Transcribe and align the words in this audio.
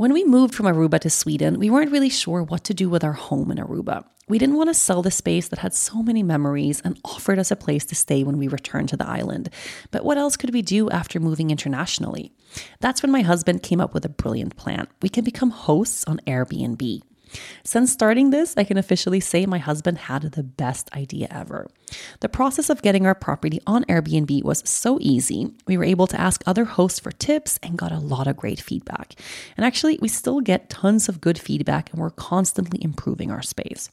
When 0.00 0.14
we 0.14 0.24
moved 0.24 0.54
from 0.54 0.64
Aruba 0.64 0.98
to 1.00 1.10
Sweden, 1.10 1.58
we 1.58 1.68
weren't 1.68 1.92
really 1.92 2.08
sure 2.08 2.42
what 2.42 2.64
to 2.64 2.72
do 2.72 2.88
with 2.88 3.04
our 3.04 3.12
home 3.12 3.50
in 3.50 3.58
Aruba. 3.58 4.02
We 4.28 4.38
didn't 4.38 4.56
want 4.56 4.70
to 4.70 4.74
sell 4.74 5.02
the 5.02 5.10
space 5.10 5.48
that 5.48 5.58
had 5.58 5.74
so 5.74 6.02
many 6.02 6.22
memories 6.22 6.80
and 6.80 6.98
offered 7.04 7.38
us 7.38 7.50
a 7.50 7.54
place 7.54 7.84
to 7.84 7.94
stay 7.94 8.24
when 8.24 8.38
we 8.38 8.48
returned 8.48 8.88
to 8.88 8.96
the 8.96 9.06
island. 9.06 9.50
But 9.90 10.02
what 10.02 10.16
else 10.16 10.38
could 10.38 10.54
we 10.54 10.62
do 10.62 10.88
after 10.88 11.20
moving 11.20 11.50
internationally? 11.50 12.32
That's 12.80 13.02
when 13.02 13.12
my 13.12 13.20
husband 13.20 13.62
came 13.62 13.78
up 13.78 13.92
with 13.92 14.06
a 14.06 14.08
brilliant 14.08 14.56
plan. 14.56 14.88
We 15.02 15.10
can 15.10 15.22
become 15.22 15.50
hosts 15.50 16.02
on 16.04 16.22
Airbnb. 16.26 17.02
Since 17.64 17.92
starting 17.92 18.30
this, 18.30 18.54
I 18.56 18.64
can 18.64 18.76
officially 18.76 19.20
say 19.20 19.46
my 19.46 19.58
husband 19.58 19.98
had 19.98 20.22
the 20.22 20.42
best 20.42 20.92
idea 20.94 21.28
ever. 21.30 21.68
The 22.20 22.28
process 22.28 22.70
of 22.70 22.82
getting 22.82 23.06
our 23.06 23.14
property 23.14 23.60
on 23.66 23.84
Airbnb 23.84 24.42
was 24.44 24.68
so 24.68 24.98
easy. 25.00 25.52
We 25.66 25.76
were 25.76 25.84
able 25.84 26.06
to 26.08 26.20
ask 26.20 26.42
other 26.46 26.64
hosts 26.64 27.00
for 27.00 27.12
tips 27.12 27.58
and 27.62 27.78
got 27.78 27.92
a 27.92 27.98
lot 27.98 28.26
of 28.26 28.36
great 28.36 28.60
feedback. 28.60 29.14
And 29.56 29.64
actually, 29.64 29.98
we 30.00 30.08
still 30.08 30.40
get 30.40 30.70
tons 30.70 31.08
of 31.08 31.20
good 31.20 31.38
feedback 31.38 31.90
and 31.92 32.00
we're 32.00 32.10
constantly 32.10 32.82
improving 32.82 33.30
our 33.30 33.42
space. 33.42 33.90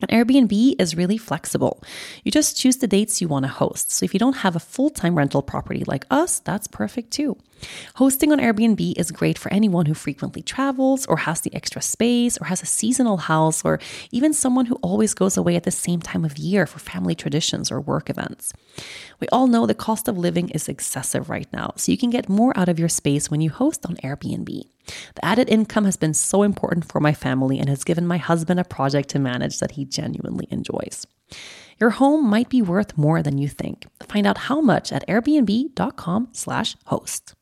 And 0.00 0.10
Airbnb 0.10 0.74
is 0.78 0.94
really 0.94 1.16
flexible. 1.16 1.82
You 2.22 2.30
just 2.30 2.56
choose 2.56 2.76
the 2.76 2.86
dates 2.86 3.20
you 3.20 3.28
want 3.28 3.44
to 3.44 3.50
host. 3.50 3.90
So 3.90 4.04
if 4.04 4.12
you 4.12 4.20
don't 4.20 4.36
have 4.36 4.54
a 4.54 4.60
full 4.60 4.90
time 4.90 5.16
rental 5.16 5.42
property 5.42 5.84
like 5.86 6.04
us, 6.10 6.38
that's 6.40 6.66
perfect 6.66 7.12
too. 7.12 7.38
Hosting 7.96 8.32
on 8.32 8.38
Airbnb 8.38 8.98
is 8.98 9.10
great 9.10 9.38
for 9.38 9.52
anyone 9.52 9.86
who 9.86 9.94
frequently 9.94 10.42
travels 10.42 11.06
or 11.06 11.18
has 11.18 11.40
the 11.40 11.54
extra 11.54 11.80
space 11.80 12.36
or 12.38 12.46
has 12.46 12.62
a 12.62 12.66
seasonal 12.66 13.16
house 13.16 13.64
or 13.64 13.78
even 14.10 14.32
someone 14.32 14.66
who 14.66 14.76
always 14.76 15.14
goes 15.14 15.36
away 15.36 15.56
at 15.56 15.64
the 15.64 15.70
same 15.70 16.00
time 16.00 16.24
of 16.24 16.38
year 16.38 16.66
for 16.66 16.78
family 16.78 17.14
traditions 17.14 17.70
or 17.70 17.80
work 17.80 18.10
events. 18.10 18.52
We 19.20 19.28
all 19.28 19.46
know 19.46 19.66
the 19.66 19.74
cost 19.74 20.08
of 20.08 20.18
living 20.18 20.48
is 20.50 20.68
excessive 20.68 21.30
right 21.30 21.50
now, 21.52 21.72
so 21.76 21.92
you 21.92 21.98
can 21.98 22.10
get 22.10 22.28
more 22.28 22.56
out 22.58 22.68
of 22.68 22.78
your 22.78 22.88
space 22.88 23.30
when 23.30 23.40
you 23.40 23.50
host 23.50 23.86
on 23.86 23.96
Airbnb. 23.96 24.46
The 24.46 25.24
added 25.24 25.48
income 25.48 25.84
has 25.84 25.96
been 25.96 26.14
so 26.14 26.42
important 26.42 26.90
for 26.90 27.00
my 27.00 27.12
family 27.12 27.58
and 27.58 27.68
has 27.68 27.84
given 27.84 28.06
my 28.06 28.18
husband 28.18 28.60
a 28.60 28.64
project 28.64 29.08
to 29.10 29.18
manage 29.18 29.58
that 29.58 29.72
he 29.72 29.84
genuinely 29.84 30.46
enjoys. 30.50 31.06
Your 31.78 31.90
home 31.90 32.26
might 32.28 32.48
be 32.48 32.62
worth 32.62 32.96
more 32.96 33.22
than 33.22 33.38
you 33.38 33.48
think. 33.48 33.86
Find 34.08 34.26
out 34.26 34.38
how 34.38 34.60
much 34.60 34.92
at 34.92 35.06
airbnb.com/host. 35.08 37.34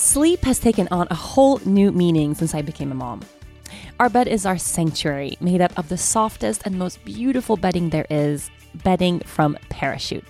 Sleep 0.00 0.42
has 0.44 0.58
taken 0.58 0.88
on 0.90 1.06
a 1.10 1.14
whole 1.14 1.58
new 1.66 1.92
meaning 1.92 2.34
since 2.34 2.54
I 2.54 2.62
became 2.62 2.90
a 2.90 2.94
mom. 2.94 3.20
Our 4.00 4.08
bed 4.08 4.28
is 4.28 4.46
our 4.46 4.56
sanctuary, 4.56 5.36
made 5.40 5.60
up 5.60 5.78
of 5.78 5.90
the 5.90 5.98
softest 5.98 6.62
and 6.64 6.78
most 6.78 7.04
beautiful 7.04 7.58
bedding 7.58 7.90
there 7.90 8.06
is, 8.08 8.50
bedding 8.82 9.20
from 9.20 9.58
Parachute. 9.68 10.24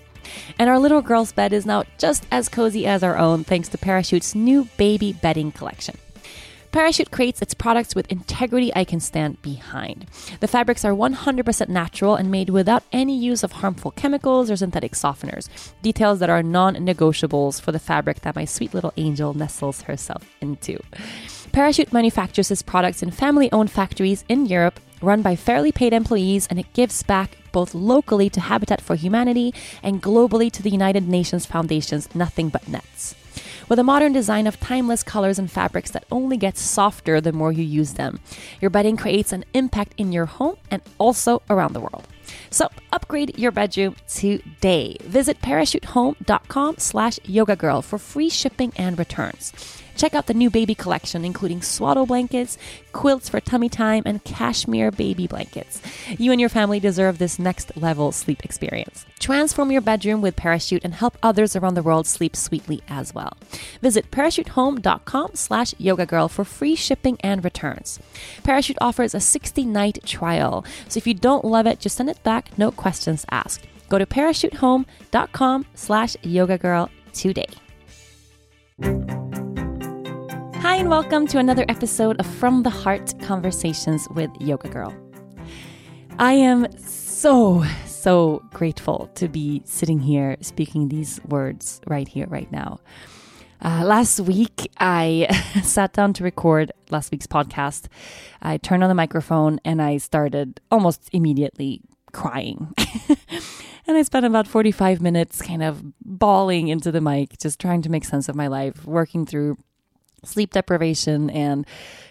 And 0.59 0.69
our 0.69 0.79
little 0.79 1.01
girl's 1.01 1.33
bed 1.33 1.53
is 1.53 1.67
now 1.67 1.85
just 1.99 2.27
as 2.33 2.49
cozy 2.49 2.85
as 2.85 3.05
our 3.05 3.17
own 3.17 3.45
thanks 3.45 3.69
to 3.69 3.79
Parachute's 3.79 4.35
new 4.35 4.69
baby 4.77 5.13
bedding 5.13 5.53
collection. 5.53 5.97
Parachute 6.73 7.11
creates 7.11 7.43
its 7.43 7.53
products 7.53 7.97
with 7.97 8.11
integrity 8.13 8.73
I 8.77 8.85
can 8.85 9.01
stand 9.01 9.43
behind. 9.43 10.07
The 10.39 10.47
fabrics 10.47 10.85
are 10.85 10.93
100% 10.93 11.69
natural 11.69 12.15
and 12.15 12.31
made 12.31 12.51
without 12.51 12.85
any 12.93 13.17
use 13.19 13.43
of 13.43 13.53
harmful 13.53 13.91
chemicals 13.91 14.51
or 14.51 14.57
synthetic 14.57 14.93
softeners, 14.93 15.49
details 15.83 16.21
that 16.21 16.31
are 16.31 16.45
non 16.45 16.77
negotiables 16.77 17.61
for 17.61 17.73
the 17.73 17.81
fabric 17.81 18.21
that 18.21 18.37
my 18.37 18.45
sweet 18.45 18.73
little 18.73 18.93
angel 18.97 19.35
nestles 19.35 19.83
herself 19.83 20.25
into. 20.41 20.79
Parachute 21.51 21.93
manufactures 21.93 22.51
its 22.53 22.63
products 22.63 23.03
in 23.03 23.11
family 23.11 23.51
owned 23.51 23.73
factories 23.73 24.25
in 24.29 24.47
Europe, 24.47 24.79
run 25.03 25.23
by 25.23 25.35
fairly 25.35 25.73
paid 25.73 25.93
employees, 25.93 26.47
and 26.49 26.61
it 26.61 26.73
gives 26.73 27.03
back 27.03 27.37
both 27.51 27.75
locally 27.75 28.31
to 28.31 28.41
Habitat 28.41 28.81
for 28.81 28.95
Humanity 28.95 29.53
and 29.83 30.01
globally 30.01 30.53
to 30.53 30.63
the 30.63 30.71
United 30.71 31.09
Nations 31.09 31.47
Foundation's 31.47 32.15
Nothing 32.15 32.49
But 32.49 32.69
Nets. 32.69 33.17
With 33.71 33.79
a 33.79 33.85
modern 33.85 34.13
design 34.13 34.49
of 34.49 34.59
timeless 34.59 35.05
colors 35.05 35.39
and 35.39 35.49
fabrics 35.49 35.93
that 35.93 36.03
only 36.11 36.37
gets 36.37 36.61
softer 36.61 37.21
the 37.21 37.33
more 37.33 37.53
you 37.53 37.63
use 37.63 37.93
them, 37.93 38.19
your 38.61 38.69
bedding 38.69 38.97
creates 38.97 39.33
an 39.33 39.45
impact 39.55 39.95
in 39.97 40.11
your 40.11 40.27
home 40.27 40.57
and 40.73 40.83
also 40.99 41.41
around 41.49 41.75
the 41.75 41.81
world. 41.81 42.03
So 42.51 42.69
upgrade 42.93 43.39
your 43.39 43.53
bedroom 43.53 43.95
today. 44.09 44.97
Visit 45.05 45.41
parachutehome.com 45.41 46.79
slash 46.79 47.21
yoga 47.25 47.55
girl 47.55 47.81
for 47.81 47.97
free 47.97 48.29
shipping 48.29 48.73
and 48.75 48.99
returns. 48.99 49.53
Check 50.01 50.15
out 50.15 50.29
the 50.29 50.33
new 50.33 50.49
baby 50.49 50.75
collection, 50.75 51.27
including 51.27 51.61
swaddle 51.61 52.07
blankets, 52.07 52.57
quilts 52.95 53.29
for 53.29 53.39
tummy 53.39 53.69
time, 53.69 54.03
and 54.07 54.25
cashmere 54.25 54.91
baby 54.91 55.27
blankets. 55.27 55.83
You 56.19 56.33
and 56.33 56.41
your 56.41 56.49
family 56.49 56.81
deserve 56.81 57.19
this 57.19 57.39
next 57.39 57.77
level 57.77 58.11
sleep 58.11 58.43
experience. 58.43 59.05
Transform 59.19 59.71
your 59.71 59.83
bedroom 59.83 60.23
with 60.23 60.37
Parachute 60.37 60.87
and 60.87 60.95
help 60.95 61.19
others 61.23 61.55
around 61.55 61.75
the 61.75 61.83
world 61.83 62.07
sleep 62.07 62.35
sweetly 62.35 62.81
as 62.89 63.15
well. 63.15 63.37
Visit 63.83 64.11
parachutehome.com 64.11 65.33
slash 65.35 65.73
yogagirl 65.75 66.31
for 66.31 66.47
free 66.47 66.77
shipping 66.77 67.19
and 67.23 67.45
returns. 67.45 67.99
Parachute 68.43 68.79
offers 68.81 69.15
a 69.15 69.21
60 69.21 69.67
night 69.67 69.99
trial, 70.07 70.65
so 70.89 70.97
if 70.97 71.07
you 71.07 71.13
don't 71.13 71.45
love 71.45 71.67
it, 71.67 71.79
just 71.79 71.99
send 71.99 72.09
it 72.09 72.23
back, 72.23 72.57
no 72.57 72.71
questions 72.71 73.27
asked. 73.31 73.67
Go 73.91 73.99
to 73.99 74.07
parachutehome.com 74.07 75.67
slash 75.75 76.17
yogagirl 76.25 76.89
today. 77.13 77.49
Hi, 80.61 80.75
and 80.75 80.91
welcome 80.91 81.27
to 81.29 81.39
another 81.39 81.65
episode 81.71 82.21
of 82.21 82.27
From 82.27 82.65
the 82.65 82.69
Heart 82.69 83.19
Conversations 83.23 84.07
with 84.11 84.31
Yoga 84.41 84.69
Girl. 84.69 84.95
I 86.19 86.35
am 86.35 86.71
so, 86.77 87.65
so 87.87 88.43
grateful 88.53 89.11
to 89.15 89.27
be 89.27 89.63
sitting 89.65 89.99
here 90.01 90.37
speaking 90.43 90.89
these 90.89 91.19
words 91.25 91.81
right 91.87 92.07
here, 92.07 92.27
right 92.27 92.53
now. 92.53 92.79
Uh, 93.65 93.85
last 93.87 94.21
week, 94.21 94.71
I 94.79 95.29
sat 95.63 95.95
down 95.95 96.13
to 96.13 96.25
record 96.25 96.73
last 96.91 97.11
week's 97.11 97.27
podcast. 97.27 97.87
I 98.43 98.59
turned 98.59 98.83
on 98.83 98.91
the 98.91 98.95
microphone 98.95 99.61
and 99.65 99.81
I 99.81 99.97
started 99.97 100.61
almost 100.71 101.09
immediately 101.15 101.81
crying. 102.13 102.75
and 103.87 103.97
I 103.97 104.03
spent 104.03 104.27
about 104.27 104.47
45 104.47 105.01
minutes 105.01 105.41
kind 105.41 105.63
of 105.63 105.83
bawling 106.03 106.69
into 106.69 106.93
the 106.93 107.01
mic, 107.01 107.39
just 107.39 107.59
trying 107.59 107.81
to 107.81 107.89
make 107.89 108.05
sense 108.05 108.29
of 108.29 108.37
my 108.37 108.49
life, 108.49 108.85
working 108.85 109.25
through 109.25 109.57
sleep 110.25 110.53
deprivation 110.53 111.31
and 111.31 111.67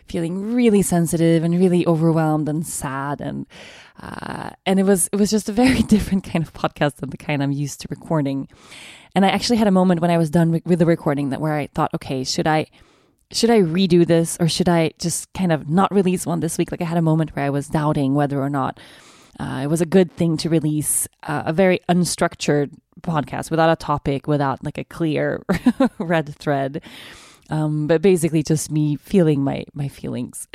feeling 0.08 0.54
really 0.54 0.82
sensitive 0.82 1.44
and 1.44 1.60
really 1.60 1.86
overwhelmed 1.86 2.50
and 2.50 2.66
sad 2.66 3.22
and 3.22 3.46
uh, 4.02 4.52
and 4.66 4.80
it 4.80 4.84
was 4.84 5.10
it 5.12 5.18
was 5.18 5.30
just 5.30 5.50
a 5.50 5.54
very 5.54 5.82
different 5.94 6.24
kind 6.24 6.44
of 6.44 6.54
podcast 6.54 6.96
than 6.96 7.10
the 7.10 7.18
kind 7.18 7.44
I'm 7.44 7.52
used 7.52 7.82
to 7.82 7.88
recording. 7.90 8.48
And 9.16 9.26
I 9.26 9.30
actually 9.30 9.58
had 9.58 9.68
a 9.68 9.72
moment 9.72 10.02
when 10.02 10.12
I 10.12 10.18
was 10.18 10.30
done 10.30 10.62
with 10.66 10.80
the 10.80 10.86
recording 10.86 11.30
that 11.30 11.42
where 11.42 11.54
I 11.54 11.68
thought, 11.68 11.94
okay, 11.96 12.24
should 12.24 12.48
I 12.48 12.68
should 13.32 13.50
I 13.50 13.62
redo 13.62 14.06
this 14.06 14.38
or 14.40 14.48
should 14.48 14.70
I 14.70 14.92
just 15.00 15.32
kind 15.34 15.52
of 15.52 15.70
not 15.70 15.94
release 15.94 16.26
one 16.26 16.40
this 16.40 16.58
week? 16.58 16.72
Like 16.72 16.82
I 16.82 16.86
had 16.86 16.98
a 16.98 17.02
moment 17.02 17.36
where 17.36 17.46
I 17.46 17.50
was 17.50 17.68
doubting 17.68 18.16
whether 18.16 18.42
or 18.42 18.50
not 18.50 18.80
uh, 19.40 19.62
it 19.64 19.68
was 19.68 19.82
a 19.82 19.86
good 19.86 20.12
thing 20.12 20.38
to 20.38 20.50
release 20.50 21.08
uh, 21.24 21.44
a 21.46 21.54
very 21.54 21.80
unstructured 21.88 22.72
podcast 23.02 23.52
without 23.52 23.72
a 23.72 23.76
topic, 23.76 24.28
without 24.28 24.64
like 24.64 24.78
a 24.78 24.84
clear 24.84 25.44
red 26.00 26.36
thread. 26.36 26.82
Um, 27.50 27.88
but 27.88 28.02
basically 28.02 28.44
just 28.44 28.72
me 28.72 28.96
feeling 28.96 29.44
my 29.44 29.66
my 29.74 29.88
feelings. 29.88 30.48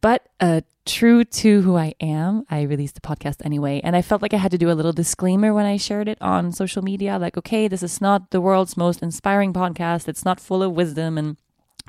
But 0.00 0.28
uh, 0.40 0.62
true 0.86 1.24
to 1.24 1.60
who 1.60 1.76
I 1.76 1.94
am, 2.00 2.44
I 2.50 2.62
released 2.62 2.94
the 2.94 3.00
podcast 3.02 3.44
anyway, 3.44 3.80
and 3.84 3.94
I 3.94 4.02
felt 4.02 4.22
like 4.22 4.32
I 4.32 4.38
had 4.38 4.50
to 4.52 4.58
do 4.58 4.70
a 4.70 4.72
little 4.72 4.92
disclaimer 4.92 5.52
when 5.52 5.66
I 5.66 5.76
shared 5.76 6.08
it 6.08 6.16
on 6.22 6.52
social 6.52 6.82
media, 6.82 7.18
like, 7.18 7.36
okay, 7.36 7.68
this 7.68 7.82
is 7.82 8.00
not 8.00 8.30
the 8.30 8.40
world's 8.40 8.76
most 8.76 9.02
inspiring 9.02 9.52
podcast. 9.52 10.08
It's 10.08 10.24
not 10.24 10.40
full 10.40 10.62
of 10.62 10.72
wisdom 10.72 11.18
and 11.18 11.36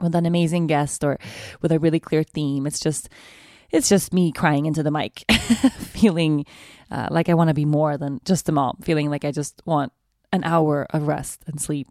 with 0.02 0.16
an 0.16 0.26
amazing 0.26 0.68
guest 0.68 1.04
or 1.04 1.20
with 1.62 1.72
a 1.72 1.80
really 1.80 2.00
clear 2.00 2.24
theme. 2.24 2.68
It's 2.68 2.80
just 2.80 3.10
it's 3.72 3.88
just 3.88 4.14
me 4.14 4.34
crying 4.34 4.66
into 4.66 4.84
the 4.84 4.92
mic, 4.92 5.24
feeling 5.32 6.46
uh, 6.90 7.08
like 7.10 7.30
I 7.30 7.34
want 7.34 7.48
to 7.48 7.54
be 7.54 7.66
more 7.66 7.98
than 7.98 8.20
just 8.26 8.50
a 8.50 8.52
mom, 8.52 8.78
feeling 8.82 9.10
like 9.10 9.24
I 9.24 9.32
just 9.32 9.62
want 9.66 9.94
an 10.34 10.44
hour 10.44 10.88
of 10.90 11.08
rest 11.08 11.44
and 11.48 11.62
sleep. 11.62 11.88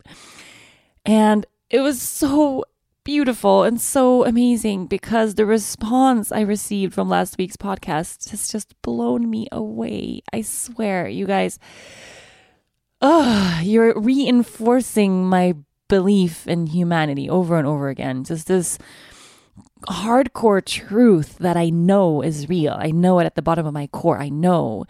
And 1.06 1.46
it 1.70 1.80
was 1.80 2.02
so 2.02 2.64
beautiful 3.04 3.62
and 3.62 3.80
so 3.80 4.24
amazing 4.24 4.86
because 4.86 5.34
the 5.34 5.46
response 5.46 6.32
I 6.32 6.40
received 6.40 6.92
from 6.92 7.08
last 7.08 7.38
week's 7.38 7.56
podcast 7.56 8.30
has 8.30 8.48
just 8.48 8.74
blown 8.82 9.30
me 9.30 9.46
away. 9.52 10.22
I 10.32 10.42
swear, 10.42 11.08
you 11.08 11.26
guys, 11.26 11.58
oh, 13.00 13.60
you're 13.62 13.98
reinforcing 13.98 15.28
my 15.28 15.54
belief 15.88 16.46
in 16.46 16.66
humanity 16.66 17.30
over 17.30 17.56
and 17.56 17.66
over 17.66 17.88
again. 17.88 18.24
Just 18.24 18.48
this 18.48 18.78
hardcore 19.88 20.64
truth 20.64 21.38
that 21.38 21.56
I 21.56 21.70
know 21.70 22.20
is 22.20 22.48
real. 22.48 22.76
I 22.78 22.90
know 22.90 23.18
it 23.20 23.24
at 23.24 23.34
the 23.36 23.42
bottom 23.42 23.66
of 23.66 23.72
my 23.74 23.86
core. 23.86 24.18
I 24.18 24.28
know 24.28 24.84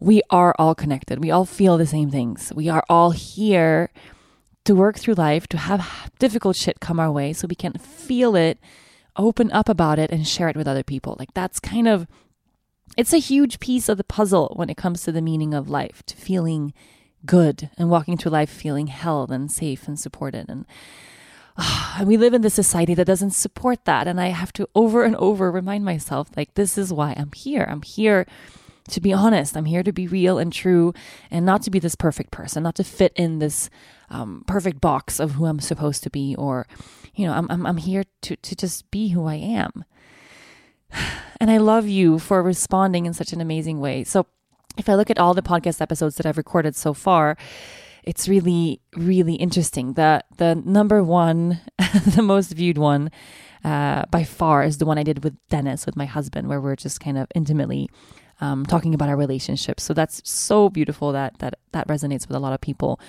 we 0.00 0.22
are 0.30 0.54
all 0.58 0.74
connected. 0.74 1.22
We 1.22 1.30
all 1.30 1.44
feel 1.44 1.76
the 1.78 1.86
same 1.86 2.10
things. 2.10 2.52
We 2.54 2.68
are 2.68 2.84
all 2.88 3.10
here 3.10 3.90
to 4.64 4.74
work 4.74 4.98
through 4.98 5.14
life, 5.14 5.46
to 5.48 5.58
have 5.58 6.10
difficult 6.18 6.56
shit 6.56 6.80
come 6.80 7.00
our 7.00 7.10
way 7.10 7.32
so 7.32 7.46
we 7.48 7.54
can 7.54 7.72
feel 7.74 8.36
it, 8.36 8.58
open 9.16 9.50
up 9.52 9.68
about 9.68 9.98
it, 9.98 10.10
and 10.10 10.26
share 10.26 10.48
it 10.48 10.56
with 10.56 10.68
other 10.68 10.84
people. 10.84 11.16
Like 11.18 11.34
that's 11.34 11.60
kind 11.60 11.88
of, 11.88 12.06
it's 12.96 13.12
a 13.12 13.18
huge 13.18 13.58
piece 13.58 13.88
of 13.88 13.96
the 13.96 14.04
puzzle 14.04 14.52
when 14.56 14.70
it 14.70 14.76
comes 14.76 15.02
to 15.02 15.12
the 15.12 15.22
meaning 15.22 15.54
of 15.54 15.68
life, 15.68 16.02
to 16.06 16.16
feeling 16.16 16.72
good 17.24 17.70
and 17.78 17.90
walking 17.90 18.16
through 18.16 18.32
life 18.32 18.50
feeling 18.50 18.88
held 18.88 19.30
and 19.30 19.50
safe 19.50 19.86
and 19.88 19.98
supported. 19.98 20.48
And 20.48 20.66
ah, 21.56 21.96
and 21.98 22.08
we 22.08 22.16
live 22.16 22.34
in 22.34 22.42
this 22.42 22.54
society 22.54 22.94
that 22.94 23.04
doesn't 23.06 23.30
support 23.30 23.84
that. 23.84 24.06
And 24.06 24.20
I 24.20 24.28
have 24.28 24.52
to 24.54 24.68
over 24.74 25.04
and 25.04 25.16
over 25.16 25.50
remind 25.50 25.84
myself, 25.84 26.30
like, 26.36 26.54
this 26.54 26.76
is 26.76 26.92
why 26.92 27.14
I'm 27.16 27.32
here. 27.32 27.66
I'm 27.68 27.82
here 27.82 28.26
to 28.90 29.00
be 29.00 29.12
honest. 29.12 29.56
I'm 29.56 29.66
here 29.66 29.82
to 29.82 29.92
be 29.92 30.06
real 30.06 30.38
and 30.38 30.52
true 30.52 30.92
and 31.30 31.46
not 31.46 31.62
to 31.62 31.70
be 31.70 31.78
this 31.78 31.94
perfect 31.94 32.30
person, 32.30 32.62
not 32.62 32.74
to 32.76 32.84
fit 32.84 33.12
in 33.14 33.38
this 33.38 33.70
um, 34.12 34.44
perfect 34.46 34.80
box 34.80 35.18
of 35.18 35.32
who 35.32 35.46
I'm 35.46 35.60
supposed 35.60 36.02
to 36.04 36.10
be. 36.10 36.36
Or, 36.36 36.66
you 37.14 37.26
know, 37.26 37.32
I'm, 37.32 37.50
I'm, 37.50 37.66
I'm 37.66 37.76
here 37.78 38.04
to, 38.22 38.36
to 38.36 38.54
just 38.54 38.90
be 38.90 39.08
who 39.08 39.26
I 39.26 39.34
am. 39.34 39.84
And 41.40 41.50
I 41.50 41.56
love 41.56 41.88
you 41.88 42.20
for 42.20 42.40
responding 42.40 43.04
in 43.04 43.14
such 43.14 43.32
an 43.32 43.40
amazing 43.40 43.80
way. 43.80 44.04
So, 44.04 44.26
if 44.78 44.88
I 44.88 44.94
look 44.94 45.10
at 45.10 45.18
all 45.18 45.34
the 45.34 45.42
podcast 45.42 45.80
episodes 45.80 46.14
that 46.14 46.24
I've 46.24 46.36
recorded 46.36 46.76
so 46.76 46.94
far, 46.94 47.36
it's 48.04 48.28
really, 48.28 48.80
really 48.96 49.34
interesting. 49.34 49.94
The 49.94 50.22
the 50.36 50.54
number 50.54 51.02
one, 51.02 51.60
the 52.14 52.22
most 52.22 52.52
viewed 52.52 52.78
one, 52.78 53.10
uh, 53.64 54.04
by 54.10 54.24
far 54.24 54.62
is 54.62 54.78
the 54.78 54.86
one 54.86 54.98
I 54.98 55.02
did 55.02 55.24
with 55.24 55.36
Dennis, 55.48 55.86
with 55.86 55.96
my 55.96 56.06
husband, 56.06 56.48
where 56.48 56.60
we're 56.60 56.76
just 56.76 57.00
kind 57.00 57.18
of 57.18 57.26
intimately 57.34 57.88
um, 58.40 58.66
talking 58.66 58.94
about 58.94 59.08
our 59.08 59.16
relationships. 59.16 59.82
So 59.82 59.94
that's 59.94 60.20
so 60.28 60.68
beautiful 60.68 61.12
that 61.12 61.38
that 61.38 61.54
that 61.72 61.88
resonates 61.88 62.26
with 62.26 62.36
a 62.36 62.40
lot 62.40 62.52
of 62.52 62.60
people. 62.60 63.00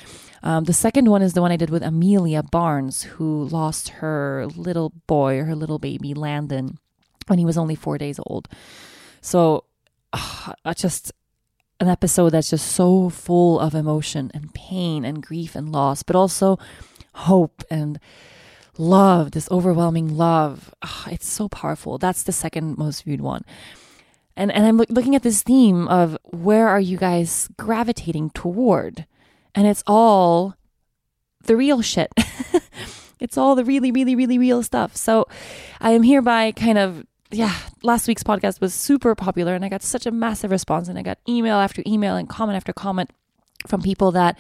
Um, 0.44 0.66
the 0.66 0.74
second 0.74 1.10
one 1.10 1.22
is 1.22 1.34
the 1.34 1.42
one 1.42 1.52
I 1.52 1.58
did 1.58 1.70
with 1.70 1.84
Amelia 1.84 2.44
Barnes, 2.44 3.04
who 3.04 3.46
lost 3.46 3.90
her 3.90 4.48
little 4.56 4.92
boy, 5.08 5.42
her 5.44 5.56
little 5.56 5.80
baby 5.80 6.14
Landon, 6.14 6.78
when 7.28 7.40
he 7.40 7.46
was 7.46 7.58
only 7.58 7.75
four 7.75 7.98
days 7.98 8.20
old. 8.25 8.48
So 9.22 9.66
uh, 10.12 10.74
just 10.75 11.12
an 11.80 11.88
episode 11.88 12.30
that's 12.30 12.50
just 12.50 12.68
so 12.68 13.10
full 13.10 13.60
of 13.60 13.74
emotion 13.74 14.31
and 14.34 14.54
pain 14.54 15.06
and 15.06 15.22
grief 15.24 15.56
and 15.56 15.72
loss, 15.72 16.04
but 16.04 16.16
also 16.16 16.58
hope 17.16 17.64
and 17.70 18.00
love, 18.78 19.31
this 19.31 19.50
overwhelming 19.52 20.16
love. 20.16 20.74
Oh, 20.81 21.06
it's 21.10 21.28
so 21.28 21.48
powerful. 21.50 21.98
That's 21.98 22.24
the 22.24 22.31
second 22.31 22.78
most 22.78 23.04
viewed 23.04 23.22
one. 23.22 23.44
And 24.35 24.51
and 24.51 24.65
I'm 24.65 24.77
looking 24.77 25.15
at 25.15 25.24
this 25.24 25.44
theme 25.44 25.88
of 25.88 26.18
where 26.24 26.68
are 26.68 26.80
you 26.80 26.97
guys 26.97 27.50
gravitating 27.57 28.31
toward? 28.31 29.06
And 29.53 29.68
it's 29.68 29.83
all 29.85 30.56
the 31.45 31.56
real 31.56 31.81
shit. 31.81 32.12
it's 33.19 33.38
all 33.38 33.56
the 33.56 33.63
really 33.65 33.91
really 33.91 34.15
really 34.15 34.38
real 34.38 34.63
stuff. 34.63 34.95
So 34.95 35.27
I 35.80 35.91
am 35.91 36.03
hereby 36.03 36.51
kind 36.51 36.77
of 36.77 37.06
yeah, 37.31 37.56
last 37.81 38.07
week's 38.07 38.24
podcast 38.24 38.62
was 38.62 38.74
super 38.74 39.15
popular 39.15 39.56
and 39.56 39.65
I 39.65 39.69
got 39.69 39.81
such 39.81 40.06
a 40.06 40.12
massive 40.12 40.51
response 40.51 40.88
and 40.88 41.00
I 41.00 41.01
got 41.01 41.18
email 41.27 41.56
after 41.56 41.81
email 41.86 42.15
and 42.15 42.29
comment 42.29 42.56
after 42.56 42.74
comment 42.74 43.09
from 43.68 43.81
people 43.81 44.12
that 44.12 44.38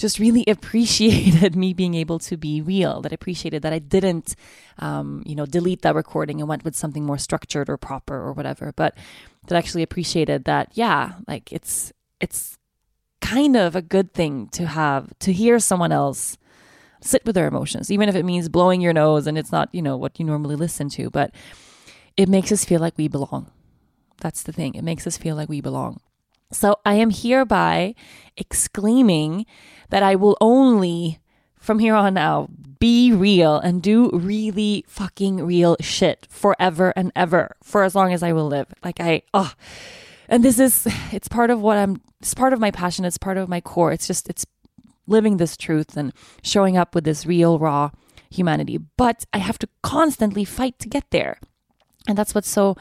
just 0.00 0.18
really 0.18 0.44
appreciated 0.48 1.54
me 1.54 1.72
being 1.72 1.94
able 1.94 2.18
to 2.20 2.36
be 2.36 2.60
real, 2.60 3.00
that 3.02 3.12
appreciated 3.12 3.62
that 3.62 3.72
I 3.72 3.78
didn't, 3.78 4.34
um, 4.78 5.22
you 5.26 5.34
know, 5.34 5.46
delete 5.46 5.82
that 5.82 5.94
recording 5.94 6.40
and 6.40 6.48
went 6.48 6.64
with 6.64 6.74
something 6.74 7.04
more 7.04 7.18
structured 7.18 7.68
or 7.68 7.76
proper 7.76 8.14
or 8.14 8.32
whatever, 8.32 8.72
but 8.74 8.96
that 9.46 9.56
actually 9.56 9.82
appreciated 9.82 10.44
that, 10.44 10.70
yeah, 10.74 11.12
like 11.28 11.52
it's, 11.52 11.92
it's 12.20 12.58
kind 13.20 13.56
of 13.56 13.76
a 13.76 13.82
good 13.82 14.12
thing 14.12 14.48
to 14.48 14.66
have, 14.66 15.16
to 15.20 15.32
hear 15.32 15.58
someone 15.58 15.92
else 15.92 16.36
sit 17.02 17.24
with 17.24 17.34
their 17.34 17.46
emotions, 17.48 17.90
even 17.90 18.08
if 18.08 18.14
it 18.14 18.24
means 18.24 18.48
blowing 18.48 18.80
your 18.80 18.92
nose 18.92 19.26
and 19.26 19.38
it's 19.38 19.52
not, 19.52 19.68
you 19.72 19.82
know, 19.82 19.96
what 19.96 20.18
you 20.18 20.24
normally 20.24 20.56
listen 20.56 20.88
to, 20.88 21.10
but 21.10 21.32
it 22.16 22.28
makes 22.28 22.52
us 22.52 22.64
feel 22.64 22.80
like 22.80 22.96
we 22.96 23.08
belong. 23.08 23.50
That's 24.20 24.42
the 24.42 24.52
thing. 24.52 24.74
It 24.74 24.84
makes 24.84 25.06
us 25.06 25.16
feel 25.16 25.34
like 25.36 25.48
we 25.48 25.60
belong. 25.60 26.00
So 26.52 26.76
I 26.84 26.94
am 26.94 27.10
hereby 27.10 27.94
exclaiming 28.36 29.46
that 29.90 30.02
I 30.02 30.16
will 30.16 30.36
only, 30.40 31.20
from 31.58 31.78
here 31.78 31.94
on 31.94 32.16
out, 32.16 32.50
be 32.78 33.12
real 33.12 33.56
and 33.56 33.82
do 33.82 34.10
really 34.10 34.84
fucking 34.88 35.44
real 35.44 35.76
shit 35.80 36.26
forever 36.30 36.92
and 36.96 37.12
ever 37.14 37.56
for 37.62 37.84
as 37.84 37.94
long 37.94 38.12
as 38.12 38.22
I 38.22 38.32
will 38.32 38.46
live. 38.46 38.72
Like 38.82 39.00
I, 39.00 39.22
oh, 39.34 39.52
and 40.28 40.44
this 40.44 40.58
is, 40.58 40.86
it's 41.12 41.28
part 41.28 41.50
of 41.50 41.60
what 41.60 41.76
I'm, 41.76 42.00
it's 42.20 42.34
part 42.34 42.52
of 42.52 42.60
my 42.60 42.70
passion. 42.70 43.04
It's 43.04 43.18
part 43.18 43.36
of 43.36 43.48
my 43.48 43.60
core. 43.60 43.92
It's 43.92 44.06
just, 44.06 44.28
it's 44.28 44.46
living 45.06 45.36
this 45.36 45.56
truth 45.56 45.96
and 45.96 46.12
showing 46.42 46.76
up 46.76 46.94
with 46.94 47.04
this 47.04 47.26
real, 47.26 47.58
raw 47.58 47.90
humanity. 48.30 48.78
But 48.96 49.24
I 49.32 49.38
have 49.38 49.58
to 49.58 49.68
constantly 49.82 50.44
fight 50.44 50.78
to 50.78 50.88
get 50.88 51.10
there. 51.10 51.38
And 52.08 52.16
that's 52.16 52.34
what's 52.34 52.48
so 52.48 52.76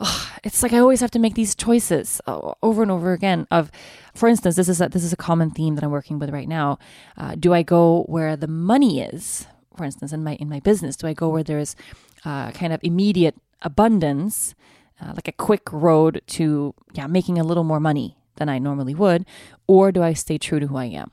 oh, 0.00 0.32
it's 0.42 0.62
like 0.62 0.72
I 0.72 0.78
always 0.78 1.00
have 1.00 1.10
to 1.12 1.18
make 1.18 1.34
these 1.34 1.54
choices 1.54 2.20
uh, 2.26 2.52
over 2.62 2.82
and 2.82 2.90
over 2.90 3.12
again. 3.12 3.46
Of, 3.50 3.70
for 4.14 4.28
instance, 4.28 4.56
this 4.56 4.68
is 4.68 4.80
a, 4.80 4.88
this 4.88 5.04
is 5.04 5.12
a 5.12 5.16
common 5.16 5.50
theme 5.50 5.74
that 5.74 5.84
I'm 5.84 5.90
working 5.90 6.18
with 6.18 6.30
right 6.30 6.48
now. 6.48 6.78
Uh, 7.16 7.34
do 7.38 7.52
I 7.54 7.62
go 7.62 8.04
where 8.04 8.36
the 8.36 8.48
money 8.48 9.00
is? 9.00 9.46
For 9.76 9.84
instance, 9.84 10.12
in 10.12 10.24
my 10.24 10.34
in 10.34 10.48
my 10.48 10.60
business, 10.60 10.96
do 10.96 11.06
I 11.06 11.14
go 11.14 11.28
where 11.28 11.42
there's 11.42 11.76
uh, 12.24 12.50
kind 12.50 12.72
of 12.72 12.80
immediate 12.82 13.36
abundance, 13.62 14.54
uh, 15.00 15.12
like 15.14 15.28
a 15.28 15.32
quick 15.32 15.70
road 15.72 16.22
to 16.28 16.74
yeah 16.92 17.06
making 17.06 17.38
a 17.38 17.44
little 17.44 17.64
more 17.64 17.80
money 17.80 18.16
than 18.36 18.48
I 18.48 18.58
normally 18.58 18.94
would, 18.94 19.26
or 19.66 19.92
do 19.92 20.02
I 20.02 20.14
stay 20.14 20.38
true 20.38 20.60
to 20.60 20.66
who 20.66 20.76
I 20.76 20.86
am? 20.86 21.10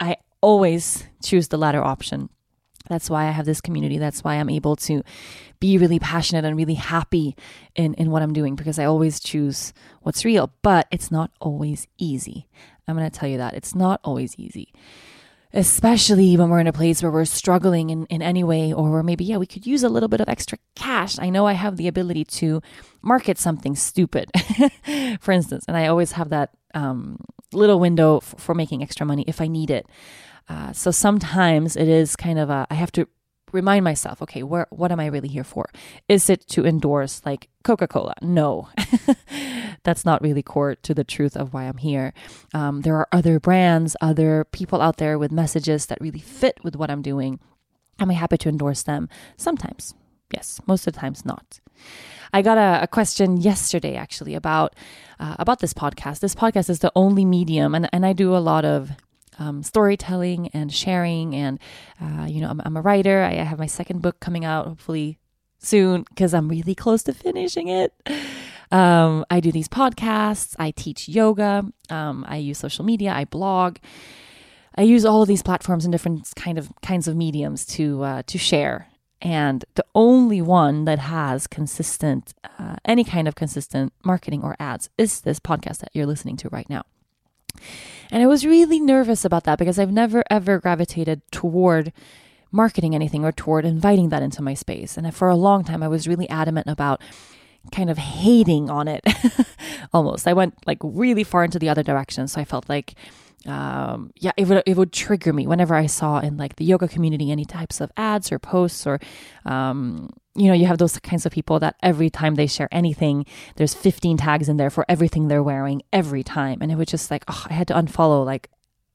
I 0.00 0.16
always 0.40 1.04
choose 1.22 1.48
the 1.48 1.58
latter 1.58 1.82
option 1.82 2.28
that's 2.88 3.08
why 3.10 3.26
I 3.26 3.30
have 3.30 3.46
this 3.46 3.60
community. 3.60 3.98
That's 3.98 4.22
why 4.24 4.36
I'm 4.36 4.50
able 4.50 4.76
to 4.76 5.02
be 5.60 5.78
really 5.78 5.98
passionate 5.98 6.44
and 6.44 6.56
really 6.56 6.74
happy 6.74 7.36
in, 7.74 7.94
in 7.94 8.10
what 8.10 8.22
I'm 8.22 8.32
doing 8.32 8.54
because 8.54 8.78
I 8.78 8.84
always 8.84 9.20
choose 9.20 9.72
what's 10.02 10.24
real. 10.24 10.52
But 10.62 10.88
it's 10.90 11.10
not 11.10 11.30
always 11.40 11.86
easy. 11.98 12.48
I'm 12.88 12.96
going 12.96 13.08
to 13.08 13.18
tell 13.18 13.28
you 13.28 13.38
that. 13.38 13.54
It's 13.54 13.74
not 13.74 14.00
always 14.02 14.34
easy, 14.38 14.72
especially 15.52 16.36
when 16.36 16.50
we're 16.50 16.60
in 16.60 16.66
a 16.66 16.72
place 16.72 17.02
where 17.02 17.12
we're 17.12 17.24
struggling 17.24 17.90
in, 17.90 18.06
in 18.06 18.22
any 18.22 18.42
way, 18.42 18.72
or 18.72 19.02
maybe, 19.02 19.24
yeah, 19.24 19.36
we 19.36 19.46
could 19.46 19.66
use 19.66 19.82
a 19.82 19.88
little 19.88 20.08
bit 20.08 20.20
of 20.20 20.28
extra 20.28 20.58
cash. 20.74 21.18
I 21.18 21.30
know 21.30 21.46
I 21.46 21.52
have 21.52 21.76
the 21.76 21.88
ability 21.88 22.24
to 22.24 22.60
market 23.00 23.38
something 23.38 23.76
stupid, 23.76 24.30
for 25.20 25.32
instance, 25.32 25.64
and 25.68 25.76
I 25.76 25.86
always 25.86 26.12
have 26.12 26.30
that 26.30 26.50
um, 26.74 27.18
little 27.52 27.78
window 27.78 28.20
for 28.20 28.54
making 28.54 28.82
extra 28.82 29.06
money 29.06 29.24
if 29.26 29.40
I 29.40 29.46
need 29.46 29.70
it. 29.70 29.86
Uh, 30.52 30.70
so 30.72 30.90
sometimes 30.90 31.76
it 31.76 31.88
is 31.88 32.14
kind 32.14 32.38
of 32.38 32.50
a, 32.50 32.66
I 32.70 32.74
have 32.74 32.92
to 32.92 33.08
remind 33.52 33.84
myself, 33.84 34.20
okay, 34.20 34.42
where, 34.42 34.66
what 34.68 34.92
am 34.92 35.00
I 35.00 35.06
really 35.06 35.28
here 35.28 35.44
for? 35.44 35.70
Is 36.08 36.28
it 36.28 36.46
to 36.48 36.66
endorse 36.66 37.22
like 37.24 37.48
Coca 37.64 37.88
Cola? 37.88 38.14
No, 38.20 38.68
that's 39.82 40.04
not 40.04 40.20
really 40.20 40.42
core 40.42 40.74
to 40.74 40.92
the 40.92 41.04
truth 41.04 41.36
of 41.36 41.54
why 41.54 41.64
I'm 41.64 41.78
here. 41.78 42.12
Um, 42.52 42.82
there 42.82 42.96
are 42.96 43.08
other 43.12 43.40
brands, 43.40 43.96
other 44.02 44.44
people 44.44 44.82
out 44.82 44.98
there 44.98 45.18
with 45.18 45.32
messages 45.32 45.86
that 45.86 46.00
really 46.02 46.20
fit 46.20 46.58
with 46.62 46.76
what 46.76 46.90
I'm 46.90 47.02
doing. 47.02 47.40
Am 47.98 48.10
I 48.10 48.14
happy 48.14 48.36
to 48.36 48.50
endorse 48.50 48.82
them? 48.82 49.08
Sometimes, 49.38 49.94
yes. 50.34 50.60
Most 50.66 50.86
of 50.86 50.92
the 50.92 51.00
times, 51.00 51.24
not. 51.24 51.60
I 52.34 52.42
got 52.42 52.58
a, 52.58 52.82
a 52.82 52.86
question 52.86 53.38
yesterday 53.38 53.96
actually 53.96 54.34
about 54.34 54.74
uh, 55.18 55.36
about 55.38 55.60
this 55.60 55.72
podcast. 55.72 56.20
This 56.20 56.34
podcast 56.34 56.68
is 56.68 56.80
the 56.80 56.92
only 56.94 57.24
medium, 57.24 57.74
and, 57.74 57.88
and 57.92 58.04
I 58.04 58.12
do 58.12 58.34
a 58.34 58.38
lot 58.38 58.64
of 58.64 58.92
um, 59.42 59.62
storytelling 59.62 60.48
and 60.48 60.72
sharing. 60.72 61.34
And, 61.34 61.58
uh, 62.00 62.26
you 62.26 62.40
know, 62.40 62.48
I'm, 62.48 62.60
I'm, 62.64 62.76
a 62.76 62.80
writer. 62.80 63.22
I 63.22 63.34
have 63.34 63.58
my 63.58 63.66
second 63.66 64.02
book 64.02 64.20
coming 64.20 64.44
out 64.44 64.66
hopefully 64.66 65.18
soon 65.58 66.04
because 66.08 66.34
I'm 66.34 66.48
really 66.48 66.74
close 66.74 67.02
to 67.04 67.12
finishing 67.12 67.68
it. 67.68 67.92
Um, 68.70 69.24
I 69.30 69.40
do 69.40 69.52
these 69.52 69.68
podcasts. 69.68 70.56
I 70.58 70.70
teach 70.70 71.08
yoga. 71.08 71.64
Um, 71.90 72.24
I 72.26 72.36
use 72.36 72.58
social 72.58 72.84
media. 72.84 73.12
I 73.12 73.24
blog. 73.24 73.76
I 74.76 74.82
use 74.82 75.04
all 75.04 75.20
of 75.20 75.28
these 75.28 75.42
platforms 75.42 75.84
and 75.84 75.92
different 75.92 76.32
kind 76.36 76.58
of 76.58 76.70
kinds 76.80 77.06
of 77.06 77.14
mediums 77.14 77.66
to 77.66 78.02
uh, 78.02 78.22
to 78.26 78.38
share. 78.38 78.88
And 79.20 79.64
the 79.74 79.84
only 79.94 80.40
one 80.40 80.84
that 80.86 80.98
has 80.98 81.46
consistent, 81.46 82.34
uh, 82.58 82.76
any 82.84 83.04
kind 83.04 83.28
of 83.28 83.36
consistent 83.36 83.92
marketing 84.04 84.42
or 84.42 84.56
ads 84.58 84.88
is 84.98 85.20
this 85.20 85.38
podcast 85.38 85.78
that 85.78 85.90
you're 85.92 86.06
listening 86.06 86.36
to 86.38 86.48
right 86.48 86.68
now. 86.68 86.84
And 88.10 88.22
I 88.22 88.26
was 88.26 88.44
really 88.44 88.80
nervous 88.80 89.24
about 89.24 89.44
that 89.44 89.58
because 89.58 89.78
I've 89.78 89.92
never 89.92 90.22
ever 90.30 90.58
gravitated 90.58 91.22
toward 91.30 91.92
marketing 92.50 92.94
anything 92.94 93.24
or 93.24 93.32
toward 93.32 93.64
inviting 93.64 94.10
that 94.10 94.22
into 94.22 94.42
my 94.42 94.54
space. 94.54 94.96
And 94.96 95.14
for 95.14 95.28
a 95.28 95.36
long 95.36 95.64
time, 95.64 95.82
I 95.82 95.88
was 95.88 96.06
really 96.06 96.28
adamant 96.28 96.68
about 96.68 97.00
kind 97.70 97.88
of 97.88 97.96
hating 97.96 98.68
on 98.68 98.88
it 98.88 99.02
almost. 99.92 100.26
I 100.26 100.32
went 100.32 100.54
like 100.66 100.78
really 100.82 101.24
far 101.24 101.44
into 101.44 101.58
the 101.58 101.68
other 101.68 101.82
direction. 101.82 102.28
So 102.28 102.40
I 102.40 102.44
felt 102.44 102.68
like 102.68 102.94
um, 103.46 104.12
yeah, 104.16 104.30
it 104.36 104.46
would 104.46 104.62
it 104.66 104.76
would 104.76 104.92
trigger 104.92 105.32
me 105.32 105.46
whenever 105.46 105.74
I 105.74 105.86
saw 105.86 106.20
in 106.20 106.36
like 106.36 106.56
the 106.56 106.64
yoga 106.64 106.86
community 106.86 107.30
any 107.30 107.44
types 107.44 107.80
of 107.80 107.90
ads 107.96 108.30
or 108.30 108.38
posts 108.38 108.86
or 108.86 109.00
um, 109.44 110.10
you 110.34 110.48
know 110.48 110.54
you 110.54 110.66
have 110.66 110.78
those 110.78 110.98
kinds 110.98 111.26
of 111.26 111.32
people 111.32 111.58
that 111.60 111.76
every 111.82 112.10
time 112.10 112.34
they 112.34 112.46
share 112.46 112.68
anything, 112.72 113.26
there's 113.56 113.74
15 113.74 114.16
tags 114.16 114.48
in 114.48 114.56
there 114.56 114.70
for 114.70 114.84
everything 114.88 115.28
they're 115.28 115.42
wearing 115.42 115.82
every 115.92 116.22
time, 116.22 116.58
and 116.60 116.72
it 116.72 116.76
was 116.76 116.88
just 116.88 117.10
like 117.10 117.24
oh, 117.28 117.46
I 117.50 117.54
had 117.54 117.68
to 117.68 117.74
unfollow 117.74 118.24
like 118.24 118.48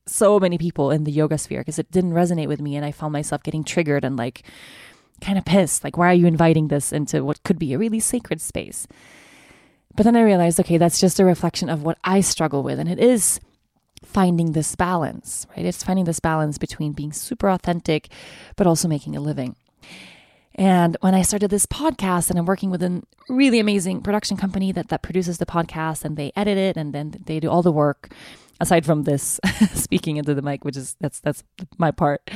so 0.08 0.40
many 0.40 0.58
people 0.58 0.90
in 0.92 1.04
the 1.04 1.12
yoga 1.12 1.38
sphere 1.38 1.60
because 1.62 1.80
it 1.80 1.92
didn't 1.92 2.14
resonate 2.14 2.48
with 2.48 2.62
me, 2.62 2.76
and 2.76 2.86
I 2.86 2.92
found 2.92 3.14
myself 3.14 3.44
getting 3.44 3.64
triggered 3.64 4.04
and 4.04 4.18
like 4.18 4.44
kind 5.22 5.38
of 5.38 5.46
pissed. 5.46 5.84
Like, 5.84 5.98
why 5.98 6.10
are 6.10 6.14
you 6.14 6.28
inviting 6.28 6.68
this 6.68 6.92
into 6.92 7.24
what 7.24 7.44
could 7.44 7.60
be 7.60 7.74
a 7.74 7.78
really 7.78 8.00
sacred 8.00 8.42
space? 8.42 8.88
But 9.96 10.04
then 10.04 10.16
I 10.16 10.22
realized, 10.22 10.60
okay, 10.60 10.78
that's 10.78 11.00
just 11.00 11.20
a 11.20 11.26
reflection 11.26 11.70
of 11.70 11.84
what 11.84 11.98
I 12.04 12.22
struggle 12.22 12.64
with, 12.64 12.80
and 12.80 12.90
it 12.90 13.00
is 13.00 13.40
finding 14.04 14.52
this 14.52 14.76
balance, 14.76 15.48
right? 15.56 15.66
It's 15.66 15.84
finding 15.84 16.06
this 16.06 16.20
balance 16.20 16.58
between 16.58 16.94
being 16.94 17.12
super 17.12 17.50
authentic, 17.50 18.10
but 18.56 18.68
also 18.68 18.88
making 18.88 19.16
a 19.16 19.20
living. 19.22 19.56
And 20.58 20.98
when 21.02 21.14
I 21.14 21.22
started 21.22 21.52
this 21.52 21.68
podcast, 21.68 22.30
and 22.30 22.40
I'm 22.40 22.46
working 22.46 22.72
with 22.72 22.82
a 22.82 23.04
really 23.30 23.60
amazing 23.60 24.02
production 24.02 24.38
company 24.38 24.72
that, 24.72 24.88
that 24.90 25.04
produces 25.04 25.38
the 25.38 25.46
podcast 25.46 26.04
and 26.04 26.18
they 26.18 26.32
edit 26.36 26.58
it 26.58 26.78
and 26.78 26.94
then 26.94 27.14
they 27.26 27.40
do 27.40 27.50
all 27.50 27.62
the 27.62 27.72
work, 27.72 28.12
aside 28.60 28.86
from 28.86 29.04
this 29.04 29.40
speaking 29.74 30.18
into 30.18 30.34
the 30.34 30.42
mic, 30.42 30.66
which 30.66 30.76
is 30.76 30.96
that's 31.00 31.20
that's 31.20 31.44
my 31.78 31.92
part. 31.92 32.28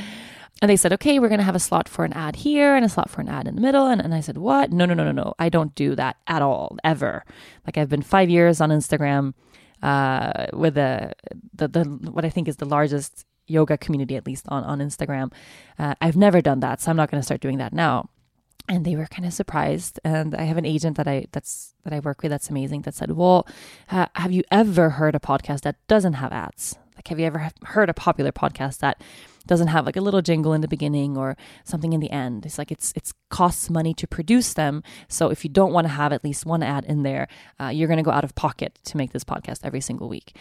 And 0.60 0.70
they 0.70 0.76
said, 0.76 0.92
okay, 0.92 1.18
we're 1.18 1.28
going 1.28 1.40
to 1.40 1.44
have 1.44 1.56
a 1.56 1.60
slot 1.60 1.88
for 1.88 2.04
an 2.04 2.12
ad 2.12 2.36
here 2.36 2.76
and 2.76 2.84
a 2.84 2.88
slot 2.88 3.10
for 3.10 3.20
an 3.20 3.28
ad 3.28 3.48
in 3.48 3.56
the 3.56 3.60
middle. 3.60 3.86
And, 3.86 4.00
and 4.00 4.14
I 4.14 4.20
said, 4.20 4.38
what? 4.38 4.70
No, 4.70 4.84
no, 4.84 4.94
no, 4.94 5.02
no, 5.02 5.10
no. 5.10 5.34
I 5.40 5.48
don't 5.48 5.74
do 5.74 5.96
that 5.96 6.18
at 6.28 6.40
all, 6.40 6.76
ever. 6.84 7.24
Like 7.66 7.76
I've 7.76 7.88
been 7.88 8.02
five 8.02 8.30
years 8.30 8.60
on 8.60 8.70
Instagram 8.70 9.34
uh, 9.82 10.46
with 10.52 10.74
the, 10.74 11.14
the, 11.52 11.66
the, 11.66 11.84
what 12.12 12.24
I 12.24 12.30
think 12.30 12.46
is 12.46 12.58
the 12.58 12.64
largest 12.64 13.26
yoga 13.52 13.76
community, 13.78 14.16
at 14.16 14.26
least 14.26 14.46
on, 14.48 14.64
on 14.64 14.78
Instagram. 14.78 15.32
Uh, 15.78 15.94
I've 16.00 16.16
never 16.16 16.40
done 16.40 16.60
that. 16.60 16.80
So 16.80 16.90
I'm 16.90 16.96
not 16.96 17.10
going 17.10 17.20
to 17.20 17.24
start 17.24 17.40
doing 17.40 17.58
that 17.58 17.72
now. 17.72 18.08
And 18.68 18.84
they 18.84 18.96
were 18.96 19.06
kind 19.06 19.26
of 19.26 19.32
surprised. 19.32 19.98
And 20.04 20.34
I 20.34 20.42
have 20.42 20.56
an 20.56 20.64
agent 20.64 20.96
that 20.96 21.08
I, 21.08 21.26
that's, 21.32 21.74
that 21.84 21.92
I 21.92 22.00
work 22.00 22.22
with 22.22 22.30
that's 22.30 22.48
amazing 22.48 22.82
that 22.82 22.94
said, 22.94 23.12
well, 23.12 23.46
uh, 23.90 24.06
have 24.14 24.32
you 24.32 24.42
ever 24.50 24.90
heard 24.90 25.14
a 25.14 25.20
podcast 25.20 25.62
that 25.62 25.76
doesn't 25.88 26.14
have 26.14 26.32
ads? 26.32 26.76
Like, 26.94 27.08
have 27.08 27.18
you 27.18 27.26
ever 27.26 27.50
heard 27.64 27.90
a 27.90 27.94
popular 27.94 28.32
podcast 28.32 28.78
that 28.78 29.02
doesn't 29.46 29.68
have 29.68 29.86
like 29.86 29.96
a 29.96 30.00
little 30.00 30.22
jingle 30.22 30.52
in 30.52 30.60
the 30.60 30.68
beginning 30.68 31.16
or 31.16 31.36
something 31.64 31.92
in 31.92 32.00
the 32.00 32.10
end. 32.10 32.46
It's 32.46 32.58
like 32.58 32.70
it's 32.70 32.92
it's 32.94 33.12
costs 33.30 33.70
money 33.70 33.94
to 33.94 34.06
produce 34.06 34.54
them. 34.54 34.82
So 35.08 35.30
if 35.30 35.44
you 35.44 35.50
don't 35.50 35.72
want 35.72 35.86
to 35.86 35.92
have 35.92 36.12
at 36.12 36.24
least 36.24 36.46
one 36.46 36.62
ad 36.62 36.84
in 36.84 37.02
there, 37.02 37.28
uh, 37.60 37.68
you're 37.68 37.88
going 37.88 37.98
to 37.98 38.04
go 38.04 38.10
out 38.10 38.24
of 38.24 38.34
pocket 38.34 38.78
to 38.84 38.96
make 38.96 39.12
this 39.12 39.24
podcast 39.24 39.60
every 39.64 39.80
single 39.80 40.08
week 40.08 40.36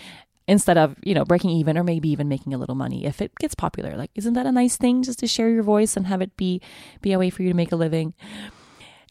instead 0.47 0.77
of 0.77 0.95
you 1.03 1.13
know 1.13 1.23
breaking 1.23 1.49
even 1.51 1.77
or 1.77 1.83
maybe 1.83 2.09
even 2.09 2.27
making 2.27 2.53
a 2.53 2.57
little 2.57 2.75
money 2.75 3.05
if 3.05 3.21
it 3.21 3.33
gets 3.35 3.55
popular 3.55 3.95
like 3.95 4.11
isn't 4.15 4.33
that 4.33 4.45
a 4.45 4.51
nice 4.51 4.77
thing 4.77 5.03
just 5.03 5.19
to 5.19 5.27
share 5.27 5.49
your 5.49 5.63
voice 5.63 5.95
and 5.95 6.07
have 6.07 6.21
it 6.21 6.35
be 6.37 6.61
be 7.01 7.11
a 7.11 7.19
way 7.19 7.29
for 7.29 7.43
you 7.43 7.49
to 7.49 7.55
make 7.55 7.71
a 7.71 7.75
living 7.75 8.13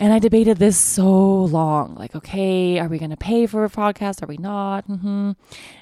and 0.01 0.15
I 0.15 0.19
debated 0.19 0.57
this 0.57 0.79
so 0.79 1.45
long 1.45 1.95
like, 1.95 2.17
okay, 2.17 2.79
are 2.79 2.89
we 2.89 2.99
going 2.99 3.11
to 3.11 3.19
pay 3.19 3.47
for 3.47 3.67
a 3.67 3.69
podcast? 3.69 4.23
Are 4.23 4.27
we 4.27 4.39
not? 4.39 4.89
Mm-hmm. 4.89 5.33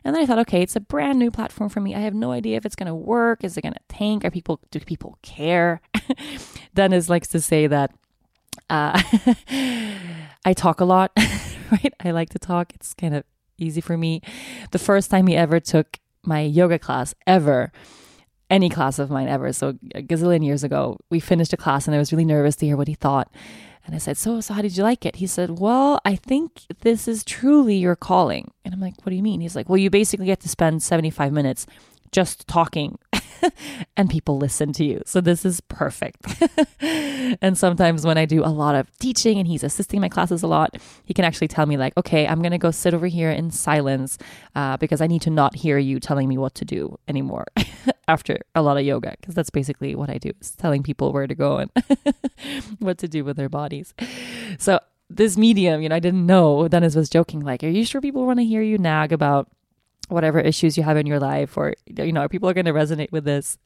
And 0.04 0.16
then 0.16 0.16
I 0.16 0.26
thought, 0.26 0.40
okay, 0.40 0.60
it's 0.60 0.74
a 0.74 0.80
brand 0.80 1.20
new 1.20 1.30
platform 1.30 1.70
for 1.70 1.78
me. 1.78 1.94
I 1.94 2.00
have 2.00 2.14
no 2.14 2.32
idea 2.32 2.56
if 2.56 2.66
it's 2.66 2.74
going 2.74 2.88
to 2.88 2.96
work. 2.96 3.44
Is 3.44 3.56
it 3.56 3.62
going 3.62 3.74
to 3.74 3.80
tank? 3.88 4.24
Are 4.24 4.30
people, 4.32 4.58
do 4.72 4.80
people 4.80 5.18
care? 5.22 5.80
Dennis 6.74 7.08
likes 7.08 7.28
to 7.28 7.40
say 7.40 7.68
that 7.68 7.92
uh, 8.68 9.00
I 10.44 10.52
talk 10.52 10.80
a 10.80 10.84
lot, 10.84 11.12
right? 11.70 11.94
I 12.00 12.10
like 12.10 12.30
to 12.30 12.40
talk. 12.40 12.74
It's 12.74 12.94
kind 12.94 13.14
of 13.14 13.22
easy 13.58 13.80
for 13.80 13.96
me. 13.96 14.22
The 14.70 14.78
first 14.78 15.10
time 15.10 15.26
he 15.26 15.36
ever 15.36 15.60
took 15.60 15.98
my 16.24 16.40
yoga 16.40 16.78
class 16.78 17.14
ever, 17.26 17.72
any 18.50 18.68
class 18.68 18.98
of 18.98 19.10
mine 19.10 19.28
ever, 19.28 19.52
so 19.52 19.78
a 19.94 20.02
gazillion 20.02 20.44
years 20.44 20.64
ago, 20.64 20.98
we 21.10 21.20
finished 21.20 21.52
a 21.52 21.56
class 21.56 21.86
and 21.86 21.94
I 21.94 21.98
was 21.98 22.12
really 22.12 22.24
nervous 22.24 22.56
to 22.56 22.66
hear 22.66 22.76
what 22.76 22.88
he 22.88 22.94
thought. 22.94 23.30
And 23.84 23.94
I 23.94 23.98
said, 23.98 24.18
So, 24.18 24.40
so 24.42 24.52
how 24.52 24.60
did 24.60 24.76
you 24.76 24.82
like 24.82 25.06
it? 25.06 25.16
He 25.16 25.26
said, 25.26 25.58
Well, 25.58 25.98
I 26.04 26.14
think 26.14 26.62
this 26.82 27.08
is 27.08 27.24
truly 27.24 27.76
your 27.76 27.96
calling. 27.96 28.50
And 28.62 28.74
I'm 28.74 28.80
like, 28.80 28.94
What 29.02 29.10
do 29.10 29.16
you 29.16 29.22
mean? 29.22 29.40
He's 29.40 29.56
like, 29.56 29.68
Well, 29.68 29.78
you 29.78 29.88
basically 29.88 30.26
get 30.26 30.40
to 30.40 30.48
spend 30.48 30.82
75 30.82 31.32
minutes 31.32 31.66
just 32.12 32.46
talking 32.48 32.98
and 33.96 34.10
people 34.10 34.38
listen 34.38 34.72
to 34.74 34.84
you. 34.84 35.02
So 35.06 35.20
this 35.20 35.44
is 35.44 35.60
perfect. 35.60 36.42
and 36.80 37.56
sometimes 37.56 38.04
when 38.06 38.18
I 38.18 38.24
do 38.24 38.44
a 38.44 38.48
lot 38.48 38.74
of 38.74 38.96
teaching 38.98 39.38
and 39.38 39.46
he's 39.46 39.62
assisting 39.62 40.00
my 40.00 40.08
classes 40.08 40.42
a 40.42 40.46
lot, 40.46 40.76
he 41.04 41.14
can 41.14 41.24
actually 41.24 41.48
tell 41.48 41.66
me, 41.66 41.76
like, 41.76 41.96
okay, 41.96 42.26
I'm 42.26 42.40
going 42.40 42.52
to 42.52 42.58
go 42.58 42.70
sit 42.70 42.94
over 42.94 43.06
here 43.06 43.30
in 43.30 43.50
silence 43.50 44.18
uh, 44.54 44.76
because 44.76 45.00
I 45.00 45.06
need 45.06 45.22
to 45.22 45.30
not 45.30 45.54
hear 45.54 45.78
you 45.78 46.00
telling 46.00 46.28
me 46.28 46.38
what 46.38 46.54
to 46.56 46.64
do 46.64 46.98
anymore 47.08 47.46
after 48.08 48.38
a 48.54 48.62
lot 48.62 48.76
of 48.76 48.84
yoga. 48.84 49.16
Because 49.20 49.34
that's 49.34 49.50
basically 49.50 49.94
what 49.94 50.10
I 50.10 50.18
do 50.18 50.32
is 50.40 50.52
telling 50.52 50.82
people 50.82 51.12
where 51.12 51.26
to 51.26 51.34
go 51.34 51.58
and 51.58 51.70
what 52.78 52.98
to 52.98 53.08
do 53.08 53.24
with 53.24 53.36
their 53.36 53.48
bodies. 53.48 53.94
So 54.58 54.80
this 55.10 55.36
medium, 55.36 55.80
you 55.82 55.88
know, 55.88 55.96
I 55.96 56.00
didn't 56.00 56.26
know. 56.26 56.68
Dennis 56.68 56.94
was 56.94 57.08
joking, 57.08 57.40
like, 57.40 57.64
are 57.64 57.68
you 57.68 57.84
sure 57.84 58.00
people 58.00 58.26
want 58.26 58.38
to 58.40 58.44
hear 58.44 58.62
you 58.62 58.78
nag 58.78 59.12
about 59.12 59.48
whatever 60.08 60.40
issues 60.40 60.76
you 60.76 60.82
have 60.82 60.96
in 60.96 61.06
your 61.06 61.20
life 61.20 61.56
or 61.56 61.74
you 61.86 62.12
know 62.12 62.28
people 62.28 62.48
are 62.48 62.54
going 62.54 62.66
to 62.66 62.72
resonate 62.72 63.12
with 63.12 63.24
this? 63.24 63.58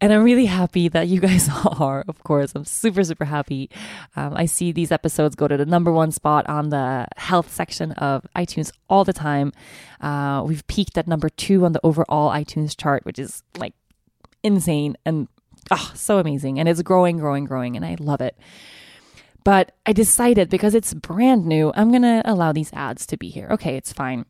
And 0.00 0.12
i'm 0.12 0.22
really 0.22 0.46
happy 0.46 0.88
that 0.88 1.08
you 1.08 1.20
guys 1.20 1.48
are 1.80 2.04
of 2.06 2.22
course. 2.22 2.52
I'm 2.54 2.64
super 2.64 3.02
super 3.02 3.24
happy. 3.24 3.70
Um, 4.16 4.34
i 4.36 4.46
see 4.46 4.72
these 4.72 4.92
episodes 4.92 5.34
go 5.34 5.48
to 5.48 5.56
the 5.56 5.66
number 5.66 5.92
one 5.92 6.12
spot 6.12 6.48
on 6.48 6.68
the 6.70 7.06
health 7.16 7.52
section 7.52 7.92
of 7.92 8.26
itunes 8.36 8.70
all 8.88 9.04
the 9.04 9.12
time. 9.12 9.52
Uh, 10.00 10.44
we've 10.46 10.66
peaked 10.68 10.96
at 10.98 11.08
number 11.08 11.28
two 11.28 11.64
on 11.64 11.72
the 11.72 11.80
overall 11.82 12.30
itunes 12.30 12.76
chart 12.76 13.04
which 13.04 13.18
is 13.18 13.42
like 13.56 13.74
insane 14.42 14.96
and 15.04 15.28
oh, 15.70 15.92
so 15.94 16.18
amazing. 16.18 16.60
And 16.60 16.68
it's 16.68 16.82
growing 16.82 17.18
growing 17.18 17.44
growing 17.44 17.74
and 17.74 17.84
i 17.84 17.96
love 17.98 18.20
it. 18.20 18.36
But 19.42 19.72
i 19.84 19.92
decided 19.92 20.48
because 20.48 20.76
it's 20.76 20.94
brand 20.94 21.44
new 21.44 21.72
i'm 21.74 21.90
going 21.90 22.02
to 22.02 22.22
allow 22.24 22.52
these 22.52 22.72
ads 22.72 23.04
to 23.06 23.16
be 23.16 23.30
here. 23.30 23.48
Okay 23.50 23.76
it's 23.76 23.92
fine 23.92 24.26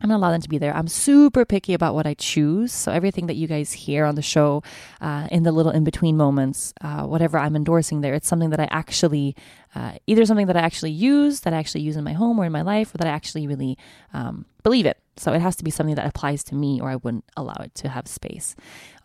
I'm 0.00 0.10
gonna 0.10 0.18
allow 0.18 0.30
them 0.30 0.42
to 0.42 0.48
be 0.48 0.58
there. 0.58 0.74
I'm 0.74 0.88
super 0.88 1.44
picky 1.44 1.72
about 1.72 1.94
what 1.94 2.06
I 2.06 2.14
choose. 2.14 2.72
So 2.72 2.92
everything 2.92 3.26
that 3.26 3.36
you 3.36 3.46
guys 3.46 3.72
hear 3.72 4.04
on 4.04 4.14
the 4.14 4.22
show, 4.22 4.62
uh, 5.00 5.26
in 5.30 5.42
the 5.42 5.52
little 5.52 5.72
in 5.72 5.84
between 5.84 6.16
moments, 6.16 6.74
uh, 6.82 7.04
whatever 7.04 7.38
I'm 7.38 7.56
endorsing 7.56 8.02
there, 8.02 8.14
it's 8.14 8.28
something 8.28 8.50
that 8.50 8.60
I 8.60 8.68
actually, 8.70 9.34
uh, 9.74 9.92
either 10.06 10.26
something 10.26 10.46
that 10.48 10.56
I 10.56 10.60
actually 10.60 10.90
use, 10.90 11.40
that 11.40 11.54
I 11.54 11.56
actually 11.56 11.80
use 11.80 11.96
in 11.96 12.04
my 12.04 12.12
home 12.12 12.38
or 12.38 12.44
in 12.44 12.52
my 12.52 12.62
life, 12.62 12.94
or 12.94 12.98
that 12.98 13.06
I 13.06 13.10
actually 13.10 13.46
really 13.46 13.78
um, 14.12 14.44
believe 14.62 14.84
it. 14.86 14.98
So 15.16 15.32
it 15.32 15.40
has 15.40 15.56
to 15.56 15.64
be 15.64 15.70
something 15.70 15.94
that 15.94 16.06
applies 16.06 16.44
to 16.44 16.54
me, 16.54 16.80
or 16.80 16.90
I 16.90 16.96
wouldn't 16.96 17.24
allow 17.36 17.56
it 17.60 17.74
to 17.76 17.88
have 17.88 18.06
space 18.06 18.54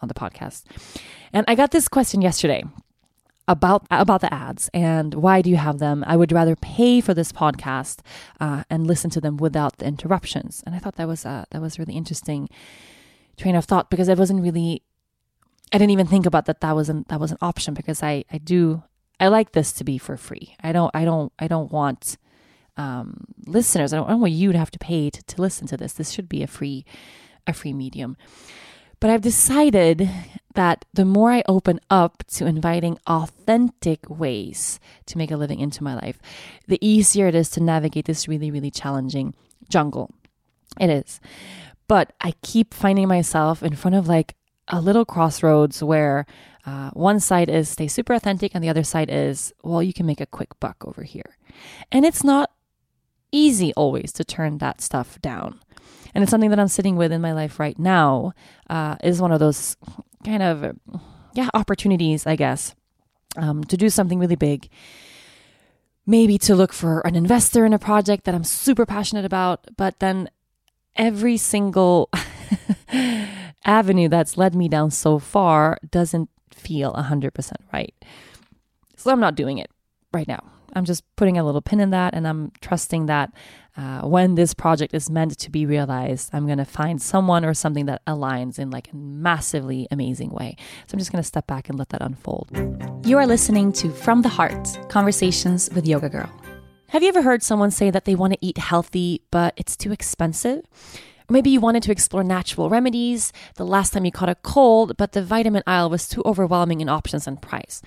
on 0.02 0.10
the 0.10 0.14
podcast. 0.14 0.64
And 1.32 1.46
I 1.48 1.56
got 1.56 1.72
this 1.72 1.88
question 1.88 2.22
yesterday 2.22 2.64
about 3.48 3.86
about 3.90 4.22
the 4.22 4.34
ads 4.34 4.70
and 4.74 5.14
why 5.16 5.42
do 5.42 5.50
you 5.50 5.58
have 5.58 5.80
them? 5.80 6.04
I 6.08 6.16
would 6.16 6.32
rather 6.32 6.56
pay 6.56 7.02
for 7.02 7.14
this 7.14 7.32
podcast 7.32 8.00
uh, 8.40 8.64
and 8.70 8.88
listen 8.88 9.10
to 9.12 9.22
them 9.22 9.38
without 9.38 9.78
the 9.78 9.86
interruptions. 9.86 10.64
And 10.66 10.76
I 10.76 10.80
thought 10.80 10.96
that 10.96 11.08
was 11.08 11.26
uh, 11.26 11.46
that 11.52 11.62
was 11.62 11.80
really 11.80 11.96
interesting 11.96 12.50
train 13.38 13.56
of 13.56 13.66
thought 13.66 13.90
because 13.90 14.10
I 14.10 14.14
wasn't 14.14 14.42
really. 14.42 14.84
I 15.74 15.78
didn't 15.78 15.92
even 15.92 16.08
think 16.08 16.26
about 16.26 16.46
that. 16.46 16.62
That 16.62 16.76
wasn't 16.76 17.08
that 17.08 17.20
was 17.20 17.32
an 17.32 17.38
option 17.42 17.74
because 17.74 18.04
I 18.04 18.26
I 18.32 18.38
do 18.38 18.84
I 19.20 19.28
like 19.28 19.52
this 19.52 19.72
to 19.74 19.84
be 19.84 19.98
for 19.98 20.18
free. 20.18 20.56
I 20.62 20.72
don't 20.72 20.92
I 20.94 21.06
don't 21.06 21.32
I 21.40 21.48
don't 21.48 21.72
want 21.72 22.18
um, 22.78 23.26
listeners. 23.46 23.94
I 23.94 23.98
don't, 23.98 24.08
I 24.08 24.12
don't 24.12 24.22
want 24.22 24.34
you 24.34 24.52
to 24.52 24.58
have 24.58 24.72
to 24.72 24.80
pay 24.80 25.10
to, 25.10 25.24
to 25.24 25.42
listen 25.42 25.68
to 25.68 25.78
this. 25.78 25.94
This 25.94 26.12
should 26.12 26.28
be 26.28 26.44
a 26.44 26.48
free 26.48 26.86
a 27.48 27.54
free 27.54 27.74
medium. 27.74 28.18
But 29.02 29.10
I've 29.10 29.22
decided 29.22 30.10
that 30.54 30.86
the 30.94 31.06
more 31.06 31.32
I 31.32 31.44
open 31.48 31.80
up 31.90 32.24
to 32.36 32.46
inviting 32.46 33.00
authentic 33.08 34.08
ways 34.10 34.80
to 35.08 35.18
make 35.18 35.32
a 35.32 35.38
living 35.38 35.60
into 35.60 35.84
my 35.84 35.96
life, 35.96 36.20
the 36.68 36.78
easier 36.86 37.28
it 37.28 37.36
is 37.36 37.50
to 37.52 37.64
navigate 37.64 38.06
this 38.06 38.28
really, 38.28 38.52
really 38.52 38.72
challenging 38.72 39.34
jungle. 39.70 40.14
It 40.80 40.90
is. 40.90 41.20
But 41.88 42.14
I 42.22 42.36
keep 42.44 42.74
finding 42.74 43.08
myself 43.08 43.64
in 43.64 43.76
front 43.76 43.96
of 43.96 44.08
like 44.08 44.36
a 44.68 44.80
little 44.80 45.04
crossroads 45.04 45.84
where 45.84 46.28
uh, 46.66 46.92
one 46.92 47.20
side 47.20 47.50
is 47.50 47.70
stay 47.70 47.88
super 47.88 48.14
authentic, 48.14 48.54
and 48.54 48.64
the 48.64 48.70
other 48.70 48.84
side 48.84 49.10
is, 49.10 49.52
well, 49.64 49.82
you 49.82 49.94
can 49.94 50.06
make 50.06 50.22
a 50.22 50.28
quick 50.28 50.60
buck 50.60 50.78
over 50.86 51.02
here. 51.02 51.38
And 51.92 52.06
it's 52.06 52.24
not 52.24 52.52
easy 53.32 53.74
always 53.74 54.12
to 54.14 54.24
turn 54.24 54.60
that 54.60 54.80
stuff 54.80 55.20
down 55.22 55.60
and 56.14 56.24
it's 56.24 56.32
something 56.32 56.50
that 56.50 56.60
I'm 56.60 56.68
sitting 56.68 56.96
with 56.96 57.12
in 57.12 57.22
my 57.22 57.34
life 57.34 57.60
right 57.60 57.78
now, 57.78 58.34
uh, 58.70 58.96
is 59.04 59.22
one 59.22 59.32
of 59.32 59.40
those 59.40 59.78
kind 60.26 60.44
of, 60.44 60.78
yeah, 61.34 61.50
opportunities, 61.54 62.28
I 62.28 62.36
guess, 62.36 62.76
um, 63.38 63.64
to 63.66 63.78
do 63.78 63.90
something 63.90 64.20
really 64.20 64.36
big. 64.36 64.70
Maybe 66.06 66.38
to 66.40 66.56
look 66.56 66.74
for 66.74 67.02
an 67.02 67.16
investor 67.16 67.66
in 67.66 67.74
a 67.74 67.80
project 67.80 68.26
that 68.26 68.36
I'm 68.36 68.44
super 68.44 68.86
passionate 68.86 69.26
about, 69.26 69.66
but 69.78 70.00
then 70.00 70.30
every 70.96 71.38
single 71.38 72.10
avenue 73.66 74.10
that's 74.10 74.38
led 74.38 74.56
me 74.56 74.68
down 74.68 74.92
so 74.92 75.20
far 75.20 75.78
doesn't 75.90 76.30
feel 76.54 76.94
100% 76.94 77.52
right. 77.72 77.94
So 78.98 79.12
I'm 79.12 79.20
not 79.20 79.36
doing 79.36 79.58
it 79.58 79.72
right 80.14 80.28
now. 80.28 80.44
I'm 80.74 80.86
just 80.86 81.04
putting 81.16 81.38
a 81.38 81.44
little 81.44 81.62
pin 81.62 81.80
in 81.80 81.90
that 81.92 82.14
and 82.14 82.28
I'm 82.28 82.52
trusting 82.62 83.08
that 83.08 83.34
uh, 83.78 84.02
when 84.02 84.36
this 84.36 84.54
project 84.54 84.94
is 84.94 85.10
meant 85.10 85.38
to 85.38 85.50
be 85.50 85.66
realized, 85.66 86.30
I'm 86.34 86.46
going 86.46 86.58
to 86.58 86.66
find 86.66 87.02
someone 87.02 87.46
or 87.46 87.54
something 87.54 87.86
that 87.86 88.04
aligns 88.06 88.60
in 88.60 88.70
like 88.70 88.92
a 88.92 88.96
massively 88.96 89.88
amazing 89.92 90.32
way. 90.32 90.56
So 90.88 90.96
I'm 90.96 91.00
just 91.00 91.12
going 91.12 91.22
to 91.22 91.28
step 91.28 91.48
back 91.48 91.70
and 91.70 91.80
let 91.80 91.90
that 91.90 92.02
unfold. 92.02 92.50
You 93.06 93.18
are 93.18 93.26
listening 93.26 93.72
to 93.74 93.90
From 93.92 94.22
the 94.22 94.30
Heart 94.30 94.90
Conversations 94.90 95.70
with 95.74 95.88
Yoga 95.88 96.10
Girl. 96.10 96.30
Have 96.90 97.04
you 97.04 97.10
ever 97.10 97.22
heard 97.22 97.42
someone 97.42 97.72
say 97.72 97.90
that 97.90 98.04
they 98.04 98.16
want 98.16 98.34
to 98.34 98.40
eat 98.42 98.58
healthy, 98.58 99.22
but 99.32 99.54
it's 99.56 99.78
too 99.78 99.94
expensive? 99.94 100.66
Maybe 101.32 101.50
you 101.50 101.60
wanted 101.60 101.84
to 101.84 101.92
explore 101.92 102.24
natural 102.24 102.70
remedies 102.70 103.34
the 103.56 103.66
last 103.66 103.94
time 103.94 104.06
you 104.06 104.12
caught 104.12 104.30
a 104.30 104.36
cold, 104.36 104.98
but 104.98 105.14
the 105.14 105.24
vitamin 105.24 105.64
aisle 105.66 105.90
was 105.90 106.08
too 106.08 106.22
overwhelming 106.26 106.82
in 106.82 106.90
options 106.90 107.28
and 107.28 107.42
price. 107.42 107.82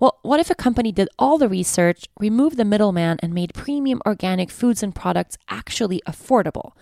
Well, 0.00 0.18
what 0.22 0.40
if 0.40 0.50
a 0.50 0.54
company 0.54 0.92
did 0.92 1.08
all 1.18 1.38
the 1.38 1.48
research, 1.48 2.06
removed 2.18 2.56
the 2.56 2.64
middleman, 2.64 3.18
and 3.22 3.32
made 3.34 3.54
premium 3.54 4.00
organic 4.06 4.50
foods 4.50 4.82
and 4.82 4.94
products 4.94 5.38
actually 5.48 6.02
affordable? 6.06 6.72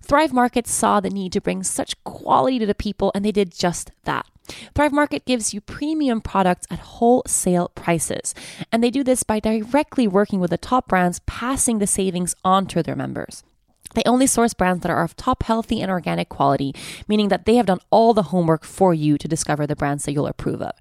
Thrive 0.00 0.32
Market 0.32 0.66
saw 0.66 0.98
the 0.98 1.10
need 1.10 1.32
to 1.32 1.40
bring 1.40 1.62
such 1.62 2.02
quality 2.04 2.58
to 2.58 2.66
the 2.66 2.74
people, 2.74 3.12
and 3.14 3.24
they 3.24 3.32
did 3.32 3.52
just 3.52 3.92
that. 4.04 4.26
Thrive 4.74 4.92
Market 4.92 5.24
gives 5.24 5.54
you 5.54 5.60
premium 5.60 6.20
products 6.20 6.66
at 6.70 6.80
wholesale 6.80 7.68
prices, 7.74 8.34
and 8.72 8.82
they 8.82 8.90
do 8.90 9.04
this 9.04 9.22
by 9.22 9.38
directly 9.38 10.08
working 10.08 10.40
with 10.40 10.50
the 10.50 10.58
top 10.58 10.88
brands, 10.88 11.20
passing 11.26 11.78
the 11.78 11.86
savings 11.86 12.34
on 12.44 12.66
to 12.66 12.82
their 12.82 12.96
members. 12.96 13.44
They 13.94 14.02
only 14.06 14.28
source 14.28 14.54
brands 14.54 14.82
that 14.82 14.90
are 14.90 15.02
of 15.02 15.16
top 15.16 15.42
healthy 15.42 15.82
and 15.82 15.90
organic 15.90 16.28
quality, 16.28 16.74
meaning 17.08 17.28
that 17.28 17.44
they 17.44 17.56
have 17.56 17.66
done 17.66 17.80
all 17.90 18.14
the 18.14 18.24
homework 18.24 18.64
for 18.64 18.94
you 18.94 19.18
to 19.18 19.26
discover 19.26 19.66
the 19.66 19.74
brands 19.74 20.04
that 20.04 20.12
you'll 20.12 20.28
approve 20.28 20.62
of. 20.62 20.72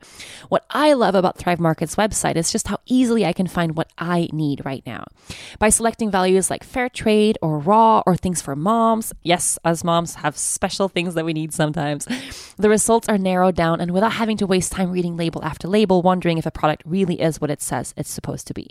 What 0.49 0.65
I 0.69 0.93
love 0.93 1.15
about 1.15 1.37
Thrive 1.37 1.59
Market's 1.59 1.95
website 1.95 2.35
is 2.35 2.51
just 2.51 2.67
how 2.67 2.77
easily 2.85 3.25
I 3.25 3.33
can 3.33 3.47
find 3.47 3.75
what 3.75 3.91
I 3.97 4.29
need 4.31 4.63
right 4.63 4.83
now. 4.85 5.05
By 5.57 5.69
selecting 5.69 6.11
values 6.11 6.51
like 6.51 6.63
fair 6.63 6.87
trade 6.87 7.39
or 7.41 7.57
raw 7.57 8.03
or 8.05 8.15
things 8.15 8.43
for 8.43 8.55
moms, 8.55 9.11
yes, 9.23 9.57
us 9.63 9.83
moms 9.83 10.15
have 10.15 10.37
special 10.37 10.87
things 10.87 11.15
that 11.15 11.25
we 11.25 11.33
need 11.33 11.51
sometimes, 11.51 12.07
the 12.57 12.69
results 12.69 13.09
are 13.09 13.17
narrowed 13.17 13.55
down 13.55 13.81
and 13.81 13.89
without 13.89 14.13
having 14.13 14.37
to 14.37 14.45
waste 14.45 14.71
time 14.71 14.91
reading 14.91 15.17
label 15.17 15.43
after 15.43 15.67
label, 15.67 16.03
wondering 16.03 16.37
if 16.37 16.45
a 16.45 16.51
product 16.51 16.83
really 16.85 17.19
is 17.19 17.41
what 17.41 17.49
it 17.49 17.61
says 17.61 17.91
it's 17.97 18.11
supposed 18.11 18.45
to 18.45 18.53
be. 18.53 18.69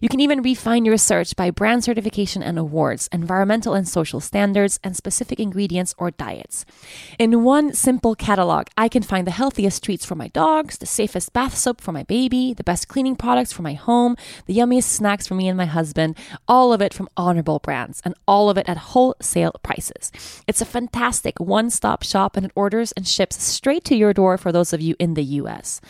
You 0.00 0.08
can 0.08 0.18
even 0.18 0.42
refine 0.42 0.84
your 0.84 0.96
search 0.96 1.36
by 1.36 1.52
brand 1.52 1.84
certification 1.84 2.42
and 2.42 2.58
awards, 2.58 3.08
environmental 3.12 3.57
environmental 3.58 3.74
and 3.74 3.88
social 3.88 4.20
standards, 4.20 4.78
and 4.84 4.96
specific 4.96 5.40
ingredients 5.40 5.94
or 5.98 6.10
diets. 6.12 6.64
In 7.18 7.42
one 7.42 7.74
simple 7.74 8.14
catalog, 8.14 8.66
I 8.76 8.88
can 8.88 9.02
find 9.02 9.26
the 9.26 9.32
healthiest 9.32 9.82
treats 9.82 10.04
for 10.04 10.14
my 10.14 10.28
dogs, 10.28 10.78
the 10.78 10.86
safest 10.86 11.32
bath 11.32 11.56
soap 11.56 11.80
for 11.80 11.92
my 11.92 12.04
baby, 12.04 12.54
the 12.54 12.62
best 12.62 12.86
cleaning 12.88 13.16
products 13.16 13.52
for 13.52 13.62
my 13.62 13.74
home, 13.74 14.16
the 14.46 14.54
yummiest 14.54 14.88
snacks 14.88 15.26
for 15.26 15.34
me 15.34 15.48
and 15.48 15.56
my 15.56 15.66
husband, 15.66 16.16
all 16.46 16.72
of 16.72 16.80
it 16.80 16.94
from 16.94 17.08
honorable 17.16 17.58
brands, 17.58 18.00
and 18.04 18.14
all 18.26 18.48
of 18.48 18.58
it 18.58 18.68
at 18.68 18.92
wholesale 18.94 19.54
prices. 19.62 20.12
It's 20.46 20.62
a 20.62 20.72
fantastic 20.78 21.40
one 21.40 21.70
stop 21.70 22.04
shop 22.04 22.36
and 22.36 22.46
it 22.46 22.52
orders 22.54 22.92
and 22.92 23.06
ships 23.06 23.42
straight 23.42 23.84
to 23.84 23.96
your 23.96 24.12
door 24.12 24.38
for 24.38 24.52
those 24.52 24.72
of 24.72 24.80
you 24.80 24.94
in 24.98 25.14
the 25.14 25.24
US. 25.42 25.80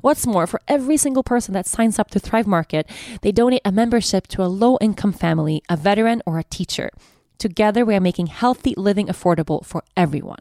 What's 0.00 0.26
more, 0.26 0.46
for 0.46 0.60
every 0.66 0.96
single 0.96 1.22
person 1.22 1.52
that 1.54 1.66
signs 1.66 1.98
up 1.98 2.10
to 2.10 2.18
Thrive 2.18 2.46
Market, 2.46 2.88
they 3.20 3.32
donate 3.32 3.62
a 3.64 3.72
membership 3.72 4.26
to 4.28 4.42
a 4.42 4.48
low 4.62 4.78
income 4.80 5.12
family, 5.12 5.62
a 5.68 5.76
veteran, 5.76 6.22
or 6.24 6.38
a 6.38 6.44
teacher. 6.44 6.90
Together, 7.38 7.84
we 7.84 7.94
are 7.94 8.00
making 8.00 8.26
healthy 8.26 8.74
living 8.76 9.06
affordable 9.06 9.64
for 9.64 9.82
everyone. 9.96 10.38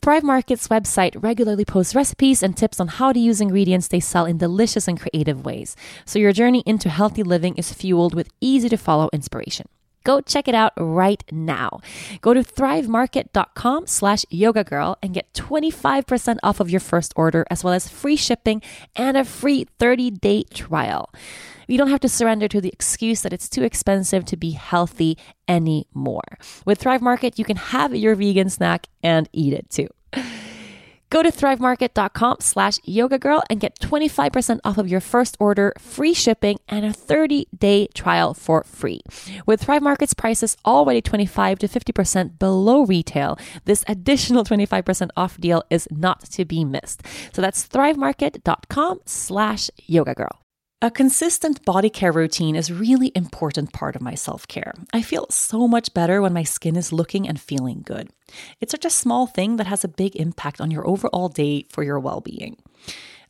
Thrive 0.00 0.22
Market's 0.22 0.68
website 0.68 1.20
regularly 1.20 1.64
posts 1.64 1.94
recipes 1.94 2.40
and 2.40 2.56
tips 2.56 2.78
on 2.78 2.86
how 2.86 3.12
to 3.12 3.18
use 3.18 3.40
ingredients 3.40 3.88
they 3.88 3.98
sell 3.98 4.26
in 4.26 4.38
delicious 4.38 4.86
and 4.86 5.00
creative 5.00 5.44
ways. 5.44 5.74
So 6.04 6.20
your 6.20 6.32
journey 6.32 6.62
into 6.64 6.88
healthy 6.88 7.24
living 7.24 7.56
is 7.56 7.72
fueled 7.72 8.14
with 8.14 8.30
easy 8.40 8.68
to 8.68 8.76
follow 8.76 9.10
inspiration. 9.12 9.66
Go 10.04 10.20
check 10.20 10.46
it 10.46 10.54
out 10.54 10.72
right 10.78 11.22
now. 11.32 11.80
Go 12.20 12.32
to 12.32 12.42
thrivemarket.com 12.44 13.88
slash 13.88 14.24
yoga 14.30 14.62
girl 14.62 14.96
and 15.02 15.12
get 15.12 15.32
25% 15.34 16.38
off 16.44 16.60
of 16.60 16.70
your 16.70 16.80
first 16.80 17.12
order, 17.16 17.44
as 17.50 17.64
well 17.64 17.74
as 17.74 17.88
free 17.88 18.16
shipping 18.16 18.62
and 18.94 19.16
a 19.16 19.24
free 19.24 19.66
30 19.78 20.12
day 20.12 20.44
trial. 20.44 21.12
You 21.68 21.78
don't 21.78 21.90
have 21.90 22.00
to 22.00 22.08
surrender 22.08 22.48
to 22.48 22.60
the 22.60 22.70
excuse 22.70 23.22
that 23.22 23.32
it's 23.32 23.48
too 23.48 23.62
expensive 23.62 24.24
to 24.24 24.36
be 24.36 24.52
healthy 24.52 25.18
anymore. 25.46 26.38
With 26.64 26.78
Thrive 26.78 27.02
Market, 27.02 27.38
you 27.38 27.44
can 27.44 27.56
have 27.56 27.94
your 27.94 28.14
vegan 28.14 28.48
snack 28.48 28.88
and 29.02 29.28
eat 29.32 29.52
it 29.52 29.68
too. 29.68 29.88
Go 31.10 31.22
to 31.22 31.30
thrivemarket.com 31.30 32.36
slash 32.40 32.78
yoga 32.84 33.18
girl 33.18 33.42
and 33.48 33.60
get 33.60 33.78
25% 33.78 34.60
off 34.64 34.76
of 34.76 34.88
your 34.88 35.00
first 35.00 35.36
order, 35.40 35.72
free 35.78 36.12
shipping, 36.12 36.58
and 36.68 36.84
a 36.84 36.90
30-day 36.90 37.88
trial 37.94 38.34
for 38.34 38.62
free. 38.64 39.00
With 39.46 39.62
Thrive 39.62 39.82
Market's 39.82 40.12
prices 40.12 40.56
already 40.66 41.00
25 41.00 41.60
to 41.60 41.68
50% 41.68 42.38
below 42.38 42.84
retail, 42.84 43.38
this 43.64 43.84
additional 43.88 44.44
25% 44.44 45.08
off 45.16 45.38
deal 45.38 45.62
is 45.70 45.88
not 45.90 46.24
to 46.30 46.44
be 46.44 46.64
missed. 46.64 47.02
So 47.32 47.40
that's 47.40 47.66
thrivemarket.com 47.66 49.00
slash 49.06 49.70
yoga 49.86 50.14
girl. 50.14 50.42
A 50.80 50.92
consistent 50.92 51.64
body 51.64 51.90
care 51.90 52.12
routine 52.12 52.54
is 52.54 52.70
really 52.70 53.10
important 53.16 53.72
part 53.72 53.96
of 53.96 54.00
my 54.00 54.14
self-care. 54.14 54.72
I 54.92 55.02
feel 55.02 55.26
so 55.28 55.66
much 55.66 55.92
better 55.92 56.22
when 56.22 56.32
my 56.32 56.44
skin 56.44 56.76
is 56.76 56.92
looking 56.92 57.28
and 57.28 57.40
feeling 57.40 57.82
good. 57.84 58.10
It's 58.60 58.70
such 58.70 58.84
a 58.84 58.90
small 58.90 59.26
thing 59.26 59.56
that 59.56 59.66
has 59.66 59.82
a 59.82 59.88
big 59.88 60.14
impact 60.14 60.60
on 60.60 60.70
your 60.70 60.86
overall 60.86 61.30
day 61.30 61.66
for 61.68 61.82
your 61.82 61.98
well-being. 61.98 62.58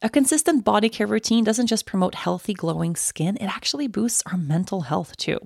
A 0.02 0.10
consistent 0.10 0.62
body 0.62 0.90
care 0.90 1.06
routine 1.06 1.42
doesn't 1.42 1.68
just 1.68 1.86
promote 1.86 2.16
healthy, 2.16 2.52
glowing 2.52 2.94
skin, 2.94 3.38
it 3.38 3.46
actually 3.46 3.88
boosts 3.88 4.22
our 4.30 4.36
mental 4.36 4.82
health 4.82 5.16
too. 5.16 5.38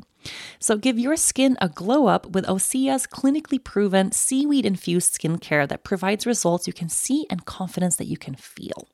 So 0.58 0.76
give 0.76 0.98
your 0.98 1.14
skin 1.14 1.56
a 1.60 1.68
glow 1.68 2.08
up 2.08 2.26
with 2.26 2.46
Osea's 2.46 3.06
clinically 3.06 3.62
proven 3.62 4.10
seaweed 4.10 4.66
infused 4.66 5.14
skincare 5.14 5.68
that 5.68 5.84
provides 5.84 6.26
results 6.26 6.66
you 6.66 6.72
can 6.72 6.88
see 6.88 7.26
and 7.30 7.44
confidence 7.44 7.94
that 7.94 8.08
you 8.08 8.16
can 8.16 8.34
feel. 8.34 8.88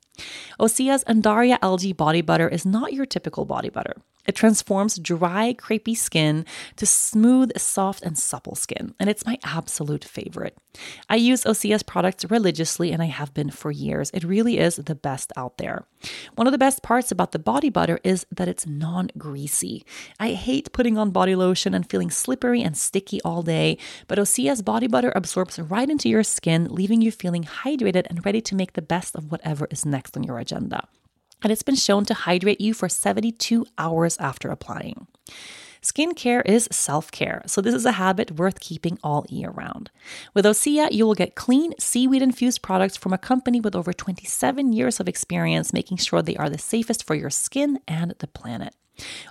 Osea's 0.59 1.03
Undaria 1.05 1.57
algae 1.61 1.93
body 1.93 2.21
butter 2.21 2.47
is 2.47 2.65
not 2.65 2.93
your 2.93 3.05
typical 3.05 3.45
body 3.45 3.69
butter. 3.69 3.95
It 4.25 4.35
transforms 4.35 4.99
dry, 4.99 5.55
crepey 5.57 5.97
skin 5.97 6.45
to 6.75 6.85
smooth, 6.85 7.57
soft, 7.57 8.03
and 8.03 8.17
supple 8.17 8.55
skin, 8.55 8.93
and 8.99 9.09
it's 9.09 9.25
my 9.25 9.39
absolute 9.43 10.03
favorite. 10.03 10.57
I 11.09 11.15
use 11.15 11.45
Osea's 11.45 11.83
products 11.83 12.29
religiously, 12.29 12.91
and 12.91 13.01
I 13.01 13.05
have 13.05 13.33
been 13.33 13.49
for 13.49 13.71
years. 13.71 14.11
It 14.13 14.23
really 14.23 14.59
is 14.59 14.75
the 14.75 14.95
best 14.95 15.31
out 15.35 15.57
there. 15.57 15.85
One 16.35 16.47
of 16.47 16.51
the 16.51 16.57
best 16.57 16.83
parts 16.83 17.11
about 17.11 17.31
the 17.31 17.39
body 17.39 17.69
butter 17.69 17.99
is 18.03 18.25
that 18.31 18.47
it's 18.47 18.67
non 18.67 19.09
greasy. 19.17 19.85
I 20.19 20.33
hate 20.33 20.73
putting 20.73 20.97
on 20.97 21.11
body 21.11 21.35
lotion 21.35 21.73
and 21.73 21.89
feeling 21.89 22.11
slippery 22.11 22.61
and 22.61 22.77
sticky 22.77 23.21
all 23.23 23.41
day, 23.41 23.77
but 24.07 24.19
Osea's 24.19 24.61
body 24.61 24.87
butter 24.87 25.11
absorbs 25.15 25.57
right 25.57 25.89
into 25.89 26.09
your 26.09 26.23
skin, 26.23 26.67
leaving 26.69 27.01
you 27.01 27.11
feeling 27.11 27.43
hydrated 27.43 28.05
and 28.09 28.25
ready 28.25 28.41
to 28.41 28.55
make 28.55 28.73
the 28.73 28.81
best 28.81 29.15
of 29.15 29.31
whatever 29.31 29.67
is 29.71 29.85
next 29.85 30.15
on 30.15 30.23
your 30.23 30.39
agenda 30.39 30.87
and 31.43 31.51
it's 31.51 31.63
been 31.63 31.75
shown 31.75 32.05
to 32.05 32.13
hydrate 32.13 32.61
you 32.61 32.73
for 32.73 32.89
72 32.89 33.65
hours 33.77 34.17
after 34.17 34.49
applying. 34.49 35.07
Skincare 35.81 36.41
is 36.45 36.67
self 36.71 37.09
care, 37.09 37.41
so 37.45 37.61
this 37.61 37.73
is 37.73 37.85
a 37.85 37.93
habit 37.93 38.31
worth 38.31 38.59
keeping 38.59 38.99
all 39.01 39.25
year 39.29 39.49
round. 39.49 39.89
With 40.33 40.45
Osea, 40.45 40.91
you 40.91 41.05
will 41.05 41.15
get 41.15 41.35
clean, 41.35 41.73
seaweed 41.79 42.21
infused 42.21 42.61
products 42.61 42.97
from 42.97 43.13
a 43.13 43.17
company 43.17 43.61
with 43.61 43.75
over 43.75 43.93
27 43.93 44.73
years 44.73 44.99
of 44.99 45.07
experience 45.07 45.71
making 45.71 45.97
sure 45.97 46.21
they 46.21 46.35
are 46.35 46.49
the 46.49 46.57
safest 46.57 47.07
for 47.07 47.15
your 47.15 47.29
skin 47.29 47.79
and 47.87 48.13
the 48.19 48.27
planet. 48.27 48.75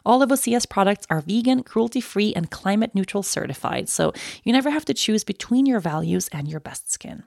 All 0.06 0.22
of 0.22 0.30
Osea's 0.30 0.64
products 0.64 1.06
are 1.10 1.20
vegan, 1.20 1.62
cruelty 1.62 2.00
free, 2.00 2.32
and 2.34 2.50
climate 2.50 2.94
neutral 2.94 3.22
certified, 3.22 3.90
so 3.90 4.14
you 4.42 4.52
never 4.52 4.70
have 4.70 4.86
to 4.86 4.94
choose 4.94 5.24
between 5.24 5.66
your 5.66 5.80
values 5.80 6.28
and 6.32 6.48
your 6.48 6.60
best 6.60 6.90
skin. 6.90 7.24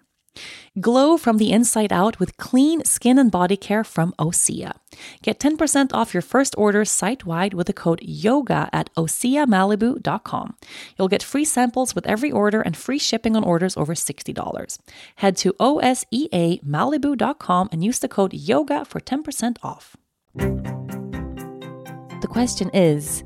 Glow 0.79 1.17
from 1.17 1.37
the 1.37 1.51
inside 1.51 1.91
out 1.91 2.17
with 2.19 2.37
clean 2.37 2.85
skin 2.85 3.17
and 3.17 3.29
body 3.29 3.57
care 3.57 3.83
from 3.83 4.13
Osea. 4.17 4.71
Get 5.21 5.37
10% 5.39 5.93
off 5.93 6.13
your 6.13 6.21
first 6.21 6.55
order 6.57 6.85
site 6.85 7.25
wide 7.25 7.53
with 7.53 7.67
the 7.67 7.73
code 7.73 7.99
YOGA 8.01 8.69
at 8.71 8.89
OseaMalibu.com. 8.95 10.55
You'll 10.97 11.09
get 11.09 11.23
free 11.23 11.43
samples 11.43 11.93
with 11.93 12.07
every 12.07 12.31
order 12.31 12.61
and 12.61 12.77
free 12.77 12.99
shipping 12.99 13.35
on 13.35 13.43
orders 13.43 13.75
over 13.75 13.93
$60. 13.93 14.77
Head 15.15 15.35
to 15.37 15.51
OSEAMalibu.com 15.53 17.69
and 17.71 17.83
use 17.83 17.99
the 17.99 18.07
code 18.07 18.31
YOGA 18.31 18.87
for 18.87 19.01
10% 19.01 19.57
off. 19.61 19.97
The 22.21 22.27
question 22.29 22.69
is 22.73 23.25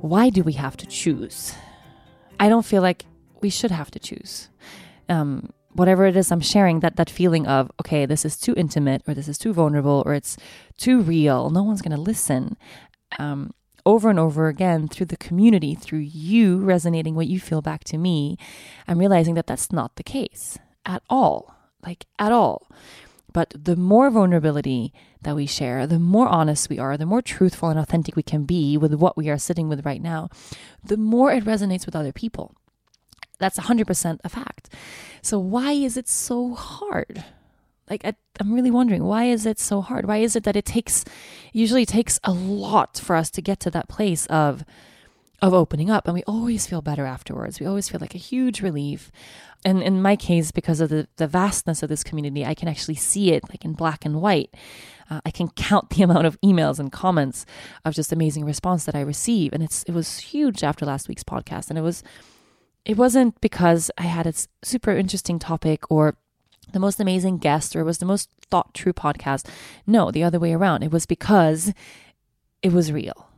why 0.00 0.30
do 0.30 0.42
we 0.42 0.54
have 0.54 0.78
to 0.78 0.86
choose? 0.86 1.52
I 2.38 2.48
don't 2.48 2.64
feel 2.64 2.80
like 2.80 3.04
we 3.42 3.50
should 3.50 3.70
have 3.70 3.90
to 3.90 3.98
choose. 3.98 4.48
Um, 5.10 5.50
whatever 5.72 6.06
it 6.06 6.16
is 6.16 6.30
I'm 6.30 6.40
sharing, 6.40 6.80
that 6.80 6.96
that 6.96 7.10
feeling 7.10 7.46
of, 7.46 7.70
okay, 7.80 8.06
this 8.06 8.24
is 8.24 8.36
too 8.36 8.54
intimate 8.56 9.02
or 9.06 9.14
this 9.14 9.28
is 9.28 9.38
too 9.38 9.52
vulnerable 9.52 10.02
or 10.06 10.14
it's 10.14 10.36
too 10.76 11.00
real, 11.00 11.50
no 11.50 11.62
one's 11.62 11.82
going 11.82 11.96
to 11.96 12.00
listen. 12.00 12.56
Um, 13.18 13.52
over 13.86 14.10
and 14.10 14.18
over 14.18 14.48
again 14.48 14.88
through 14.88 15.06
the 15.06 15.16
community, 15.16 15.74
through 15.74 16.00
you 16.00 16.58
resonating 16.58 17.14
what 17.14 17.26
you 17.26 17.40
feel 17.40 17.62
back 17.62 17.84
to 17.84 17.98
me, 17.98 18.36
I'm 18.86 18.98
realizing 18.98 19.34
that 19.34 19.46
that's 19.46 19.72
not 19.72 19.96
the 19.96 20.02
case 20.02 20.58
at 20.84 21.02
all. 21.08 21.54
Like, 21.84 22.06
at 22.18 22.30
all. 22.30 22.68
But 23.32 23.54
the 23.56 23.76
more 23.76 24.10
vulnerability 24.10 24.92
that 25.22 25.36
we 25.36 25.46
share, 25.46 25.86
the 25.86 25.98
more 25.98 26.28
honest 26.28 26.68
we 26.68 26.78
are, 26.78 26.96
the 26.96 27.06
more 27.06 27.22
truthful 27.22 27.68
and 27.68 27.78
authentic 27.78 28.16
we 28.16 28.22
can 28.22 28.44
be 28.44 28.76
with 28.76 28.94
what 28.94 29.16
we 29.16 29.30
are 29.30 29.38
sitting 29.38 29.68
with 29.68 29.86
right 29.86 30.02
now, 30.02 30.28
the 30.84 30.96
more 30.96 31.32
it 31.32 31.44
resonates 31.44 31.86
with 31.86 31.96
other 31.96 32.12
people. 32.12 32.54
That's 33.38 33.58
100% 33.58 34.18
a 34.22 34.28
fact. 34.28 34.68
So, 35.22 35.38
why 35.38 35.72
is 35.72 35.96
it 35.96 36.08
so 36.08 36.54
hard? 36.54 37.24
Like, 37.88 38.04
I, 38.04 38.14
am 38.38 38.52
really 38.52 38.70
wondering, 38.70 39.04
why 39.04 39.24
is 39.24 39.46
it 39.46 39.58
so 39.58 39.80
hard? 39.80 40.06
Why 40.06 40.18
is 40.18 40.36
it 40.36 40.44
that 40.44 40.56
it 40.56 40.64
takes, 40.64 41.04
usually 41.52 41.84
takes 41.84 42.20
a 42.22 42.32
lot 42.32 42.98
for 42.98 43.16
us 43.16 43.30
to 43.32 43.42
get 43.42 43.58
to 43.60 43.70
that 43.72 43.88
place 43.88 44.26
of, 44.26 44.64
of 45.42 45.54
opening 45.54 45.90
up 45.90 46.06
and 46.06 46.14
we 46.14 46.22
always 46.24 46.66
feel 46.66 46.82
better 46.82 47.04
afterwards. 47.04 47.58
We 47.58 47.66
always 47.66 47.88
feel 47.88 48.00
like 48.00 48.14
a 48.14 48.18
huge 48.18 48.60
relief. 48.60 49.10
And 49.64 49.82
in 49.82 50.00
my 50.00 50.16
case, 50.16 50.52
because 50.52 50.80
of 50.80 50.88
the, 50.88 51.08
the 51.16 51.26
vastness 51.26 51.82
of 51.82 51.88
this 51.88 52.04
community, 52.04 52.44
I 52.44 52.54
can 52.54 52.68
actually 52.68 52.94
see 52.94 53.32
it 53.32 53.48
like 53.48 53.64
in 53.64 53.72
black 53.72 54.04
and 54.04 54.20
white. 54.20 54.54
Uh, 55.10 55.20
I 55.24 55.30
can 55.30 55.48
count 55.48 55.90
the 55.90 56.02
amount 56.04 56.26
of 56.26 56.40
emails 56.42 56.78
and 56.78 56.92
comments 56.92 57.44
of 57.84 57.94
just 57.94 58.12
amazing 58.12 58.44
response 58.44 58.84
that 58.84 58.94
I 58.94 59.00
receive. 59.00 59.52
And 59.52 59.62
it's 59.62 59.82
it 59.84 59.92
was 59.92 60.18
huge 60.18 60.62
after 60.62 60.86
last 60.86 61.08
week's 61.08 61.24
podcast. 61.24 61.70
And 61.70 61.78
it 61.78 61.82
was 61.82 62.02
it 62.84 62.96
wasn't 62.96 63.40
because 63.40 63.90
I 63.98 64.02
had 64.04 64.26
a 64.26 64.34
super 64.62 64.90
interesting 64.90 65.38
topic 65.38 65.90
or 65.90 66.16
the 66.72 66.78
most 66.78 67.00
amazing 67.00 67.38
guest 67.38 67.74
or 67.74 67.80
it 67.80 67.84
was 67.84 67.98
the 67.98 68.06
most 68.06 68.30
thought 68.50 68.74
true 68.74 68.92
podcast. 68.92 69.46
No, 69.86 70.10
the 70.10 70.24
other 70.24 70.38
way 70.38 70.52
around. 70.52 70.82
It 70.82 70.92
was 70.92 71.06
because 71.06 71.72
it 72.62 72.72
was 72.72 72.92
real. 72.92 73.28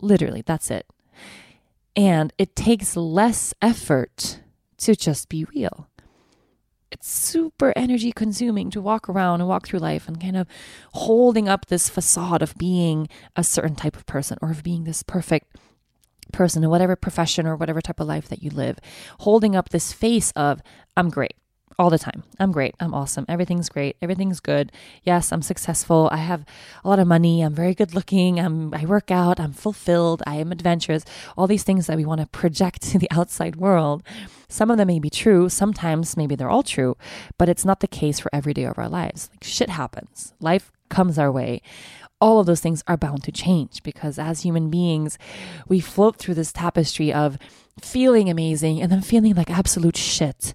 Literally, 0.00 0.42
that's 0.44 0.70
it. 0.70 0.86
And 1.94 2.32
it 2.38 2.56
takes 2.56 2.96
less 2.96 3.54
effort 3.60 4.40
to 4.78 4.96
just 4.96 5.28
be 5.28 5.44
real. 5.54 5.88
It's 6.90 7.10
super 7.10 7.72
energy 7.74 8.12
consuming 8.12 8.70
to 8.70 8.80
walk 8.80 9.08
around 9.08 9.40
and 9.40 9.48
walk 9.48 9.66
through 9.66 9.78
life 9.78 10.08
and 10.08 10.20
kind 10.20 10.36
of 10.36 10.46
holding 10.92 11.48
up 11.48 11.66
this 11.66 11.88
facade 11.88 12.42
of 12.42 12.56
being 12.58 13.08
a 13.34 13.44
certain 13.44 13.74
type 13.74 13.96
of 13.96 14.04
person 14.04 14.36
or 14.42 14.50
of 14.50 14.62
being 14.62 14.84
this 14.84 15.02
perfect 15.02 15.56
person 16.32 16.62
in 16.64 16.70
whatever 16.70 16.96
profession 16.96 17.46
or 17.46 17.56
whatever 17.56 17.80
type 17.80 18.00
of 18.00 18.06
life 18.06 18.28
that 18.28 18.42
you 18.42 18.50
live, 18.50 18.78
holding 19.20 19.56
up 19.56 19.68
this 19.68 19.92
face 19.92 20.32
of, 20.32 20.62
I'm 20.96 21.10
great 21.10 21.34
all 21.78 21.90
the 21.90 21.98
time. 21.98 22.22
I'm 22.38 22.52
great. 22.52 22.74
I'm 22.80 22.94
awesome. 22.94 23.24
Everything's 23.28 23.68
great. 23.68 23.96
Everything's 24.02 24.40
good. 24.40 24.72
Yes, 25.02 25.32
I'm 25.32 25.42
successful. 25.42 26.08
I 26.12 26.18
have 26.18 26.44
a 26.84 26.88
lot 26.88 26.98
of 26.98 27.06
money. 27.06 27.42
I'm 27.42 27.54
very 27.54 27.74
good 27.74 27.94
looking. 27.94 28.38
I'm 28.38 28.74
I 28.74 28.84
work 28.84 29.10
out. 29.10 29.40
I'm 29.40 29.52
fulfilled. 29.52 30.22
I 30.26 30.36
am 30.36 30.52
adventurous. 30.52 31.04
All 31.36 31.46
these 31.46 31.64
things 31.64 31.86
that 31.86 31.96
we 31.96 32.04
want 32.04 32.20
to 32.20 32.26
project 32.26 32.82
to 32.90 32.98
the 32.98 33.10
outside 33.10 33.56
world. 33.56 34.02
Some 34.48 34.70
of 34.70 34.76
them 34.76 34.88
may 34.88 34.98
be 34.98 35.10
true. 35.10 35.48
Sometimes 35.48 36.16
maybe 36.16 36.34
they're 36.34 36.50
all 36.50 36.62
true, 36.62 36.96
but 37.38 37.48
it's 37.48 37.64
not 37.64 37.80
the 37.80 37.88
case 37.88 38.20
for 38.20 38.30
every 38.34 38.54
day 38.54 38.64
of 38.64 38.78
our 38.78 38.88
lives. 38.88 39.30
Like 39.32 39.44
shit 39.44 39.70
happens. 39.70 40.34
Life 40.40 40.70
comes 40.88 41.18
our 41.18 41.32
way. 41.32 41.62
All 42.22 42.38
of 42.38 42.46
those 42.46 42.60
things 42.60 42.82
are 42.86 42.96
bound 42.96 43.22
to 43.24 43.32
change 43.32 43.82
because 43.82 44.18
as 44.18 44.40
human 44.40 44.70
beings, 44.70 45.18
we 45.68 45.80
float 45.80 46.16
through 46.16 46.34
this 46.34 46.52
tapestry 46.52 47.12
of 47.12 47.36
feeling 47.80 48.30
amazing 48.30 48.80
and 48.80 48.90
then 48.90 49.02
feeling 49.02 49.34
like 49.34 49.50
absolute 49.50 49.96
shit 49.96 50.54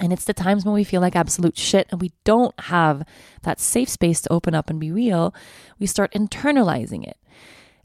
and 0.00 0.12
it's 0.12 0.24
the 0.24 0.34
times 0.34 0.64
when 0.64 0.74
we 0.74 0.84
feel 0.84 1.00
like 1.00 1.14
absolute 1.14 1.58
shit 1.58 1.86
and 1.90 2.00
we 2.00 2.12
don't 2.24 2.58
have 2.60 3.04
that 3.42 3.60
safe 3.60 3.88
space 3.88 4.20
to 4.22 4.32
open 4.32 4.54
up 4.54 4.70
and 4.70 4.80
be 4.80 4.90
real, 4.90 5.34
we 5.78 5.86
start 5.86 6.12
internalizing 6.12 7.06
it. 7.06 7.18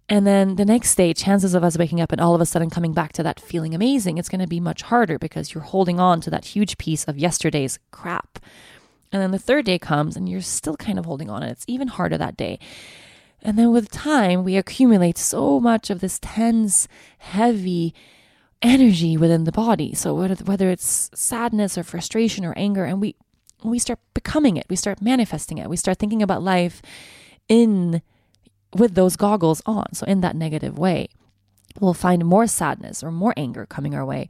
And 0.07 0.25
then 0.25 0.55
the 0.55 0.65
next 0.65 0.95
day, 0.95 1.13
chances 1.13 1.55
of 1.55 1.63
us 1.63 1.79
waking 1.79 1.99
up 1.99 2.11
and 2.11 2.21
all 2.21 2.35
of 2.35 2.41
a 2.41 2.45
sudden 2.45 2.69
coming 2.69 2.93
back 2.93 3.11
to 3.13 3.23
that 3.23 3.39
feeling 3.39 3.73
amazing, 3.73 4.17
it's 4.17 4.29
going 4.29 4.41
to 4.41 4.47
be 4.47 4.59
much 4.59 4.83
harder 4.83 5.17
because 5.17 5.53
you're 5.53 5.63
holding 5.63 5.99
on 5.99 6.21
to 6.21 6.29
that 6.29 6.45
huge 6.45 6.77
piece 6.77 7.03
of 7.05 7.17
yesterday's 7.17 7.79
crap. 7.89 8.39
And 9.11 9.21
then 9.21 9.31
the 9.31 9.39
third 9.39 9.65
day 9.65 9.79
comes 9.79 10.15
and 10.15 10.27
you're 10.27 10.41
still 10.41 10.75
kind 10.75 10.99
of 10.99 11.05
holding 11.05 11.29
on, 11.29 11.43
and 11.43 11.51
it's 11.51 11.65
even 11.67 11.87
harder 11.87 12.17
that 12.17 12.37
day. 12.37 12.59
And 13.41 13.59
then 13.59 13.71
with 13.71 13.91
time, 13.91 14.43
we 14.43 14.57
accumulate 14.57 15.17
so 15.17 15.59
much 15.59 15.89
of 15.89 15.99
this 15.99 16.19
tense, 16.19 16.87
heavy, 17.19 17.93
energy 18.61 19.15
within 19.17 19.43
the 19.43 19.51
body. 19.51 19.93
So 19.93 20.15
whether 20.15 20.69
it's 20.69 21.11
sadness 21.13 21.77
or 21.77 21.83
frustration 21.83 22.43
or 22.43 22.53
anger, 22.57 22.85
and 22.85 22.99
we 22.99 23.15
we 23.63 23.79
start 23.79 23.99
becoming 24.13 24.57
it, 24.57 24.65
we 24.69 24.75
start 24.75 25.01
manifesting 25.01 25.57
it, 25.57 25.69
we 25.69 25.77
start 25.77 25.97
thinking 25.97 26.21
about 26.21 26.43
life 26.43 26.81
in 27.47 28.01
with 28.73 28.95
those 28.95 29.15
goggles 29.15 29.61
on. 29.65 29.93
So 29.93 30.05
in 30.05 30.21
that 30.21 30.35
negative 30.35 30.77
way, 30.77 31.07
we'll 31.79 31.93
find 31.93 32.25
more 32.25 32.47
sadness 32.47 33.03
or 33.03 33.11
more 33.11 33.33
anger 33.37 33.65
coming 33.65 33.95
our 33.95 34.05
way. 34.05 34.27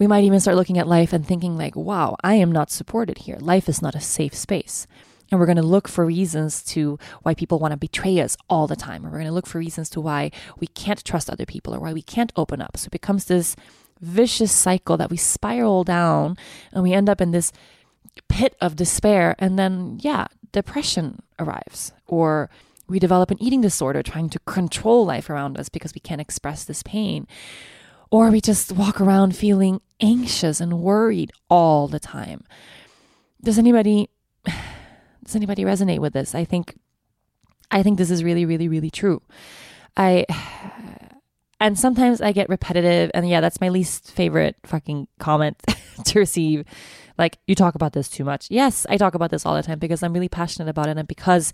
We 0.00 0.06
might 0.06 0.24
even 0.24 0.40
start 0.40 0.56
looking 0.56 0.78
at 0.78 0.88
life 0.88 1.12
and 1.12 1.24
thinking 1.24 1.58
like, 1.58 1.76
"Wow, 1.76 2.16
I 2.24 2.34
am 2.34 2.50
not 2.50 2.70
supported 2.70 3.18
here. 3.18 3.36
Life 3.38 3.68
is 3.68 3.82
not 3.82 3.94
a 3.94 4.00
safe 4.00 4.34
space." 4.34 4.86
And 5.30 5.38
we're 5.38 5.46
going 5.46 5.56
to 5.56 5.62
look 5.62 5.86
for 5.88 6.04
reasons 6.06 6.64
to 6.72 6.98
why 7.22 7.34
people 7.34 7.58
want 7.58 7.72
to 7.72 7.76
betray 7.76 8.18
us 8.18 8.36
all 8.48 8.66
the 8.66 8.74
time. 8.74 9.04
Or 9.04 9.10
we're 9.10 9.18
going 9.18 9.26
to 9.26 9.32
look 9.32 9.46
for 9.46 9.58
reasons 9.58 9.88
to 9.90 10.00
why 10.00 10.32
we 10.58 10.66
can't 10.68 11.04
trust 11.04 11.30
other 11.30 11.46
people 11.46 11.74
or 11.74 11.80
why 11.80 11.92
we 11.92 12.02
can't 12.02 12.32
open 12.34 12.60
up. 12.60 12.76
So 12.76 12.86
it 12.86 12.92
becomes 12.92 13.26
this 13.26 13.54
vicious 14.00 14.50
cycle 14.50 14.96
that 14.96 15.10
we 15.10 15.16
spiral 15.18 15.84
down 15.84 16.36
and 16.72 16.82
we 16.82 16.94
end 16.94 17.08
up 17.08 17.20
in 17.20 17.30
this 17.30 17.52
pit 18.28 18.56
of 18.60 18.74
despair. 18.74 19.36
And 19.38 19.58
then, 19.58 19.98
yeah, 20.00 20.26
depression 20.50 21.22
arrives 21.38 21.92
or 22.08 22.50
we 22.88 22.98
develop 22.98 23.30
an 23.30 23.40
eating 23.40 23.60
disorder 23.60 24.02
trying 24.02 24.30
to 24.30 24.40
control 24.40 25.04
life 25.04 25.30
around 25.30 25.58
us 25.60 25.68
because 25.68 25.94
we 25.94 26.00
can't 26.00 26.20
express 26.20 26.64
this 26.64 26.82
pain. 26.82 27.28
Or 28.10 28.30
we 28.30 28.40
just 28.40 28.72
walk 28.72 29.00
around 29.00 29.36
feeling 29.36 29.80
anxious 30.00 30.60
and 30.60 30.80
worried 30.80 31.30
all 31.48 31.86
the 31.86 32.00
time. 32.00 32.44
Does 33.42 33.58
anybody 33.58 34.08
does 35.24 35.36
anybody 35.36 35.64
resonate 35.64 36.00
with 36.00 36.12
this? 36.12 36.34
I 36.34 36.44
think 36.44 36.78
I 37.70 37.82
think 37.82 37.98
this 37.98 38.10
is 38.10 38.24
really 38.24 38.44
really 38.44 38.68
really 38.68 38.90
true. 38.90 39.22
I 39.96 40.26
and 41.60 41.78
sometimes 41.78 42.20
I 42.20 42.32
get 42.32 42.48
repetitive 42.48 43.10
and 43.14 43.28
yeah, 43.28 43.40
that's 43.40 43.60
my 43.60 43.68
least 43.68 44.10
favorite 44.10 44.56
fucking 44.64 45.06
comment 45.18 45.62
to 46.04 46.18
receive. 46.18 46.64
Like 47.16 47.38
you 47.46 47.54
talk 47.54 47.74
about 47.74 47.92
this 47.92 48.08
too 48.08 48.24
much. 48.24 48.50
Yes, 48.50 48.86
I 48.88 48.96
talk 48.96 49.14
about 49.14 49.30
this 49.30 49.46
all 49.46 49.54
the 49.54 49.62
time 49.62 49.78
because 49.78 50.02
I'm 50.02 50.12
really 50.12 50.28
passionate 50.28 50.68
about 50.68 50.88
it 50.88 50.96
and 50.96 51.06
because 51.06 51.52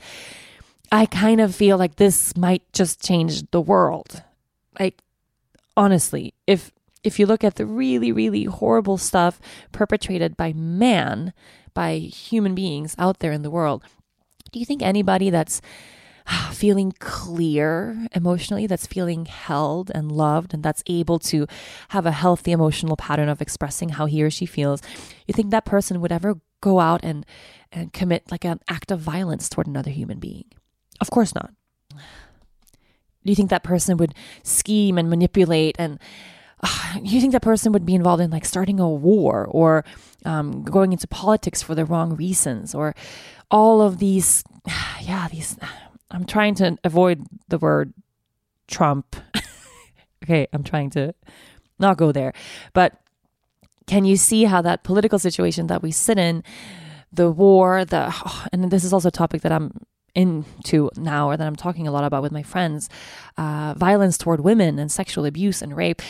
I 0.92 1.07
kind 1.07 1.40
of 1.40 1.55
feel 1.55 1.77
like 1.77 1.97
this 1.97 2.37
might 2.37 2.62
just 2.73 3.05
change 3.05 3.51
the 3.51 3.61
world. 3.61 4.23
Like 4.79 5.03
honestly, 5.77 6.35
if 6.47 6.73
if 7.05 7.19
you 7.19 7.27
look 7.27 7.45
at 7.45 7.55
the 7.55 7.67
really 7.67 8.11
really 8.12 8.45
horrible 8.45 8.99
stuff 8.99 9.41
perpetrated 9.73 10.37
by 10.37 10.53
man 10.53 11.33
by 11.75 11.99
human 11.99 12.55
beings 12.55 12.97
out 12.99 13.19
there 13.19 13.33
in 13.33 13.43
the 13.43 13.51
world. 13.51 13.85
Do 14.51 14.59
you 14.59 14.65
think 14.65 14.83
anybody 14.83 15.29
that's 15.29 15.61
ah, 16.27 16.51
feeling 16.53 16.93
clear 16.99 18.07
emotionally, 18.12 18.67
that's 18.67 18.87
feeling 18.87 19.27
held 19.27 19.91
and 19.95 20.11
loved, 20.11 20.55
and 20.55 20.62
that's 20.62 20.83
able 20.87 21.19
to 21.21 21.47
have 21.91 22.07
a 22.07 22.12
healthy 22.12 22.53
emotional 22.53 22.97
pattern 22.97 23.29
of 23.29 23.43
expressing 23.43 23.91
how 23.91 24.07
he 24.07 24.23
or 24.23 24.31
she 24.31 24.47
feels, 24.47 24.81
you 25.27 25.35
think 25.35 25.51
that 25.51 25.67
person 25.67 26.01
would 26.01 26.12
ever 26.12 26.37
go 26.62 26.81
out 26.81 27.01
and, 27.05 27.27
and 27.71 27.93
commit 27.93 28.31
like 28.31 28.45
an 28.45 28.61
act 28.69 28.91
of 28.91 29.01
violence 29.01 29.49
toward 29.49 29.67
another 29.67 29.91
human 29.91 30.19
being? 30.19 30.47
Of 31.01 31.11
course 31.11 31.35
not. 31.35 31.51
Do 33.27 33.33
you 33.33 33.37
think 33.37 33.51
that 33.51 33.62
person 33.62 33.97
would 33.99 34.15
scheme 34.43 34.99
and 34.99 35.11
manipulate 35.11 35.77
and 35.79 35.99
uh, 36.62 36.99
you 37.03 37.21
think 37.21 37.33
that 37.33 37.43
person 37.43 37.73
would 37.73 37.85
be 37.85 37.95
involved 37.95 38.23
in 38.23 38.31
like 38.31 38.45
starting 38.45 38.81
a 38.81 38.89
war 38.89 39.47
or 39.51 39.85
um, 40.25 40.65
going 40.65 40.93
into 40.93 41.07
politics 41.07 41.62
for 41.62 41.75
the 41.75 41.85
wrong 41.85 42.17
reasons 42.17 42.75
or 42.75 42.95
all 43.51 43.83
of 43.83 43.99
these 43.99 44.43
yeah 45.03 45.29
these 45.31 45.59
i'm 46.11 46.25
trying 46.25 46.55
to 46.55 46.79
avoid 46.85 47.27
the 47.49 47.59
word 47.59 47.93
trump. 48.69 49.17
Okay 50.25 50.49
i'm 50.53 50.65
trying 50.65 50.91
to 50.91 51.15
not 51.79 51.99
go 51.99 52.11
there. 52.11 52.33
But 52.73 52.99
can 53.87 54.05
you 54.05 54.17
see 54.17 54.45
how 54.45 54.62
that 54.62 54.83
political 54.83 55.19
situation 55.19 55.69
that 55.69 55.83
we 55.83 55.93
sit 55.93 56.19
in 56.19 56.43
the 57.12 57.31
war 57.31 57.85
the 57.85 58.12
oh, 58.12 58.47
and 58.53 58.71
this 58.71 58.83
is 58.83 58.93
also 58.93 59.09
a 59.09 59.12
topic 59.12 59.43
that 59.43 59.53
i'm 59.53 59.73
into 60.17 60.91
now 60.97 61.29
or 61.29 61.37
that 61.37 61.47
i'm 61.47 61.57
talking 61.57 61.87
a 61.87 61.93
lot 61.93 62.05
about 62.05 62.23
with 62.23 62.33
my 62.33 62.43
friends 62.43 62.89
uh, 63.37 63.75
violence 63.77 64.19
toward 64.19 64.41
women 64.41 64.79
and 64.79 64.91
sexual 64.91 65.25
abuse 65.25 65.63
and 65.63 65.77
rape 65.77 66.03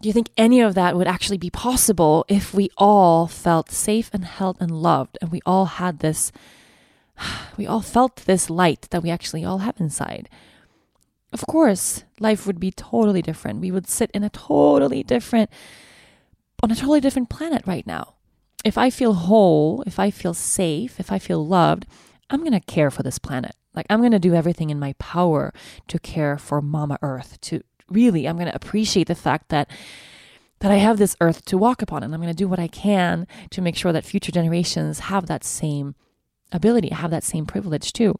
do 0.00 0.08
you 0.08 0.12
think 0.12 0.30
any 0.36 0.60
of 0.60 0.74
that 0.74 0.96
would 0.96 1.08
actually 1.08 1.38
be 1.38 1.50
possible 1.50 2.24
if 2.28 2.54
we 2.54 2.70
all 2.76 3.26
felt 3.26 3.70
safe 3.70 4.10
and 4.12 4.24
held 4.24 4.56
and 4.60 4.70
loved 4.70 5.18
and 5.20 5.30
we 5.30 5.40
all 5.44 5.66
had 5.66 5.98
this 5.98 6.32
we 7.56 7.66
all 7.66 7.82
felt 7.82 8.16
this 8.16 8.50
light 8.50 8.88
that 8.90 9.02
we 9.02 9.10
actually 9.10 9.44
all 9.44 9.58
have 9.58 9.80
inside? 9.80 10.28
Of 11.32 11.46
course, 11.46 12.04
life 12.18 12.46
would 12.46 12.58
be 12.58 12.70
totally 12.70 13.22
different. 13.22 13.60
We 13.60 13.70
would 13.70 13.88
sit 13.88 14.10
in 14.12 14.22
a 14.22 14.30
totally 14.30 15.02
different 15.02 15.50
on 16.62 16.70
a 16.70 16.76
totally 16.76 17.00
different 17.00 17.28
planet 17.28 17.62
right 17.66 17.86
now. 17.86 18.14
If 18.64 18.76
I 18.76 18.90
feel 18.90 19.14
whole, 19.14 19.82
if 19.86 19.98
I 19.98 20.10
feel 20.10 20.34
safe, 20.34 20.98
if 20.98 21.12
I 21.12 21.18
feel 21.18 21.46
loved, 21.46 21.86
I'm 22.30 22.40
going 22.40 22.52
to 22.52 22.60
care 22.60 22.90
for 22.90 23.02
this 23.02 23.18
planet. 23.18 23.54
Like 23.74 23.86
I'm 23.90 24.00
going 24.00 24.12
to 24.12 24.18
do 24.18 24.34
everything 24.34 24.70
in 24.70 24.78
my 24.78 24.94
power 24.94 25.52
to 25.86 25.98
care 25.98 26.36
for 26.36 26.60
Mama 26.60 26.98
Earth, 27.02 27.40
to 27.42 27.62
really 27.90 28.28
i'm 28.28 28.36
going 28.36 28.48
to 28.48 28.54
appreciate 28.54 29.06
the 29.06 29.14
fact 29.14 29.48
that 29.48 29.70
that 30.60 30.70
i 30.70 30.76
have 30.76 30.98
this 30.98 31.16
earth 31.20 31.44
to 31.44 31.58
walk 31.58 31.82
upon 31.82 32.02
and 32.02 32.14
i'm 32.14 32.20
going 32.20 32.32
to 32.32 32.36
do 32.36 32.48
what 32.48 32.58
i 32.58 32.68
can 32.68 33.26
to 33.50 33.62
make 33.62 33.76
sure 33.76 33.92
that 33.92 34.04
future 34.04 34.32
generations 34.32 35.00
have 35.00 35.26
that 35.26 35.44
same 35.44 35.94
ability 36.52 36.88
have 36.88 37.10
that 37.10 37.24
same 37.24 37.46
privilege 37.46 37.92
too. 37.92 38.14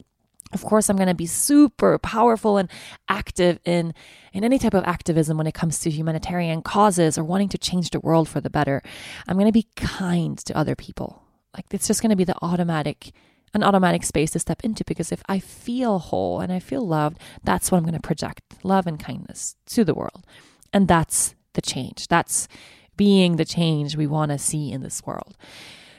Of 0.51 0.63
course 0.63 0.89
i'm 0.89 0.95
going 0.95 1.07
to 1.07 1.13
be 1.13 1.27
super 1.27 1.99
powerful 1.99 2.57
and 2.57 2.69
active 3.07 3.59
in 3.65 3.93
in 4.33 4.43
any 4.43 4.57
type 4.57 4.73
of 4.73 4.83
activism 4.83 5.37
when 5.37 5.47
it 5.47 5.53
comes 5.53 5.79
to 5.79 5.91
humanitarian 5.91 6.61
causes 6.63 7.17
or 7.17 7.23
wanting 7.23 7.49
to 7.49 7.57
change 7.57 7.91
the 7.91 7.99
world 7.99 8.27
for 8.27 8.41
the 8.41 8.49
better. 8.49 8.81
I'm 9.27 9.35
going 9.35 9.47
to 9.47 9.51
be 9.51 9.67
kind 9.75 10.37
to 10.39 10.57
other 10.57 10.75
people. 10.75 11.21
Like 11.55 11.65
it's 11.71 11.87
just 11.87 12.01
going 12.01 12.11
to 12.11 12.15
be 12.15 12.23
the 12.23 12.35
automatic 12.41 13.11
an 13.53 13.63
automatic 13.63 14.03
space 14.03 14.31
to 14.31 14.39
step 14.39 14.63
into 14.63 14.83
because 14.85 15.11
if 15.11 15.23
I 15.27 15.39
feel 15.39 15.99
whole 15.99 16.39
and 16.39 16.51
I 16.51 16.59
feel 16.59 16.85
loved, 16.85 17.19
that's 17.43 17.71
what 17.71 17.77
I'm 17.77 17.83
going 17.83 17.93
to 17.93 17.99
project 17.99 18.41
love 18.63 18.87
and 18.87 18.99
kindness 18.99 19.55
to 19.67 19.83
the 19.83 19.93
world. 19.93 20.25
And 20.71 20.87
that's 20.87 21.35
the 21.53 21.61
change. 21.61 22.07
That's 22.07 22.47
being 22.95 23.37
the 23.37 23.45
change 23.45 23.95
we 23.95 24.07
want 24.07 24.31
to 24.31 24.37
see 24.37 24.71
in 24.71 24.81
this 24.81 25.05
world. 25.05 25.35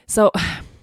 So 0.06 0.30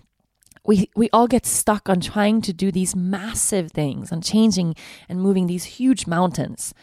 we 0.65 0.89
we 0.95 1.09
all 1.13 1.27
get 1.27 1.45
stuck 1.45 1.89
on 1.89 2.01
trying 2.01 2.41
to 2.41 2.53
do 2.53 2.71
these 2.71 2.95
massive 2.95 3.71
things, 3.71 4.11
on 4.11 4.21
changing 4.21 4.75
and 5.07 5.21
moving 5.21 5.47
these 5.47 5.65
huge 5.65 6.07
mountains. 6.07 6.73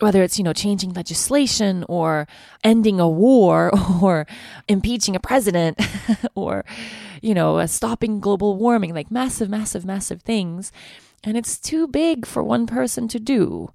Whether 0.00 0.22
it's 0.22 0.38
you 0.38 0.44
know 0.44 0.52
changing 0.52 0.92
legislation 0.92 1.84
or 1.88 2.26
ending 2.64 3.00
a 3.00 3.08
war 3.08 3.70
or 4.02 4.26
impeaching 4.68 5.16
a 5.16 5.20
president 5.20 5.80
or 6.34 6.64
you 7.22 7.34
know 7.34 7.58
uh, 7.58 7.66
stopping 7.66 8.20
global 8.20 8.56
warming 8.56 8.94
like 8.94 9.10
massive 9.10 9.48
massive 9.48 9.84
massive 9.84 10.22
things. 10.22 10.72
And 11.24 11.36
it's 11.36 11.58
too 11.58 11.88
big 11.88 12.24
for 12.24 12.42
one 12.42 12.66
person 12.66 13.08
to 13.08 13.18
do. 13.18 13.70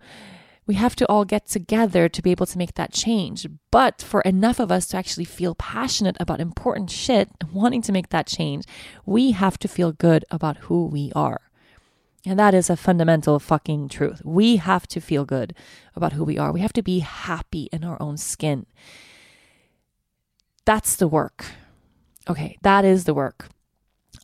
We 0.67 0.75
have 0.75 0.95
to 0.97 1.07
all 1.07 1.25
get 1.25 1.47
together 1.47 2.07
to 2.07 2.21
be 2.21 2.31
able 2.31 2.45
to 2.45 2.57
make 2.57 2.75
that 2.75 2.93
change. 2.93 3.45
But 3.71 4.01
for 4.01 4.21
enough 4.21 4.57
of 4.57 4.71
us 4.71 4.88
to 4.88 4.97
actually 4.97 5.25
feel 5.25 5.55
passionate 5.55 6.15
about 6.17 6.39
important 6.39 6.89
shit 6.91 7.29
and 7.41 7.51
wanting 7.51 7.81
to 7.81 7.91
make 7.91 8.10
that 8.10 8.27
change 8.27 8.63
we 9.05 9.31
have 9.31 9.57
to 9.60 9.67
feel 9.67 9.91
good 9.91 10.23
about 10.31 10.57
who 10.57 10.86
we 10.86 11.12
are 11.13 11.51
and 12.25 12.38
that 12.39 12.53
is 12.53 12.69
a 12.69 12.77
fundamental 12.77 13.39
fucking 13.39 13.89
truth. 13.89 14.21
We 14.23 14.57
have 14.57 14.88
to 14.88 15.01
feel 15.01 15.25
good 15.25 15.55
about 15.95 16.13
who 16.13 16.23
we 16.23 16.38
are. 16.38 16.51
We 16.51 16.62
have 16.62 16.73
to 16.73 16.84
be 16.84 16.99
happy 16.99 17.67
in 17.71 17.84
our 17.84 18.01
own 18.01 18.17
skin. 18.17 18.65
That's 20.65 20.95
the 20.95 21.07
work. 21.07 21.45
Okay, 22.29 22.57
that 22.62 22.86
is 22.86 23.05
the 23.05 23.13
work. 23.13 23.49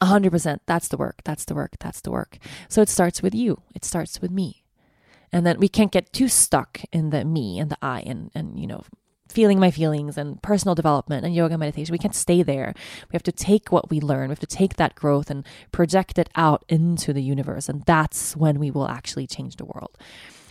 100%. 0.02 0.60
That's 0.68 0.88
the 0.88 0.98
work. 0.98 1.22
That's 1.24 1.46
the 1.46 1.56
work. 1.56 1.76
That's 1.80 2.02
the 2.02 2.12
work. 2.12 2.38
So 2.70 2.82
it 2.82 2.90
starts 2.90 3.24
with 3.24 3.34
you. 3.34 3.62
It 3.74 3.84
starts 3.84 4.22
with 4.22 4.30
me. 4.30 4.64
And 5.32 5.46
then 5.46 5.60
we 5.60 5.68
can't 5.68 5.92
get 5.92 6.14
too 6.14 6.28
stuck 6.28 6.82
in 6.92 7.10
the 7.10 7.26
me 7.26 7.60
and 7.60 7.72
the 7.72 7.78
I 7.82 8.02
and, 8.02 8.32
and 8.36 8.60
you 8.60 8.68
know, 8.68 8.84
feeling 9.30 9.60
my 9.60 9.72
feelings 9.72 10.18
and 10.18 10.42
personal 10.42 10.76
development 10.76 11.26
and 11.26 11.36
yoga 11.36 11.58
meditation. 11.58 11.92
We 11.92 11.98
can't 11.98 12.16
stay 12.16 12.44
there. 12.44 12.74
We 13.10 13.14
have 13.14 13.24
to 13.24 13.32
take 13.32 13.72
what 13.72 13.90
we 13.90 14.00
learn, 14.00 14.30
we 14.30 14.34
have 14.34 14.40
to 14.40 14.48
take 14.48 14.76
that 14.76 14.96
growth 14.96 15.30
and 15.30 15.46
project 15.72 16.18
it 16.18 16.30
out 16.36 16.64
into 16.70 17.14
the 17.14 17.22
universe. 17.22 17.70
And 17.70 17.84
that's 17.84 18.36
when 18.36 18.60
we 18.60 18.72
will 18.72 18.88
actually 18.88 19.28
change 19.28 19.56
the 19.56 19.66
world. 19.66 19.98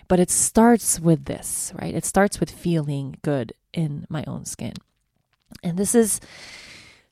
But 0.09 0.21
it 0.21 0.31
starts 0.31 1.01
with 1.01 1.25
this, 1.25 1.73
right? 1.81 1.95
It 1.95 2.05
starts 2.05 2.39
with 2.39 2.51
feeling 2.51 3.17
good 3.23 3.53
in 3.73 4.07
my 4.09 4.25
own 4.27 4.45
skin. 4.45 4.75
And 5.63 5.77
this 5.77 5.95
is. 5.95 6.21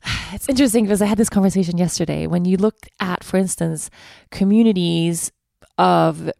It's 0.33 0.49
interesting 0.51 0.85
because 0.85 1.01
I 1.01 1.07
had 1.07 1.17
this 1.17 1.31
conversation 1.31 1.79
yesterday. 1.79 2.27
When 2.27 2.45
you 2.45 2.59
look 2.59 2.89
at, 3.01 3.25
for 3.25 3.39
instance, 3.39 3.89
communities 4.31 5.33
of 5.79 6.31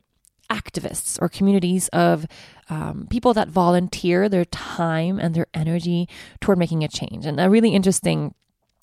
activists 0.61 1.19
or 1.21 1.29
communities 1.29 1.89
of 1.89 2.27
um, 2.71 3.07
people 3.11 3.35
that 3.35 3.49
volunteer 3.49 4.29
their 4.29 4.45
time 4.47 5.19
and 5.19 5.35
their 5.35 5.47
energy 5.53 6.09
toward 6.41 6.59
making 6.59 6.85
a 6.85 6.89
change. 6.89 7.27
And 7.27 7.41
a 7.41 7.51
really 7.51 7.71
interesting 7.71 8.35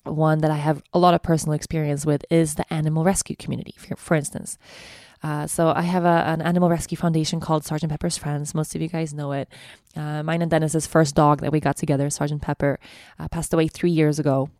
one 0.04 0.38
that 0.38 0.50
I 0.50 0.56
have 0.56 0.82
a 0.92 0.98
lot 0.98 1.14
of 1.14 1.22
personal 1.22 1.54
experience 1.54 2.04
with 2.04 2.24
is 2.30 2.54
the 2.54 2.72
animal 2.72 3.04
rescue 3.04 3.36
community, 3.36 3.74
for, 3.78 3.96
for 3.96 4.14
instance. 4.14 4.58
Uh, 5.22 5.46
so 5.46 5.72
I 5.74 5.82
have 5.82 6.04
a, 6.04 6.24
an 6.26 6.42
animal 6.42 6.68
rescue 6.68 6.96
foundation 6.96 7.38
called 7.38 7.64
Sergeant 7.64 7.90
Pepper's 7.90 8.18
Friends. 8.18 8.54
Most 8.54 8.74
of 8.74 8.82
you 8.82 8.88
guys 8.88 9.14
know 9.14 9.30
it. 9.32 9.48
Uh, 9.94 10.22
mine 10.22 10.42
and 10.42 10.50
Dennis's 10.50 10.86
first 10.86 11.14
dog 11.14 11.40
that 11.42 11.52
we 11.52 11.60
got 11.60 11.76
together, 11.76 12.10
Sergeant 12.10 12.42
Pepper, 12.42 12.80
uh, 13.18 13.28
passed 13.28 13.54
away 13.54 13.68
three 13.68 13.92
years 13.92 14.18
ago. 14.18 14.50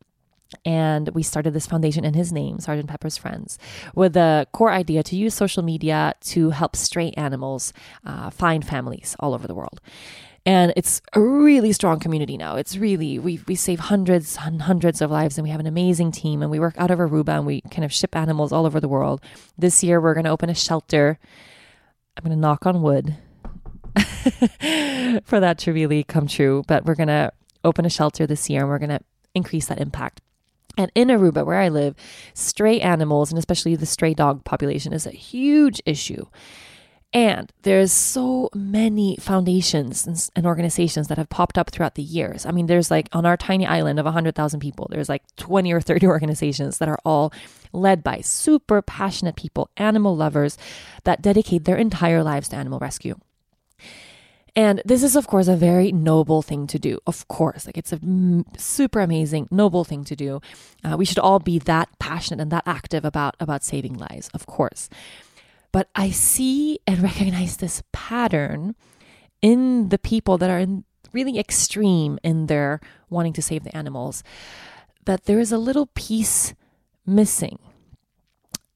And 0.65 1.09
we 1.11 1.23
started 1.23 1.55
this 1.55 1.67
foundation 1.67 2.05
in 2.05 2.15
his 2.15 2.33
name, 2.33 2.59
Sergeant 2.61 2.89
Pepper's 2.89 3.17
Friends, 3.17 3.59
with 3.95 4.15
the 4.15 4.47
core 4.53 4.71
idea 4.71 5.03
to 5.05 5.17
use 5.17 5.35
social 5.35 5.63
media 5.63 6.15
to 6.21 6.51
help 6.51 6.77
stray 6.77 7.11
animals 7.13 7.73
uh, 8.05 8.31
find 8.31 8.67
families 8.67 9.17
all 9.21 9.35
over 9.35 9.47
the 9.47 9.55
world. 9.55 9.81
And 10.45 10.73
it's 10.77 11.01
a 11.13 11.21
really 11.21 11.73
strong 11.73 12.01
community 12.01 12.37
now. 12.37 12.57
It's 12.57 12.77
really, 12.77 13.19
we, 13.19 13.41
we 13.47 13.55
save 13.55 13.79
hundreds 13.79 14.37
and 14.41 14.63
hundreds 14.63 15.01
of 15.01 15.11
lives, 15.11 15.39
and 15.39 15.45
we 15.45 15.51
have 15.51 15.61
an 15.61 15.67
amazing 15.67 16.11
team. 16.11 16.43
And 16.43 16.51
we 16.51 16.59
work 16.59 16.75
out 16.79 16.91
of 16.91 16.99
Aruba 16.99 17.37
and 17.37 17.47
we 17.47 17.61
kind 17.71 17.85
of 17.85 17.93
ship 17.93 18.17
animals 18.17 18.51
all 18.51 18.67
over 18.67 18.81
the 18.81 18.89
world. 18.89 19.21
This 19.57 19.85
year, 19.85 20.01
we're 20.01 20.15
going 20.15 20.25
to 20.25 20.31
open 20.31 20.51
a 20.51 20.55
shelter. 20.55 21.19
I'm 22.17 22.25
going 22.25 22.37
to 22.37 22.41
knock 22.41 22.67
on 22.67 22.83
wood 22.83 23.17
for 25.25 25.39
that 25.39 25.59
to 25.59 25.73
really 25.73 26.03
come 26.03 26.27
true. 26.27 26.65
But 26.67 26.85
we're 26.85 26.97
going 26.97 27.07
to 27.09 27.33
open 27.65 27.85
a 27.85 27.91
shelter 27.91 28.27
this 28.27 28.51
year 28.51 28.63
and 28.63 28.69
we're 28.69 28.79
going 28.79 28.91
to 28.91 29.01
increase 29.35 29.67
that 29.67 29.81
impact. 29.81 30.21
And 30.79 30.91
in 30.95 31.09
Aruba, 31.09 31.45
where 31.45 31.61
I 31.61 31.69
live, 31.69 31.95
stray 32.35 32.81
animals, 32.81 33.31
and 33.31 33.39
especially 33.39 33.77
the 33.77 33.87
stray 33.87 34.15
dog 34.15 34.45
population, 34.45 34.93
is 34.93 35.07
a 35.07 35.11
huge 35.11 35.83
issue. 35.85 36.27
And 37.15 37.53
there's 37.63 37.93
so 37.93 38.49
many 38.55 39.17
foundations 39.21 40.31
and, 40.35 40.47
organizations 40.47 41.09
that 41.09 41.19
have 41.19 41.29
popped 41.29 41.59
up 41.59 41.71
throughout 41.71 41.95
the 41.95 42.03
years. 42.03 42.47
I 42.47 42.53
mean, 42.53 42.67
there's 42.67 42.91
like 42.91 43.09
on 43.13 43.27
our 43.27 43.37
tiny 43.37 43.67
island 43.67 43.99
of 43.99 44.07
100,000 44.07 44.61
people, 44.61 44.89
there's 44.91 45.11
like 45.11 45.23
20 45.37 45.73
or 45.73 45.81
30 45.81 46.07
organizations 46.09 46.79
that 46.79 46.89
are 46.89 46.99
all 47.05 47.33
led 47.73 48.03
by 48.03 48.23
super 48.23 48.81
passionate 48.81 49.37
people, 49.37 49.69
animal 49.77 50.17
lovers 50.17 50.57
that 51.05 51.21
dedicate 51.21 51.65
their 51.65 51.77
entire 51.77 52.23
lives 52.23 52.49
to 52.49 52.57
animal 52.57 52.79
rescue. 52.79 53.17
And 54.55 54.83
this 54.85 55.03
is, 55.03 55.17
of 55.17 55.27
course, 55.27 55.49
a 55.49 55.57
very 55.57 55.93
noble 55.93 56.43
thing 56.43 56.67
to 56.67 56.79
do. 56.79 56.99
Of 57.07 57.27
course, 57.29 57.65
like 57.65 57.79
it's 57.79 57.93
a 57.93 58.01
super 58.59 59.01
amazing, 59.01 59.49
noble 59.51 59.85
thing 59.85 60.05
to 60.05 60.15
do. 60.15 60.41
Uh, 60.85 60.97
we 60.99 61.07
should 61.07 61.19
all 61.19 61.39
be 61.39 61.59
that 61.61 61.89
passionate 61.99 62.43
and 62.43 62.53
that 62.53 62.65
active 62.67 63.05
about 63.05 63.35
about 63.41 63.65
saving 63.65 63.95
lives, 63.95 64.29
of 64.35 64.45
course. 64.47 64.91
But 65.73 65.89
I 65.95 66.11
see 66.11 66.81
and 66.87 67.03
recognize 67.03 67.57
this 67.57 67.83
pattern 67.93 68.75
in 69.41 69.89
the 69.89 69.99
people 69.99 70.37
that 70.39 70.51
are 70.51 70.59
in 70.59 70.85
really 71.13 71.39
extreme 71.39 72.19
in 72.23 72.47
their 72.47 72.81
wanting 73.09 73.33
to 73.35 73.43
save 73.43 73.65
the 73.65 73.77
animals. 73.77 74.23
That 75.05 75.25
there 75.25 75.41
is 75.41 75.51
a 75.51 75.59
little 75.59 75.87
piece 75.95 76.55
missing. 77.07 77.59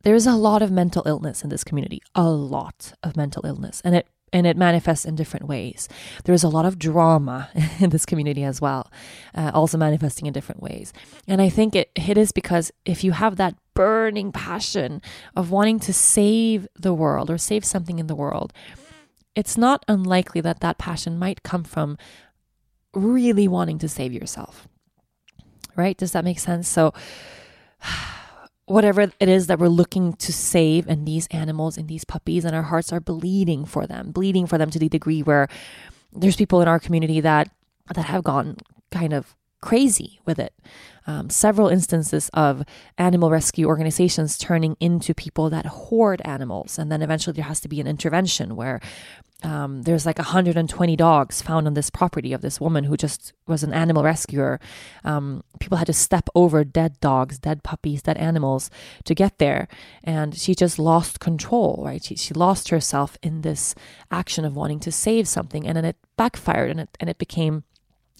There's 0.02 0.26
a 0.26 0.36
lot 0.36 0.62
of 0.62 0.70
mental 0.70 1.02
illness 1.06 1.42
in 1.42 1.50
this 1.50 1.64
community, 1.64 2.00
a 2.14 2.28
lot 2.30 2.94
of 3.02 3.16
mental 3.16 3.44
illness, 3.44 3.82
and 3.84 3.94
it 3.94 4.06
and 4.32 4.46
it 4.46 4.56
manifests 4.56 5.04
in 5.04 5.14
different 5.14 5.46
ways. 5.46 5.88
There's 6.24 6.42
a 6.42 6.48
lot 6.48 6.66
of 6.66 6.78
drama 6.78 7.48
in 7.80 7.90
this 7.90 8.06
community 8.06 8.42
as 8.42 8.60
well, 8.60 8.90
uh, 9.34 9.50
also 9.54 9.78
manifesting 9.78 10.26
in 10.26 10.32
different 10.32 10.62
ways. 10.62 10.92
And 11.28 11.40
I 11.40 11.48
think 11.48 11.74
it, 11.74 11.90
it 11.94 12.18
is 12.18 12.32
because 12.32 12.72
if 12.84 13.04
you 13.04 13.12
have 13.12 13.36
that 13.36 13.54
burning 13.74 14.32
passion 14.32 15.00
of 15.36 15.50
wanting 15.50 15.78
to 15.80 15.92
save 15.92 16.66
the 16.74 16.94
world 16.94 17.30
or 17.30 17.38
save 17.38 17.64
something 17.64 17.98
in 17.98 18.06
the 18.06 18.14
world, 18.14 18.52
it's 19.34 19.56
not 19.56 19.84
unlikely 19.86 20.40
that 20.40 20.60
that 20.60 20.78
passion 20.78 21.18
might 21.18 21.42
come 21.42 21.62
from 21.62 21.98
really 22.94 23.46
wanting 23.46 23.78
to 23.78 23.88
save 23.88 24.12
yourself. 24.12 24.66
Right? 25.76 25.96
Does 25.96 26.12
that 26.12 26.24
make 26.24 26.38
sense? 26.38 26.66
So, 26.66 26.94
whatever 28.66 29.02
it 29.02 29.28
is 29.28 29.46
that 29.46 29.58
we're 29.58 29.68
looking 29.68 30.12
to 30.14 30.32
save 30.32 30.86
and 30.88 31.06
these 31.06 31.26
animals 31.28 31.78
and 31.78 31.88
these 31.88 32.04
puppies 32.04 32.44
and 32.44 32.54
our 32.54 32.64
hearts 32.64 32.92
are 32.92 33.00
bleeding 33.00 33.64
for 33.64 33.86
them 33.86 34.10
bleeding 34.10 34.46
for 34.46 34.58
them 34.58 34.70
to 34.70 34.78
the 34.78 34.88
degree 34.88 35.22
where 35.22 35.48
there's 36.12 36.36
people 36.36 36.60
in 36.60 36.68
our 36.68 36.80
community 36.80 37.20
that 37.20 37.50
that 37.94 38.06
have 38.06 38.24
gone 38.24 38.56
kind 38.90 39.12
of 39.12 39.34
crazy 39.66 40.20
with 40.24 40.38
it 40.38 40.54
um, 41.08 41.30
several 41.30 41.68
instances 41.68 42.28
of 42.34 42.64
animal 42.98 43.30
rescue 43.30 43.66
organizations 43.66 44.38
turning 44.38 44.76
into 44.80 45.14
people 45.14 45.50
that 45.50 45.66
hoard 45.66 46.22
animals 46.24 46.78
and 46.78 46.90
then 46.90 47.02
eventually 47.02 47.34
there 47.34 47.44
has 47.44 47.60
to 47.60 47.68
be 47.68 47.80
an 47.80 47.86
intervention 47.86 48.56
where 48.56 48.80
um, 49.42 49.82
there's 49.82 50.06
like 50.06 50.18
120 50.18 50.96
dogs 50.96 51.42
found 51.42 51.66
on 51.66 51.74
this 51.74 51.90
property 51.90 52.32
of 52.32 52.40
this 52.40 52.60
woman 52.60 52.84
who 52.84 52.96
just 52.96 53.34
was 53.46 53.62
an 53.62 53.72
animal 53.72 54.02
rescuer. 54.02 54.58
Um, 55.04 55.44
people 55.60 55.76
had 55.76 55.88
to 55.88 55.92
step 55.92 56.28
over 56.34 56.64
dead 56.64 56.98
dogs, 57.00 57.38
dead 57.38 57.62
puppies, 57.62 58.02
dead 58.02 58.16
animals 58.16 58.70
to 59.04 59.14
get 59.14 59.38
there. 59.38 59.68
And 60.02 60.34
she 60.34 60.54
just 60.54 60.78
lost 60.78 61.20
control, 61.20 61.82
right? 61.84 62.02
She, 62.02 62.16
she 62.16 62.32
lost 62.32 62.70
herself 62.70 63.18
in 63.22 63.42
this 63.42 63.74
action 64.10 64.46
of 64.46 64.56
wanting 64.56 64.80
to 64.80 64.92
save 64.92 65.28
something. 65.28 65.66
And 65.66 65.76
then 65.76 65.84
it 65.84 65.96
backfired 66.16 66.70
and 66.70 66.80
it, 66.80 66.96
and 66.98 67.10
it 67.10 67.18
became 67.18 67.64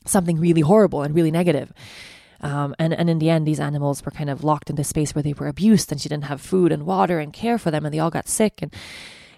something 0.07 0.39
really 0.39 0.63
horrible 0.63 1.03
and 1.03 1.15
really 1.15 1.31
negative. 1.31 1.73
Um, 2.41 2.75
and, 2.79 2.93
and 2.93 3.09
in 3.09 3.19
the 3.19 3.31
end, 3.31 3.47
these 3.47 3.61
animals 3.61 4.05
were 4.05 4.11
kind 4.11 4.29
of 4.29 4.45
locked 4.45 4.71
in 4.71 4.77
this 4.77 4.89
space 4.89 5.15
where 5.15 5.23
they 5.23 5.33
were 5.33 5.49
abused 5.49 5.91
and 5.91 6.01
she 6.01 6.09
didn't 6.09 6.25
have 6.25 6.41
food 6.41 6.71
and 6.71 6.85
water 6.85 7.19
and 7.19 7.33
care 7.33 7.59
for 7.59 7.71
them 7.71 7.85
and 7.85 7.95
they 7.95 7.99
all 7.99 8.11
got 8.11 8.29
sick. 8.29 8.61
And 8.61 8.73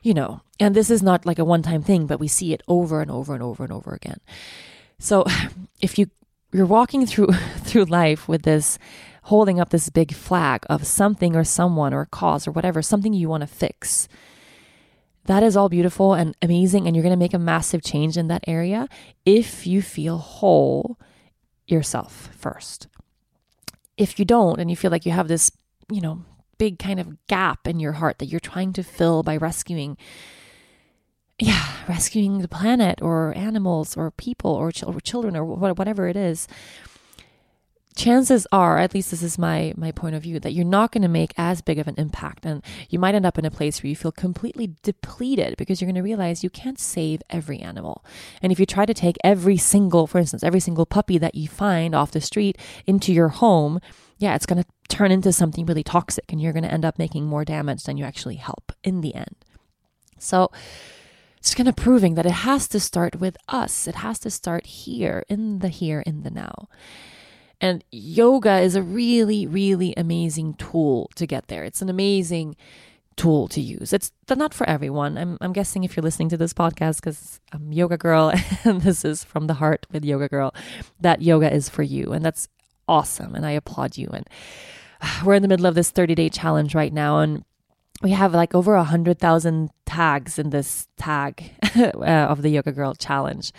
you 0.03 0.15
know, 0.15 0.41
and 0.61 0.75
this 0.75 0.91
is 0.91 1.03
not 1.03 1.27
like 1.27 1.39
a 1.39 1.45
one 1.45 1.63
time 1.63 1.83
thing, 1.83 2.07
but 2.07 2.21
we 2.21 2.29
see 2.29 2.53
it 2.53 2.63
over 2.69 3.01
and 3.01 3.11
over 3.11 3.35
and 3.35 3.43
over 3.43 3.65
and 3.65 3.73
over 3.73 3.93
again. 3.93 4.21
So 4.99 5.25
if 5.81 5.99
you 5.99 6.11
you're 6.53 6.67
walking 6.67 7.07
through 7.07 7.29
through 7.59 7.85
life 7.85 8.29
with 8.29 8.43
this 8.43 8.79
holding 9.25 9.61
up 9.61 9.71
this 9.71 9.91
big 9.91 10.15
flag 10.15 10.65
of 10.71 10.87
something 10.87 11.37
or 11.37 11.45
someone 11.45 11.93
or 11.93 12.07
cause 12.07 12.47
or 12.49 12.51
whatever, 12.51 12.81
something 12.81 13.13
you 13.13 13.29
want 13.29 13.43
to 13.43 13.47
fix. 13.47 14.09
That 15.29 15.43
is 15.43 15.59
all 15.59 15.69
beautiful 15.69 16.15
and 16.15 16.35
amazing 16.41 16.87
and 16.87 16.97
you're 16.97 17.03
going 17.03 17.13
to 17.13 17.19
make 17.19 17.35
a 17.35 17.39
massive 17.39 17.83
change 17.83 18.17
in 18.17 18.29
that 18.29 18.45
area 18.47 18.89
if 19.27 19.67
you 19.67 19.83
feel 19.83 20.17
whole 20.17 20.99
yourself 21.67 22.31
first. 22.35 22.89
If 23.99 24.19
you 24.19 24.25
don't 24.25 24.59
and 24.59 24.71
you 24.71 24.77
feel 24.77 24.91
like 24.91 25.05
you 25.05 25.13
have 25.13 25.29
this, 25.29 25.53
you 25.93 26.01
know, 26.01 26.25
big 26.57 26.79
kind 26.79 26.99
of 26.99 27.27
gap 27.27 27.69
in 27.69 27.79
your 27.79 27.93
heart 27.93 28.19
that 28.21 28.27
you're 28.27 28.41
trying 28.41 28.73
to 28.73 28.83
fill 28.83 29.23
by 29.23 29.37
rescuing 29.37 29.99
yeah 31.39 31.73
rescuing 31.89 32.39
the 32.39 32.49
planet 32.49 33.01
or 33.03 33.37
animals 33.37 33.99
or 33.99 34.11
people 34.11 34.51
or, 34.51 34.73
ch- 34.73 34.83
or 34.83 34.99
children 35.01 35.37
or 35.37 35.45
whatever 35.45 36.09
it 36.09 36.17
is 36.17 36.49
chances 37.99 38.47
are, 38.53 38.79
at 38.79 38.95
least 38.95 39.11
this 39.11 39.23
is 39.23 39.39
my 39.39 39.75
my 39.77 39.91
point 39.91 40.15
of 40.15 40.23
view, 40.23 40.39
that 40.41 40.53
you're 40.53 40.65
not 40.65 40.93
going 40.93 41.03
to 41.03 41.09
make 41.09 41.35
as 41.37 41.61
big 41.61 41.79
of 41.79 41.89
an 41.89 41.97
impact 41.99 42.47
and 42.47 42.65
you 42.89 42.99
might 42.99 43.15
end 43.15 43.27
up 43.27 43.39
in 43.39 43.45
a 43.45 43.51
place 43.51 43.83
where 43.83 43.91
you 43.91 43.97
feel 43.97 44.13
completely 44.13 44.77
depleted 44.83 45.57
because 45.57 45.81
you're 45.81 45.87
going 45.87 45.97
to 45.97 46.03
realize 46.03 46.45
you 46.45 46.49
can't 46.49 46.79
save 46.79 47.21
every 47.29 47.59
animal. 47.59 48.05
And 48.41 48.53
if 48.53 48.61
you 48.61 48.67
try 48.67 48.87
to 48.87 48.95
take 48.95 49.17
every 49.25 49.57
single, 49.57 50.07
for 50.07 50.19
instance, 50.19 50.43
every 50.43 50.61
single 50.61 50.87
puppy 50.87 51.19
that 51.19 51.35
you 51.35 51.49
find 51.49 51.95
off 51.95 52.13
the 52.13 52.21
street 52.21 52.57
into 52.87 53.13
your 53.13 53.29
home, 53.29 53.81
yeah, 54.17 54.35
it's 54.35 54.47
going 54.47 54.63
to 54.63 54.69
turn 54.89 55.11
into 55.11 55.33
something 55.33 55.67
really 55.67 55.85
toxic 55.85 56.31
and 56.31 56.41
you're 56.41 56.53
going 56.53 56.63
to 56.63 56.73
end 56.73 56.85
up 56.85 56.99
making 56.99 57.27
more 57.27 57.45
damage 57.45 57.83
than 57.83 57.97
you 57.97 58.05
actually 58.05 58.37
help 58.37 58.73
in 58.85 59.01
the 59.01 59.15
end. 59.15 59.37
So, 60.19 60.51
it's 61.39 61.55
kind 61.55 61.69
of 61.69 61.77
proving 61.77 62.15
that 62.15 62.27
it 62.27 62.33
has 62.33 62.67
to 62.69 62.81
start 62.81 63.21
with 63.21 63.37
us. 63.49 63.87
It 63.87 63.97
has 63.97 64.19
to 64.21 64.31
start 64.31 64.67
here, 64.67 65.25
in 65.29 65.61
the 65.61 65.69
here, 65.69 66.01
in 66.01 66.23
the 66.25 66.31
now. 66.31 66.69
And 67.61 67.85
yoga 67.91 68.59
is 68.61 68.77
a 68.77 68.83
really, 68.83 69.47
really 69.47 69.93
amazing 69.97 70.55
tool 70.55 71.11
to 71.17 71.27
get 71.27 71.49
there. 71.49 71.65
It's 71.65 71.83
an 71.83 71.89
amazing 71.89 72.57
tool 73.17 73.49
to 73.49 73.61
use. 73.61 73.93
It's 73.93 74.13
not 74.31 74.55
for 74.55 74.69
everyone. 74.69 75.19
I'm, 75.19 75.39
I'm 75.41 75.53
guessing 75.53 75.83
if 75.83 75.97
you're 75.97 76.05
listening 76.05 76.29
to 76.31 76.37
this 76.37 76.55
podcast, 76.55 76.97
because 76.97 77.41
I'm 77.53 77.73
Yoga 77.73 77.97
Girl 77.97 78.33
and 78.65 78.81
this 78.83 79.05
is 79.05 79.25
from 79.25 79.49
the 79.49 79.55
heart 79.55 79.87
with 79.91 80.05
Yoga 80.05 80.29
Girl, 80.29 80.55
that 81.01 81.21
yoga 81.21 81.53
is 81.53 81.69
for 81.69 81.83
you. 81.83 82.13
And 82.13 82.25
that's 82.25 82.49
awesome. 82.87 83.35
And 83.35 83.45
I 83.45 83.51
applaud 83.51 83.97
you. 83.97 84.09
And 84.13 84.29
we're 85.25 85.35
in 85.35 85.43
the 85.43 85.49
middle 85.49 85.67
of 85.67 85.75
this 85.75 85.91
30 85.91 86.15
day 86.15 86.29
challenge 86.29 86.75
right 86.75 86.93
now. 86.93 87.19
And 87.19 87.45
we 88.03 88.13
have 88.13 88.33
like 88.33 88.55
over 88.55 88.75
a 88.75 88.85
hundred 88.85 89.19
thousand 89.19 89.71
tags 89.85 90.39
in 90.39 90.51
this 90.51 90.87
tag 90.97 91.51
uh, 91.77 91.91
of 92.01 92.43
the 92.43 92.51
Yoga 92.51 92.71
Girl 92.71 92.95
challenge 92.95 93.53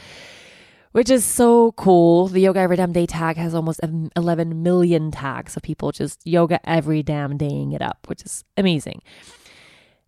which 0.91 1.09
is 1.09 1.23
so 1.23 1.71
cool. 1.73 2.27
The 2.27 2.39
Yoga 2.39 2.59
Every 2.59 2.75
Damn 2.75 2.91
Day 2.91 3.05
tag 3.05 3.37
has 3.37 3.53
almost 3.53 3.79
11 4.15 4.63
million 4.63 5.11
tags 5.11 5.55
of 5.55 5.63
people 5.63 5.91
just 5.91 6.25
yoga 6.25 6.59
every 6.67 7.03
damn 7.03 7.37
daying 7.37 7.73
it 7.73 7.81
up, 7.81 7.99
which 8.07 8.23
is 8.23 8.43
amazing. 8.57 9.01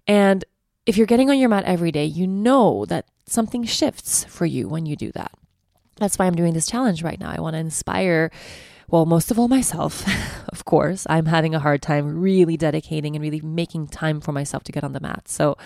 And 0.07 0.43
if 0.85 0.97
you're 0.97 1.07
getting 1.07 1.29
on 1.29 1.37
your 1.37 1.49
mat 1.49 1.65
every 1.65 1.91
day, 1.91 2.05
you 2.05 2.25
know 2.25 2.85
that 2.85 3.05
something 3.27 3.63
shifts 3.63 4.23
for 4.25 4.45
you 4.45 4.67
when 4.67 4.85
you 4.85 4.95
do 4.95 5.11
that. 5.11 5.31
That's 5.97 6.17
why 6.17 6.25
I'm 6.25 6.35
doing 6.35 6.53
this 6.53 6.65
challenge 6.65 7.03
right 7.03 7.19
now. 7.19 7.29
I 7.29 7.39
want 7.39 7.53
to 7.53 7.59
inspire, 7.59 8.31
well, 8.87 9.05
most 9.05 9.29
of 9.29 9.37
all 9.37 9.47
myself, 9.47 10.03
of 10.49 10.65
course. 10.65 11.05
I'm 11.09 11.27
having 11.27 11.53
a 11.53 11.59
hard 11.59 11.83
time 11.83 12.19
really 12.19 12.57
dedicating 12.57 13.15
and 13.15 13.21
really 13.21 13.41
making 13.41 13.87
time 13.87 14.19
for 14.19 14.31
myself 14.31 14.63
to 14.63 14.71
get 14.71 14.83
on 14.83 14.93
the 14.93 14.99
mat. 14.99 15.27
So 15.27 15.57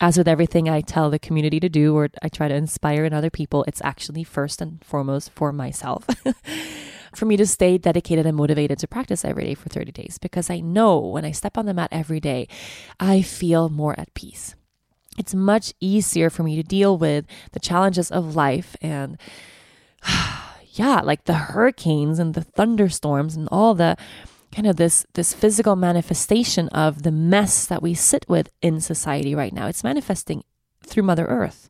as 0.00 0.16
with 0.16 0.28
everything 0.28 0.68
I 0.68 0.80
tell 0.80 1.10
the 1.10 1.18
community 1.18 1.60
to 1.60 1.68
do 1.68 1.94
or 1.94 2.08
I 2.22 2.28
try 2.28 2.48
to 2.48 2.54
inspire 2.54 3.04
in 3.04 3.12
other 3.12 3.30
people, 3.30 3.64
it's 3.68 3.82
actually 3.84 4.24
first 4.24 4.60
and 4.60 4.82
foremost 4.84 5.30
for 5.34 5.52
myself. 5.52 6.06
for 7.14 7.26
me 7.26 7.36
to 7.36 7.46
stay 7.46 7.76
dedicated 7.76 8.24
and 8.24 8.36
motivated 8.36 8.78
to 8.78 8.88
practice 8.88 9.24
every 9.24 9.44
day 9.44 9.54
for 9.54 9.68
30 9.68 9.92
days 9.92 10.18
because 10.18 10.48
I 10.48 10.60
know 10.60 10.98
when 10.98 11.24
I 11.24 11.32
step 11.32 11.58
on 11.58 11.66
the 11.66 11.74
mat 11.74 11.90
every 11.92 12.20
day, 12.20 12.48
I 12.98 13.22
feel 13.22 13.68
more 13.68 13.98
at 13.98 14.14
peace. 14.14 14.54
It's 15.18 15.34
much 15.34 15.74
easier 15.80 16.30
for 16.30 16.44
me 16.44 16.56
to 16.56 16.62
deal 16.62 16.96
with 16.96 17.26
the 17.52 17.60
challenges 17.60 18.10
of 18.10 18.36
life 18.36 18.76
and 18.80 19.18
yeah, 20.72 21.00
like 21.02 21.24
the 21.24 21.34
hurricanes 21.34 22.18
and 22.18 22.34
the 22.34 22.42
thunderstorms 22.42 23.36
and 23.36 23.48
all 23.50 23.74
the 23.74 23.96
kind 24.54 24.66
of 24.66 24.76
this 24.76 25.06
this 25.14 25.32
physical 25.32 25.76
manifestation 25.76 26.68
of 26.68 27.02
the 27.02 27.12
mess 27.12 27.66
that 27.66 27.82
we 27.82 27.94
sit 27.94 28.24
with 28.28 28.50
in 28.60 28.80
society 28.80 29.34
right 29.34 29.52
now. 29.52 29.66
It's 29.66 29.84
manifesting 29.84 30.44
through 30.84 31.04
Mother 31.04 31.26
Earth. 31.26 31.68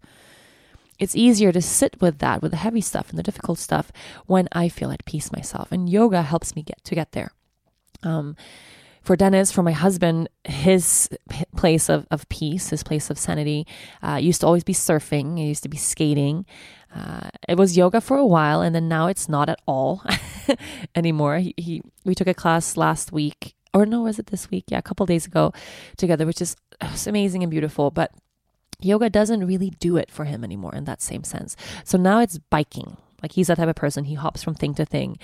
It's 0.98 1.16
easier 1.16 1.50
to 1.52 1.62
sit 1.62 2.00
with 2.00 2.18
that, 2.18 2.42
with 2.42 2.50
the 2.50 2.58
heavy 2.58 2.82
stuff 2.82 3.08
and 3.08 3.18
the 3.18 3.22
difficult 3.22 3.58
stuff, 3.58 3.90
when 4.26 4.48
I 4.52 4.68
feel 4.68 4.90
at 4.90 5.04
peace 5.06 5.32
myself. 5.32 5.72
And 5.72 5.88
yoga 5.88 6.22
helps 6.22 6.54
me 6.54 6.62
get 6.62 6.84
to 6.84 6.94
get 6.94 7.12
there. 7.12 7.32
Um, 8.02 8.36
for 9.02 9.16
Dennis, 9.16 9.50
for 9.50 9.62
my 9.62 9.72
husband, 9.72 10.28
his 10.44 11.08
place 11.56 11.88
of, 11.88 12.06
of 12.10 12.28
peace, 12.28 12.68
his 12.68 12.82
place 12.82 13.08
of 13.08 13.18
sanity, 13.18 13.66
uh, 14.02 14.16
used 14.16 14.42
to 14.42 14.46
always 14.46 14.64
be 14.64 14.74
surfing. 14.74 15.38
It 15.38 15.44
used 15.44 15.62
to 15.62 15.70
be 15.70 15.78
skating. 15.78 16.44
Uh, 16.94 17.31
it 17.48 17.57
was 17.57 17.76
yoga 17.76 18.00
for 18.00 18.16
a 18.16 18.26
while, 18.26 18.62
and 18.62 18.74
then 18.74 18.88
now 18.88 19.07
it's 19.07 19.29
not 19.29 19.48
at 19.48 19.61
all 19.66 20.05
anymore. 20.94 21.38
He, 21.38 21.55
he, 21.57 21.83
we 22.05 22.14
took 22.14 22.26
a 22.26 22.35
class 22.35 22.76
last 22.76 23.12
week, 23.12 23.55
or 23.72 23.87
no, 23.87 24.03
was 24.03 24.18
it 24.18 24.26
this 24.26 24.50
week? 24.50 24.64
Yeah, 24.68 24.79
a 24.79 24.83
couple 24.83 25.07
days 25.07 25.26
ago 25.26 25.53
together, 25.96 26.26
which 26.26 26.42
is 26.42 26.57
amazing 27.07 27.42
and 27.42 27.50
beautiful. 27.50 27.90
But 27.90 28.12
yoga 28.81 29.09
doesn't 29.09 29.46
really 29.46 29.70
do 29.70 29.96
it 29.96 30.11
for 30.11 30.24
him 30.24 30.42
anymore 30.42 30.74
in 30.74 30.85
that 30.85 31.03
same 31.03 31.24
sense. 31.24 31.57
So 31.85 31.96
now 31.96 32.20
it's 32.20 32.38
biking. 32.38 32.96
Like 33.22 33.33
he's 33.33 33.48
that 33.48 33.59
type 33.59 33.68
of 33.68 33.76
person. 33.76 34.05
He 34.05 34.14
hops 34.14 34.42
from 34.42 34.55
thing 34.55 34.74
to 34.74 34.85
thing 34.85 35.18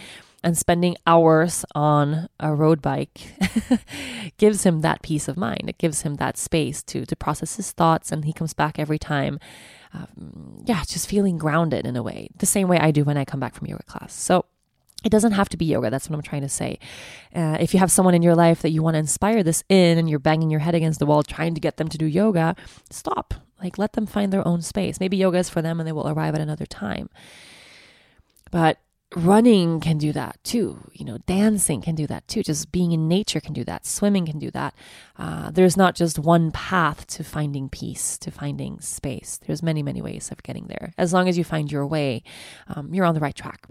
and 0.46 0.56
spending 0.56 0.96
hours 1.08 1.64
on 1.74 2.28
a 2.38 2.54
road 2.54 2.80
bike 2.80 3.34
gives 4.38 4.64
him 4.64 4.80
that 4.80 5.02
peace 5.02 5.26
of 5.26 5.36
mind. 5.36 5.64
It 5.68 5.76
gives 5.76 6.02
him 6.02 6.16
that 6.16 6.36
space 6.36 6.84
to 6.84 7.04
to 7.04 7.16
process 7.16 7.56
his 7.56 7.72
thoughts, 7.72 8.12
and 8.12 8.24
he 8.24 8.32
comes 8.32 8.54
back 8.54 8.78
every 8.78 8.98
time. 8.98 9.40
Um, 9.96 10.62
yeah, 10.64 10.82
just 10.86 11.08
feeling 11.08 11.38
grounded 11.38 11.86
in 11.86 11.96
a 11.96 12.02
way, 12.02 12.28
the 12.38 12.46
same 12.46 12.68
way 12.68 12.78
I 12.78 12.90
do 12.90 13.04
when 13.04 13.16
I 13.16 13.24
come 13.24 13.40
back 13.40 13.54
from 13.54 13.66
yoga 13.66 13.84
class. 13.84 14.12
So 14.12 14.44
it 15.04 15.10
doesn't 15.10 15.32
have 15.32 15.48
to 15.50 15.56
be 15.56 15.64
yoga. 15.64 15.90
That's 15.90 16.10
what 16.10 16.16
I'm 16.16 16.22
trying 16.22 16.42
to 16.42 16.48
say. 16.48 16.78
Uh, 17.34 17.56
if 17.60 17.72
you 17.72 17.80
have 17.80 17.90
someone 17.90 18.14
in 18.14 18.22
your 18.22 18.34
life 18.34 18.62
that 18.62 18.70
you 18.70 18.82
want 18.82 18.94
to 18.94 18.98
inspire 18.98 19.42
this 19.42 19.62
in 19.68 19.98
and 19.98 20.10
you're 20.10 20.18
banging 20.18 20.50
your 20.50 20.60
head 20.60 20.74
against 20.74 20.98
the 20.98 21.06
wall 21.06 21.22
trying 21.22 21.54
to 21.54 21.60
get 21.60 21.76
them 21.76 21.88
to 21.88 21.98
do 21.98 22.06
yoga, 22.06 22.56
stop. 22.90 23.34
Like, 23.62 23.78
let 23.78 23.92
them 23.92 24.06
find 24.06 24.32
their 24.32 24.46
own 24.46 24.62
space. 24.62 25.00
Maybe 25.00 25.16
yoga 25.16 25.38
is 25.38 25.48
for 25.48 25.62
them 25.62 25.80
and 25.80 25.86
they 25.86 25.92
will 25.92 26.08
arrive 26.08 26.34
at 26.34 26.40
another 26.40 26.66
time. 26.66 27.08
But 28.50 28.78
running 29.14 29.80
can 29.80 29.98
do 29.98 30.12
that 30.12 30.42
too. 30.42 30.90
You 30.92 31.04
know, 31.04 31.18
dancing 31.26 31.80
can 31.80 31.94
do 31.94 32.06
that 32.08 32.26
too. 32.26 32.42
Just 32.42 32.72
being 32.72 32.92
in 32.92 33.08
nature 33.08 33.40
can 33.40 33.52
do 33.52 33.64
that. 33.64 33.86
Swimming 33.86 34.26
can 34.26 34.38
do 34.38 34.50
that. 34.50 34.74
Uh, 35.18 35.50
there's 35.50 35.76
not 35.76 35.94
just 35.94 36.18
one 36.18 36.50
path 36.50 37.06
to 37.08 37.24
finding 37.24 37.68
peace, 37.68 38.18
to 38.18 38.30
finding 38.30 38.80
space. 38.80 39.38
There's 39.46 39.62
many, 39.62 39.82
many 39.82 40.02
ways 40.02 40.30
of 40.30 40.42
getting 40.42 40.66
there. 40.66 40.92
As 40.98 41.12
long 41.12 41.28
as 41.28 41.38
you 41.38 41.44
find 41.44 41.70
your 41.70 41.86
way, 41.86 42.22
um, 42.68 42.92
you're 42.92 43.06
on 43.06 43.14
the 43.14 43.20
right 43.20 43.34
track. 43.34 43.66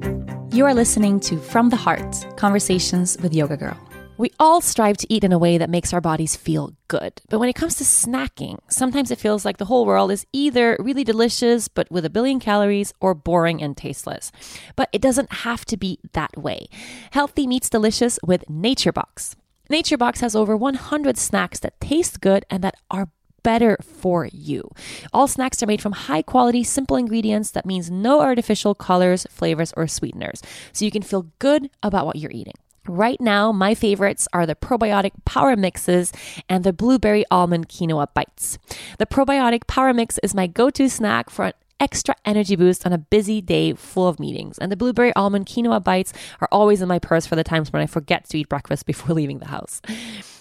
You 0.51 0.65
are 0.65 0.73
listening 0.73 1.19
to 1.21 1.37
From 1.37 1.69
the 1.69 1.75
Heart 1.75 2.37
Conversations 2.37 3.17
with 3.21 3.33
Yoga 3.33 3.57
Girl. 3.57 3.94
We 4.17 4.31
all 4.39 4.61
strive 4.61 4.95
to 4.97 5.13
eat 5.13 5.25
in 5.25 5.33
a 5.33 5.37
way 5.37 5.57
that 5.57 5.69
makes 5.69 5.91
our 5.91 5.99
bodies 5.99 6.37
feel 6.37 6.73
good. 6.87 7.21
But 7.29 7.39
when 7.39 7.49
it 7.49 7.55
comes 7.55 7.75
to 7.75 7.83
snacking, 7.83 8.59
sometimes 8.69 9.11
it 9.11 9.19
feels 9.19 9.43
like 9.43 9.57
the 9.57 9.65
whole 9.65 9.85
world 9.85 10.09
is 10.09 10.25
either 10.31 10.77
really 10.79 11.03
delicious 11.03 11.67
but 11.67 11.91
with 11.91 12.05
a 12.05 12.09
billion 12.09 12.39
calories 12.39 12.93
or 13.01 13.13
boring 13.13 13.61
and 13.61 13.75
tasteless. 13.75 14.31
But 14.77 14.87
it 14.93 15.01
doesn't 15.01 15.43
have 15.43 15.65
to 15.65 15.75
be 15.75 15.99
that 16.13 16.37
way. 16.37 16.67
Healthy 17.11 17.45
meets 17.45 17.69
delicious 17.69 18.17
with 18.23 18.45
NatureBox. 18.49 19.35
NatureBox 19.69 20.21
has 20.21 20.33
over 20.33 20.55
100 20.55 21.17
snacks 21.17 21.59
that 21.59 21.81
taste 21.81 22.21
good 22.21 22.45
and 22.49 22.63
that 22.63 22.75
are 22.89 23.09
better 23.43 23.77
for 23.83 24.29
you. 24.31 24.71
All 25.13 25.27
snacks 25.27 25.61
are 25.61 25.67
made 25.67 25.81
from 25.81 25.91
high 25.91 26.21
quality, 26.21 26.63
simple 26.63 26.95
ingredients. 26.95 27.51
That 27.51 27.65
means 27.65 27.91
no 27.91 28.21
artificial 28.21 28.75
colors, 28.75 29.27
flavors, 29.29 29.73
or 29.75 29.87
sweeteners. 29.87 30.41
So 30.71 30.85
you 30.85 30.91
can 30.91 31.03
feel 31.03 31.27
good 31.39 31.69
about 31.83 32.05
what 32.05 32.15
you're 32.15 32.31
eating. 32.31 32.55
Right 32.87 33.19
now, 33.19 33.51
my 33.51 33.73
favorites 33.73 34.27
are 34.31 34.45
the 34.45 34.55
probiotic 34.55 35.11
power 35.25 35.55
mixes 35.55 36.11
and 36.47 36.63
the 36.63 36.73
blueberry 36.73 37.25
almond 37.31 37.67
quinoa 37.67 38.07
bites. 38.13 38.59
The 38.99 39.07
probiotic 39.07 39.65
power 39.67 39.93
mix 39.93 40.19
is 40.19 40.35
my 40.35 40.45
go 40.45 40.69
to 40.69 40.87
snack 40.87 41.29
for 41.29 41.45
an 41.45 41.53
extra 41.79 42.15
energy 42.25 42.55
boost 42.55 42.85
on 42.85 42.93
a 42.93 42.97
busy 42.97 43.41
day 43.41 43.73
full 43.73 44.07
of 44.07 44.19
meetings. 44.19 44.59
And 44.59 44.71
the 44.71 44.77
blueberry 44.77 45.13
almond 45.15 45.47
quinoa 45.47 45.83
bites 45.83 46.13
are 46.41 46.49
always 46.51 46.81
in 46.81 46.87
my 46.87 46.99
purse 46.99 47.25
for 47.25 47.35
the 47.35 47.43
times 47.43 47.73
when 47.73 47.81
I 47.81 47.87
forget 47.87 48.29
to 48.29 48.37
eat 48.37 48.49
breakfast 48.49 48.85
before 48.85 49.15
leaving 49.15 49.39
the 49.39 49.47
house. 49.47 49.81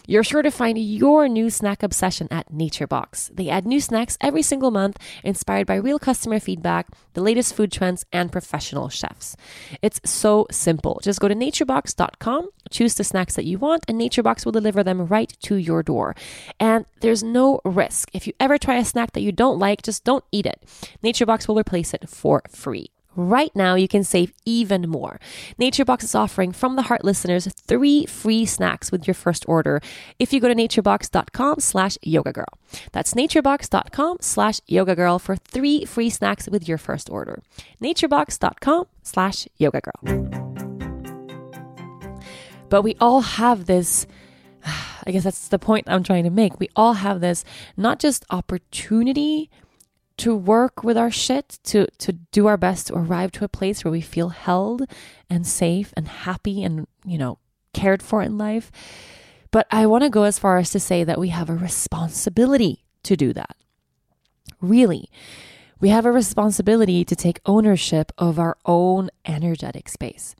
You're 0.06 0.22
sure 0.22 0.42
to 0.42 0.50
find 0.50 0.76
your 0.78 1.28
new 1.28 1.48
snack 1.48 1.82
obsession 1.82 2.28
at 2.30 2.52
NatureBox. 2.52 3.34
They 3.34 3.48
add 3.48 3.64
new 3.64 3.80
snacks 3.80 4.18
every 4.20 4.42
single 4.42 4.70
month, 4.70 4.98
inspired 5.22 5.66
by 5.66 5.76
real 5.76 5.98
customer 5.98 6.38
feedback, 6.38 6.88
the 7.14 7.22
latest 7.22 7.54
food 7.54 7.72
trends, 7.72 8.04
and 8.12 8.30
professional 8.30 8.90
chefs. 8.90 9.34
It's 9.80 10.00
so 10.04 10.46
simple. 10.50 11.00
Just 11.02 11.20
go 11.20 11.28
to 11.28 11.34
naturebox.com, 11.34 12.50
choose 12.70 12.94
the 12.96 13.04
snacks 13.04 13.34
that 13.36 13.46
you 13.46 13.56
want, 13.56 13.84
and 13.88 13.98
NatureBox 13.98 14.44
will 14.44 14.52
deliver 14.52 14.82
them 14.82 15.06
right 15.06 15.34
to 15.44 15.56
your 15.56 15.82
door. 15.82 16.14
And 16.60 16.84
there's 17.00 17.22
no 17.22 17.62
risk. 17.64 18.10
If 18.12 18.26
you 18.26 18.34
ever 18.38 18.58
try 18.58 18.76
a 18.76 18.84
snack 18.84 19.12
that 19.12 19.22
you 19.22 19.32
don't 19.32 19.58
like, 19.58 19.80
just 19.82 20.04
don't 20.04 20.24
eat 20.30 20.44
it. 20.44 20.62
NatureBox 21.02 21.48
will 21.48 21.58
replace 21.58 21.94
it 21.94 22.08
for 22.10 22.42
free. 22.50 22.93
Right 23.16 23.54
now, 23.54 23.74
you 23.74 23.88
can 23.88 24.04
save 24.04 24.32
even 24.44 24.88
more. 24.88 25.20
NatureBox 25.60 26.04
is 26.04 26.14
offering 26.14 26.52
from 26.52 26.76
the 26.76 26.82
heart 26.82 27.04
listeners 27.04 27.46
three 27.54 28.06
free 28.06 28.44
snacks 28.44 28.90
with 28.90 29.06
your 29.06 29.14
first 29.14 29.44
order 29.48 29.80
if 30.18 30.32
you 30.32 30.40
go 30.40 30.48
to 30.48 30.54
naturebox.com 30.54 31.60
slash 31.60 31.96
yoga 32.02 32.32
girl. 32.32 32.58
That's 32.92 33.14
naturebox.com 33.14 34.18
slash 34.20 34.60
yoga 34.66 34.96
girl 34.96 35.18
for 35.18 35.36
three 35.36 35.84
free 35.84 36.10
snacks 36.10 36.48
with 36.48 36.68
your 36.68 36.78
first 36.78 37.08
order. 37.08 37.42
naturebox.com 37.80 38.86
slash 39.02 39.46
yoga 39.58 39.80
girl. 39.80 40.44
But 42.68 42.82
we 42.82 42.96
all 43.00 43.20
have 43.20 43.66
this. 43.66 44.06
I 45.06 45.12
guess 45.12 45.24
that's 45.24 45.48
the 45.48 45.58
point 45.58 45.86
I'm 45.88 46.02
trying 46.02 46.24
to 46.24 46.30
make. 46.30 46.58
We 46.58 46.68
all 46.74 46.94
have 46.94 47.20
this 47.20 47.44
not 47.76 48.00
just 48.00 48.24
opportunity 48.30 49.50
to 50.18 50.34
work 50.34 50.84
with 50.84 50.96
our 50.96 51.10
shit, 51.10 51.58
to, 51.64 51.86
to 51.98 52.12
do 52.12 52.46
our 52.46 52.56
best 52.56 52.86
to 52.86 52.94
arrive 52.94 53.32
to 53.32 53.44
a 53.44 53.48
place 53.48 53.84
where 53.84 53.92
we 53.92 54.00
feel 54.00 54.28
held 54.28 54.82
and 55.28 55.46
safe 55.46 55.92
and 55.96 56.06
happy 56.06 56.62
and, 56.62 56.86
you 57.04 57.18
know, 57.18 57.38
cared 57.72 58.02
for 58.02 58.22
in 58.22 58.38
life. 58.38 58.70
But 59.50 59.66
I 59.70 59.86
want 59.86 60.04
to 60.04 60.10
go 60.10 60.24
as 60.24 60.38
far 60.38 60.58
as 60.58 60.70
to 60.70 60.80
say 60.80 61.04
that 61.04 61.18
we 61.18 61.28
have 61.28 61.50
a 61.50 61.54
responsibility 61.54 62.84
to 63.04 63.16
do 63.16 63.32
that. 63.32 63.56
Really, 64.60 65.10
we 65.80 65.90
have 65.90 66.06
a 66.06 66.12
responsibility 66.12 67.04
to 67.04 67.16
take 67.16 67.40
ownership 67.44 68.12
of 68.16 68.38
our 68.38 68.56
own 68.64 69.10
energetic 69.26 69.88
space. 69.88 70.34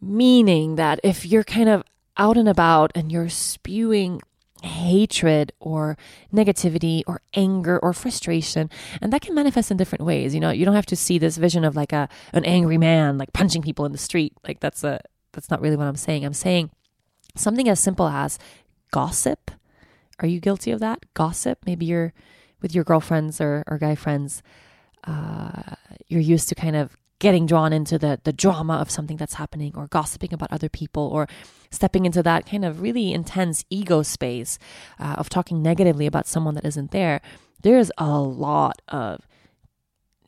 Meaning 0.00 0.76
that 0.76 0.98
if 1.04 1.26
you're 1.26 1.44
kind 1.44 1.68
of 1.68 1.82
out 2.16 2.36
and 2.36 2.48
about 2.48 2.92
and 2.94 3.12
you're 3.12 3.28
spewing 3.28 4.22
hatred 4.62 5.52
or 5.60 5.96
negativity 6.32 7.02
or 7.06 7.22
anger 7.34 7.78
or 7.82 7.92
frustration. 7.92 8.70
And 9.00 9.12
that 9.12 9.22
can 9.22 9.34
manifest 9.34 9.70
in 9.70 9.76
different 9.76 10.04
ways 10.04 10.34
you 10.34 10.40
know? 10.40 10.50
You 10.50 10.64
don't 10.64 10.74
have 10.74 10.86
to 10.86 10.96
see 10.96 11.18
this 11.18 11.36
vision 11.36 11.64
of 11.64 11.76
like 11.76 11.92
a 11.92 12.08
an 12.32 12.44
angry 12.44 12.78
man 12.78 13.18
like 13.18 13.32
punching 13.32 13.62
people 13.62 13.84
in 13.84 13.92
the 13.92 13.98
street. 13.98 14.34
Like 14.46 14.60
that's 14.60 14.84
a 14.84 15.00
that's 15.32 15.50
not 15.50 15.60
really 15.60 15.76
what 15.76 15.86
i'm 15.86 15.96
saying. 15.96 16.24
I'm 16.24 16.34
saying 16.34 16.70
something 17.36 17.68
as 17.68 17.80
simple 17.80 18.08
as 18.08 18.38
gossip. 18.90 19.50
Are 20.18 20.26
you 20.26 20.40
guilty 20.40 20.70
of 20.70 20.80
that? 20.80 21.04
Gossip. 21.14 21.58
Maybe 21.64 21.86
you're 21.86 22.12
with 22.60 22.74
your 22.74 22.84
girlfriends 22.84 23.40
or, 23.40 23.64
or 23.66 23.78
guy 23.78 23.94
friends. 23.94 24.42
Uh, 25.04 25.76
you're 26.08 26.20
used 26.20 26.48
to 26.50 26.54
kind 26.54 26.76
of 26.76 26.96
getting 27.20 27.46
drawn 27.46 27.72
into 27.72 27.98
the 27.98 28.20
the 28.24 28.32
drama 28.32 28.74
of 28.74 28.90
something 28.90 29.16
that's 29.16 29.34
happening 29.34 29.72
or 29.76 29.86
gossiping 29.86 30.34
about 30.34 30.50
other 30.50 30.68
people 30.68 31.08
or 31.12 31.28
stepping 31.70 32.04
into 32.04 32.22
that 32.22 32.44
kind 32.46 32.64
of 32.64 32.82
really 32.82 33.12
intense 33.12 33.64
ego 33.70 34.02
space 34.02 34.58
uh, 34.98 35.14
of 35.16 35.28
talking 35.28 35.62
negatively 35.62 36.06
about 36.06 36.26
someone 36.26 36.54
that 36.54 36.64
isn't 36.64 36.90
there 36.90 37.20
there's 37.62 37.92
a 37.98 38.18
lot 38.18 38.82
of 38.88 39.26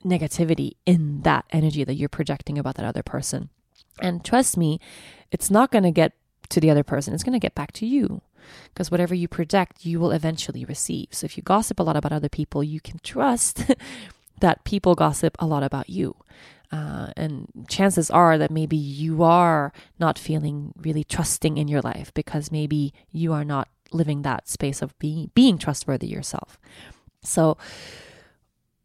negativity 0.04 0.72
in 0.84 1.22
that 1.22 1.44
energy 1.50 1.84
that 1.84 1.94
you're 1.94 2.08
projecting 2.08 2.58
about 2.58 2.74
that 2.76 2.86
other 2.86 3.02
person. 3.02 3.48
And 4.00 4.24
trust 4.24 4.56
me 4.56 4.80
it's 5.30 5.50
not 5.50 5.70
going 5.70 5.84
to 5.84 5.90
get 5.90 6.12
to 6.50 6.60
the 6.60 6.70
other 6.70 6.82
person 6.82 7.14
it's 7.14 7.22
going 7.22 7.32
to 7.32 7.38
get 7.38 7.54
back 7.54 7.72
to 7.72 7.86
you. 7.86 8.22
Because 8.74 8.90
whatever 8.90 9.14
you 9.14 9.28
project 9.28 9.86
you 9.86 10.00
will 10.00 10.10
eventually 10.10 10.64
receive. 10.64 11.08
So 11.12 11.24
if 11.24 11.36
you 11.36 11.42
gossip 11.42 11.78
a 11.78 11.82
lot 11.82 11.96
about 11.96 12.12
other 12.12 12.28
people 12.28 12.62
you 12.62 12.80
can 12.80 13.00
trust 13.02 13.70
that 14.40 14.64
people 14.64 14.94
gossip 14.94 15.36
a 15.38 15.46
lot 15.46 15.62
about 15.62 15.88
you 15.88 16.16
uh, 16.72 17.12
and 17.16 17.46
chances 17.68 18.10
are 18.10 18.38
that 18.38 18.50
maybe 18.50 18.76
you 18.76 19.22
are 19.22 19.72
not 20.00 20.18
feeling 20.18 20.72
really 20.76 21.04
trusting 21.04 21.58
in 21.58 21.68
your 21.68 21.82
life 21.82 22.12
because 22.14 22.50
maybe 22.50 22.94
you 23.10 23.32
are 23.32 23.44
not 23.44 23.68
living 23.92 24.22
that 24.22 24.48
space 24.48 24.80
of 24.80 24.98
being 24.98 25.30
being 25.34 25.58
trustworthy 25.58 26.06
yourself. 26.06 26.58
So 27.22 27.58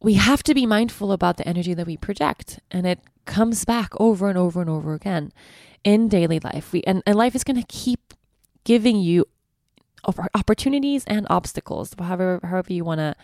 we 0.02 0.16
have 0.16 0.44
to 0.44 0.54
be 0.54 0.66
mindful 0.66 1.12
about 1.12 1.38
the 1.38 1.48
energy 1.48 1.74
that 1.74 1.88
we 1.88 1.96
project 1.98 2.60
and 2.70 2.86
it 2.86 3.00
comes 3.26 3.66
back 3.66 3.94
over 4.00 4.28
and 4.28 4.38
over 4.38 4.62
and 4.62 4.70
over 4.70 4.94
again 4.94 5.32
in 5.84 6.10
daily 6.10 6.40
life. 6.40 6.74
We 6.74 6.84
and, 6.84 7.02
and 7.06 7.16
life 7.16 7.36
is 7.36 7.46
going 7.46 7.60
to 7.62 7.68
keep 7.68 8.14
giving 8.66 8.98
you 8.98 9.26
opportunities 10.36 11.04
and 11.06 11.26
obstacles, 11.30 11.96
however 11.98 12.42
however 12.44 12.74
you 12.74 12.84
want 12.84 13.00
to 13.00 13.16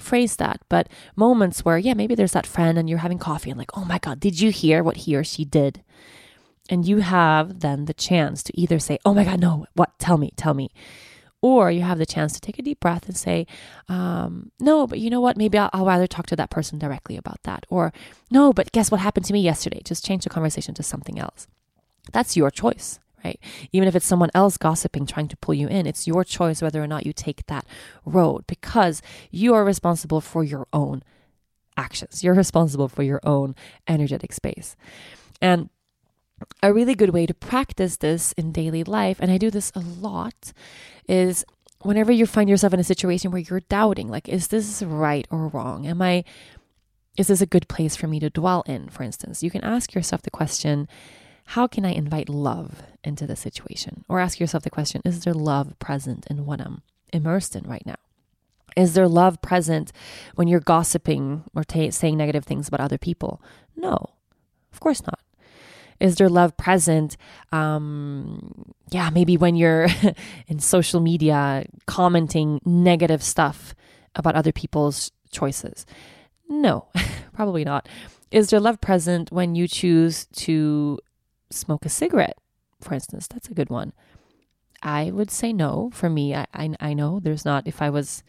phrase 0.00 0.36
that, 0.36 0.60
but 0.68 0.88
moments 1.16 1.64
where, 1.64 1.78
yeah, 1.78 1.94
maybe 1.94 2.14
there's 2.14 2.32
that 2.32 2.46
friend 2.46 2.78
and 2.78 2.88
you're 2.88 2.98
having 2.98 3.18
coffee 3.18 3.50
and 3.50 3.58
like, 3.58 3.76
oh 3.76 3.84
my 3.84 3.98
God, 3.98 4.20
did 4.20 4.40
you 4.40 4.50
hear 4.50 4.82
what 4.82 4.98
he 4.98 5.16
or 5.16 5.24
she 5.24 5.44
did? 5.44 5.82
And 6.70 6.86
you 6.86 6.98
have 6.98 7.60
then 7.60 7.86
the 7.86 7.94
chance 7.94 8.42
to 8.44 8.60
either 8.60 8.78
say, 8.78 8.98
oh 9.04 9.14
my 9.14 9.24
God, 9.24 9.40
no, 9.40 9.66
what? 9.74 9.98
Tell 9.98 10.18
me, 10.18 10.32
tell 10.36 10.54
me. 10.54 10.70
Or 11.40 11.70
you 11.70 11.82
have 11.82 11.98
the 11.98 12.06
chance 12.06 12.32
to 12.32 12.40
take 12.40 12.58
a 12.58 12.62
deep 12.62 12.80
breath 12.80 13.06
and 13.06 13.16
say, 13.16 13.46
um, 13.88 14.50
no, 14.58 14.86
but 14.86 14.98
you 14.98 15.08
know 15.08 15.20
what? 15.20 15.36
Maybe 15.36 15.56
I'll, 15.56 15.70
I'll 15.72 15.86
rather 15.86 16.06
talk 16.06 16.26
to 16.26 16.36
that 16.36 16.50
person 16.50 16.78
directly 16.78 17.16
about 17.16 17.42
that. 17.44 17.64
Or, 17.70 17.92
no, 18.30 18.52
but 18.52 18.72
guess 18.72 18.90
what 18.90 19.00
happened 19.00 19.26
to 19.26 19.32
me 19.32 19.40
yesterday? 19.40 19.80
Just 19.84 20.04
change 20.04 20.24
the 20.24 20.30
conversation 20.30 20.74
to 20.74 20.82
something 20.82 21.18
else. 21.18 21.46
That's 22.12 22.36
your 22.36 22.50
choice 22.50 22.98
right? 23.24 23.40
Even 23.72 23.88
if 23.88 23.96
it's 23.96 24.06
someone 24.06 24.30
else 24.34 24.56
gossiping, 24.56 25.06
trying 25.06 25.28
to 25.28 25.36
pull 25.36 25.54
you 25.54 25.68
in, 25.68 25.86
it's 25.86 26.06
your 26.06 26.24
choice 26.24 26.62
whether 26.62 26.82
or 26.82 26.86
not 26.86 27.06
you 27.06 27.12
take 27.12 27.46
that 27.46 27.66
road 28.04 28.44
because 28.46 29.02
you 29.30 29.54
are 29.54 29.64
responsible 29.64 30.20
for 30.20 30.44
your 30.44 30.66
own 30.72 31.02
actions. 31.76 32.24
You're 32.24 32.34
responsible 32.34 32.88
for 32.88 33.02
your 33.02 33.20
own 33.22 33.54
energetic 33.86 34.32
space. 34.32 34.76
And 35.40 35.70
a 36.62 36.72
really 36.72 36.94
good 36.94 37.10
way 37.10 37.26
to 37.26 37.34
practice 37.34 37.96
this 37.96 38.32
in 38.32 38.52
daily 38.52 38.84
life, 38.84 39.18
and 39.20 39.30
I 39.30 39.38
do 39.38 39.50
this 39.50 39.72
a 39.74 39.80
lot, 39.80 40.52
is 41.08 41.44
whenever 41.82 42.12
you 42.12 42.26
find 42.26 42.48
yourself 42.48 42.72
in 42.72 42.80
a 42.80 42.84
situation 42.84 43.30
where 43.30 43.40
you're 43.40 43.60
doubting, 43.60 44.08
like, 44.08 44.28
is 44.28 44.48
this 44.48 44.82
right 44.82 45.26
or 45.30 45.48
wrong? 45.48 45.86
Am 45.86 46.02
I, 46.02 46.24
is 47.16 47.28
this 47.28 47.40
a 47.40 47.46
good 47.46 47.68
place 47.68 47.96
for 47.96 48.06
me 48.06 48.20
to 48.20 48.30
dwell 48.30 48.62
in, 48.66 48.88
for 48.88 49.02
instance? 49.02 49.42
You 49.42 49.50
can 49.50 49.64
ask 49.64 49.94
yourself 49.94 50.22
the 50.22 50.30
question, 50.30 50.88
how 51.52 51.66
can 51.66 51.86
I 51.86 51.92
invite 51.92 52.28
love 52.28 52.82
into 53.02 53.26
the 53.26 53.34
situation? 53.34 54.04
Or 54.06 54.20
ask 54.20 54.38
yourself 54.38 54.64
the 54.64 54.70
question 54.70 55.00
Is 55.06 55.24
there 55.24 55.32
love 55.32 55.78
present 55.78 56.26
in 56.28 56.44
what 56.44 56.60
I'm 56.60 56.82
immersed 57.10 57.56
in 57.56 57.64
right 57.64 57.84
now? 57.86 57.96
Is 58.76 58.92
there 58.92 59.08
love 59.08 59.40
present 59.40 59.90
when 60.34 60.46
you're 60.46 60.60
gossiping 60.60 61.44
or 61.54 61.64
t- 61.64 61.90
saying 61.90 62.18
negative 62.18 62.44
things 62.44 62.68
about 62.68 62.80
other 62.80 62.98
people? 62.98 63.40
No, 63.74 64.10
of 64.74 64.80
course 64.80 65.02
not. 65.06 65.20
Is 66.00 66.16
there 66.16 66.28
love 66.28 66.54
present? 66.58 67.16
Um, 67.50 68.74
yeah, 68.90 69.08
maybe 69.08 69.38
when 69.38 69.56
you're 69.56 69.88
in 70.48 70.58
social 70.58 71.00
media 71.00 71.64
commenting 71.86 72.60
negative 72.66 73.22
stuff 73.22 73.74
about 74.14 74.34
other 74.34 74.52
people's 74.52 75.12
choices. 75.30 75.86
No, 76.46 76.88
probably 77.32 77.64
not. 77.64 77.88
Is 78.30 78.50
there 78.50 78.60
love 78.60 78.82
present 78.82 79.32
when 79.32 79.54
you 79.54 79.66
choose 79.66 80.26
to 80.26 80.98
smoke 81.50 81.84
a 81.84 81.88
cigarette, 81.88 82.38
for 82.80 82.94
instance. 82.94 83.26
That's 83.28 83.48
a 83.48 83.54
good 83.54 83.70
one. 83.70 83.92
I 84.82 85.10
would 85.10 85.30
say 85.30 85.52
no. 85.52 85.90
For 85.92 86.08
me, 86.08 86.34
I, 86.34 86.46
I, 86.54 86.74
I 86.80 86.94
know 86.94 87.20
there's 87.20 87.44
not, 87.44 87.66
if 87.66 87.82
I 87.82 87.90
was 87.90 88.22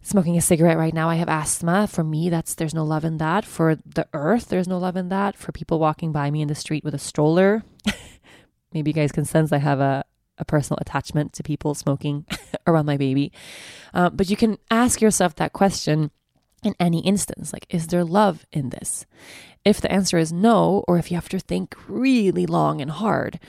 smoking 0.00 0.36
a 0.36 0.40
cigarette 0.40 0.78
right 0.78 0.94
now, 0.94 1.10
I 1.10 1.16
have 1.16 1.28
asthma. 1.28 1.86
For 1.86 2.04
me, 2.04 2.30
that's 2.30 2.54
there's 2.54 2.74
no 2.74 2.84
love 2.84 3.04
in 3.04 3.18
that. 3.18 3.44
For 3.44 3.76
the 3.84 4.08
earth, 4.12 4.48
there's 4.48 4.68
no 4.68 4.78
love 4.78 4.96
in 4.96 5.08
that. 5.08 5.36
For 5.36 5.52
people 5.52 5.78
walking 5.78 6.12
by 6.12 6.30
me 6.30 6.42
in 6.42 6.48
the 6.48 6.54
street 6.54 6.84
with 6.84 6.94
a 6.94 6.98
stroller, 6.98 7.64
maybe 8.72 8.90
you 8.90 8.94
guys 8.94 9.12
can 9.12 9.24
sense 9.24 9.52
I 9.52 9.58
have 9.58 9.80
a, 9.80 10.04
a 10.38 10.44
personal 10.44 10.78
attachment 10.80 11.32
to 11.34 11.42
people 11.42 11.74
smoking 11.74 12.24
around 12.66 12.86
my 12.86 12.96
baby. 12.96 13.32
Uh, 13.92 14.10
but 14.10 14.30
you 14.30 14.36
can 14.36 14.58
ask 14.70 15.00
yourself 15.00 15.34
that 15.36 15.52
question 15.52 16.10
in 16.62 16.74
any 16.80 17.00
instance 17.06 17.52
like 17.52 17.66
is 17.68 17.88
there 17.88 18.02
love 18.02 18.46
in 18.50 18.70
this 18.70 19.06
if 19.66 19.80
the 19.80 19.90
answer 19.90 20.16
is 20.16 20.32
no 20.32 20.84
or 20.86 20.96
if 20.96 21.10
you 21.10 21.16
have 21.16 21.28
to 21.28 21.40
think 21.40 21.74
really 21.88 22.46
long 22.46 22.80
and 22.80 22.92
hard 22.92 23.40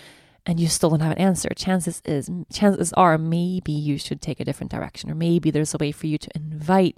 and 0.47 0.59
you 0.59 0.67
still 0.67 0.89
don't 0.89 1.01
have 1.01 1.11
an 1.11 1.19
answer 1.19 1.49
chances 1.55 2.01
is 2.05 2.29
chances 2.51 2.91
are 2.93 3.19
maybe 3.19 3.71
you 3.71 3.99
should 3.99 4.19
take 4.19 4.39
a 4.39 4.45
different 4.45 4.71
direction 4.71 5.11
or 5.11 5.15
maybe 5.15 5.51
there's 5.51 5.75
a 5.75 5.77
way 5.77 5.91
for 5.91 6.07
you 6.07 6.17
to 6.17 6.29
invite 6.35 6.97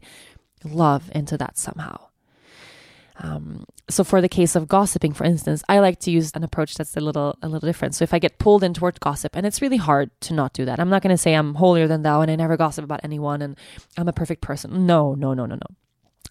love 0.63 1.11
into 1.13 1.37
that 1.37 1.57
somehow. 1.57 1.97
Um, 3.21 3.65
so 3.89 4.05
for 4.05 4.21
the 4.21 4.29
case 4.29 4.55
of 4.55 4.69
gossiping 4.69 5.11
for 5.11 5.25
instance 5.25 5.61
i 5.67 5.79
like 5.79 5.99
to 5.99 6.11
use 6.11 6.31
an 6.33 6.43
approach 6.45 6.75
that's 6.75 6.95
a 6.95 7.01
little 7.01 7.37
a 7.41 7.49
little 7.49 7.67
different. 7.67 7.95
So 7.95 8.03
if 8.03 8.13
i 8.13 8.19
get 8.19 8.39
pulled 8.39 8.63
in 8.63 8.73
toward 8.73 9.01
gossip 9.01 9.35
and 9.35 9.45
it's 9.45 9.61
really 9.61 9.75
hard 9.75 10.11
to 10.21 10.33
not 10.33 10.53
do 10.53 10.63
that 10.63 10.79
i'm 10.79 10.89
not 10.89 11.01
going 11.01 11.13
to 11.13 11.17
say 11.17 11.33
i'm 11.33 11.55
holier 11.55 11.87
than 11.87 12.03
thou 12.03 12.21
and 12.21 12.31
i 12.31 12.37
never 12.37 12.55
gossip 12.55 12.85
about 12.85 13.01
anyone 13.03 13.41
and 13.41 13.57
i'm 13.97 14.07
a 14.07 14.13
perfect 14.13 14.41
person. 14.41 14.85
No 14.85 15.13
no 15.15 15.33
no 15.33 15.45
no 15.45 15.55
no. 15.55 15.75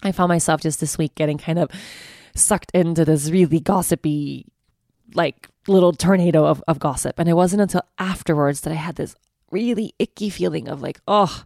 I 0.02 0.12
found 0.12 0.30
myself 0.30 0.62
just 0.62 0.80
this 0.80 0.96
week 0.96 1.14
getting 1.14 1.36
kind 1.36 1.58
of 1.58 1.70
sucked 2.38 2.70
into 2.72 3.04
this 3.04 3.30
really 3.30 3.60
gossipy, 3.60 4.46
like 5.14 5.48
little 5.66 5.92
tornado 5.92 6.44
of, 6.44 6.62
of 6.68 6.78
gossip. 6.78 7.18
And 7.18 7.28
it 7.28 7.34
wasn't 7.34 7.62
until 7.62 7.82
afterwards 7.98 8.62
that 8.62 8.72
I 8.72 8.76
had 8.76 8.96
this 8.96 9.14
really 9.50 9.94
icky 9.98 10.30
feeling 10.30 10.68
of 10.68 10.82
like, 10.82 11.00
oh, 11.08 11.44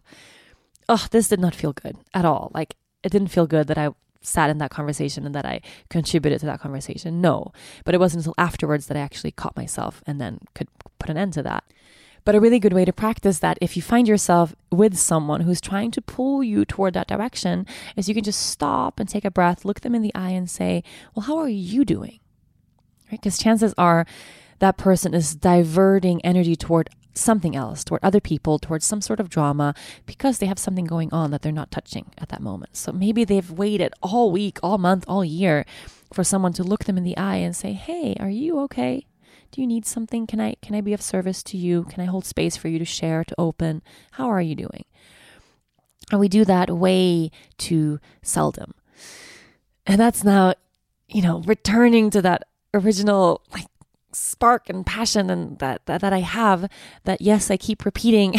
oh, 0.89 1.07
this 1.11 1.29
did 1.29 1.39
not 1.39 1.55
feel 1.55 1.73
good 1.73 1.97
at 2.13 2.25
all. 2.25 2.51
Like 2.53 2.75
it 3.03 3.11
didn't 3.11 3.29
feel 3.29 3.47
good 3.47 3.67
that 3.67 3.77
I 3.77 3.89
sat 4.21 4.49
in 4.49 4.57
that 4.57 4.71
conversation 4.71 5.25
and 5.25 5.35
that 5.35 5.45
I 5.45 5.61
contributed 5.89 6.39
to 6.41 6.45
that 6.45 6.61
conversation. 6.61 7.21
No. 7.21 7.51
But 7.83 7.93
it 7.93 7.99
wasn't 7.99 8.21
until 8.21 8.35
afterwards 8.37 8.87
that 8.87 8.97
I 8.97 9.01
actually 9.01 9.31
caught 9.31 9.57
myself 9.57 10.01
and 10.07 10.19
then 10.19 10.39
could 10.53 10.69
put 10.99 11.09
an 11.09 11.17
end 11.17 11.33
to 11.33 11.43
that. 11.43 11.63
But 12.25 12.35
a 12.35 12.39
really 12.39 12.59
good 12.59 12.73
way 12.73 12.85
to 12.85 12.93
practice 12.93 13.39
that 13.39 13.57
if 13.59 13.75
you 13.75 13.81
find 13.81 14.07
yourself 14.07 14.55
with 14.71 14.97
someone 14.97 15.41
who's 15.41 15.59
trying 15.59 15.91
to 15.91 16.01
pull 16.01 16.43
you 16.43 16.63
toward 16.63 16.93
that 16.93 17.07
direction 17.07 17.65
is 17.95 18.07
you 18.07 18.15
can 18.15 18.23
just 18.23 18.47
stop 18.47 18.99
and 18.99 19.09
take 19.09 19.25
a 19.25 19.31
breath, 19.31 19.65
look 19.65 19.81
them 19.81 19.93
in 19.93 20.01
the 20.01 20.15
eye 20.15 20.29
and 20.29 20.49
say, 20.49 20.83
"Well, 21.13 21.25
how 21.25 21.37
are 21.37 21.49
you 21.49 21.83
doing?" 21.83 22.19
Right? 23.11 23.19
Because 23.19 23.37
chances 23.37 23.73
are 23.77 24.05
that 24.59 24.77
person 24.77 25.13
is 25.13 25.35
diverting 25.35 26.21
energy 26.23 26.55
toward 26.55 26.89
something 27.13 27.55
else, 27.55 27.83
toward 27.83 28.03
other 28.03 28.19
people, 28.19 28.57
towards 28.57 28.85
some 28.85 29.01
sort 29.01 29.19
of 29.19 29.29
drama 29.29 29.75
because 30.05 30.39
they 30.39 30.45
have 30.47 30.57
something 30.57 30.85
going 30.85 31.11
on 31.13 31.31
that 31.31 31.41
they're 31.41 31.51
not 31.51 31.71
touching 31.71 32.11
at 32.17 32.29
that 32.29 32.41
moment. 32.41 32.75
So 32.75 32.91
maybe 32.91 33.23
they've 33.23 33.51
waited 33.51 33.93
all 34.01 34.31
week, 34.31 34.59
all 34.63 34.77
month, 34.77 35.05
all 35.07 35.23
year 35.23 35.65
for 36.11 36.23
someone 36.23 36.53
to 36.53 36.63
look 36.63 36.85
them 36.85 36.97
in 36.97 37.03
the 37.03 37.17
eye 37.17 37.37
and 37.37 37.55
say, 37.55 37.73
"Hey, 37.73 38.15
are 38.19 38.29
you 38.29 38.59
okay?" 38.61 39.05
Do 39.53 39.61
you 39.61 39.67
need 39.67 39.85
something 39.85 40.27
can 40.27 40.41
i 40.41 40.55
can 40.61 40.75
i 40.75 40.81
be 40.81 40.93
of 40.93 41.01
service 41.01 41.43
to 41.43 41.57
you 41.57 41.85
can 41.85 42.01
i 42.03 42.05
hold 42.05 42.25
space 42.25 42.57
for 42.57 42.67
you 42.67 42.79
to 42.79 42.85
share 42.85 43.23
to 43.23 43.35
open 43.39 43.81
how 44.13 44.27
are 44.27 44.41
you 44.41 44.55
doing 44.55 44.83
And 46.11 46.19
we 46.19 46.29
do 46.29 46.45
that 46.45 46.69
way 46.69 47.31
too 47.57 47.99
seldom. 48.21 48.73
And 49.87 49.99
that's 49.99 50.23
now, 50.23 50.53
you 51.09 51.21
know, 51.21 51.39
returning 51.41 52.09
to 52.11 52.21
that 52.21 52.43
original 52.73 53.41
like 53.53 53.67
spark 54.13 54.69
and 54.69 54.85
passion 54.85 55.29
and 55.29 55.59
that, 55.59 55.85
that, 55.87 56.01
that 56.01 56.13
I 56.13 56.19
have 56.21 56.69
that 57.05 57.21
yes, 57.21 57.51
I 57.51 57.57
keep 57.57 57.85
repeating 57.85 58.35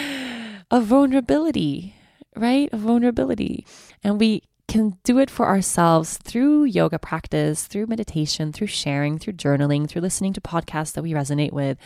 of 0.70 0.84
vulnerability, 0.86 1.94
right? 2.36 2.72
Of 2.72 2.80
vulnerability. 2.80 3.66
And 4.04 4.20
we 4.20 4.42
can 4.68 4.98
do 5.02 5.18
it 5.18 5.30
for 5.30 5.46
ourselves 5.46 6.18
through 6.18 6.64
yoga 6.64 6.98
practice, 6.98 7.66
through 7.66 7.86
meditation, 7.86 8.52
through 8.52 8.66
sharing, 8.66 9.18
through 9.18 9.32
journaling, 9.32 9.88
through 9.88 10.02
listening 10.02 10.34
to 10.34 10.40
podcasts 10.40 10.92
that 10.92 11.02
we 11.02 11.12
resonate 11.12 11.52
with. 11.52 11.78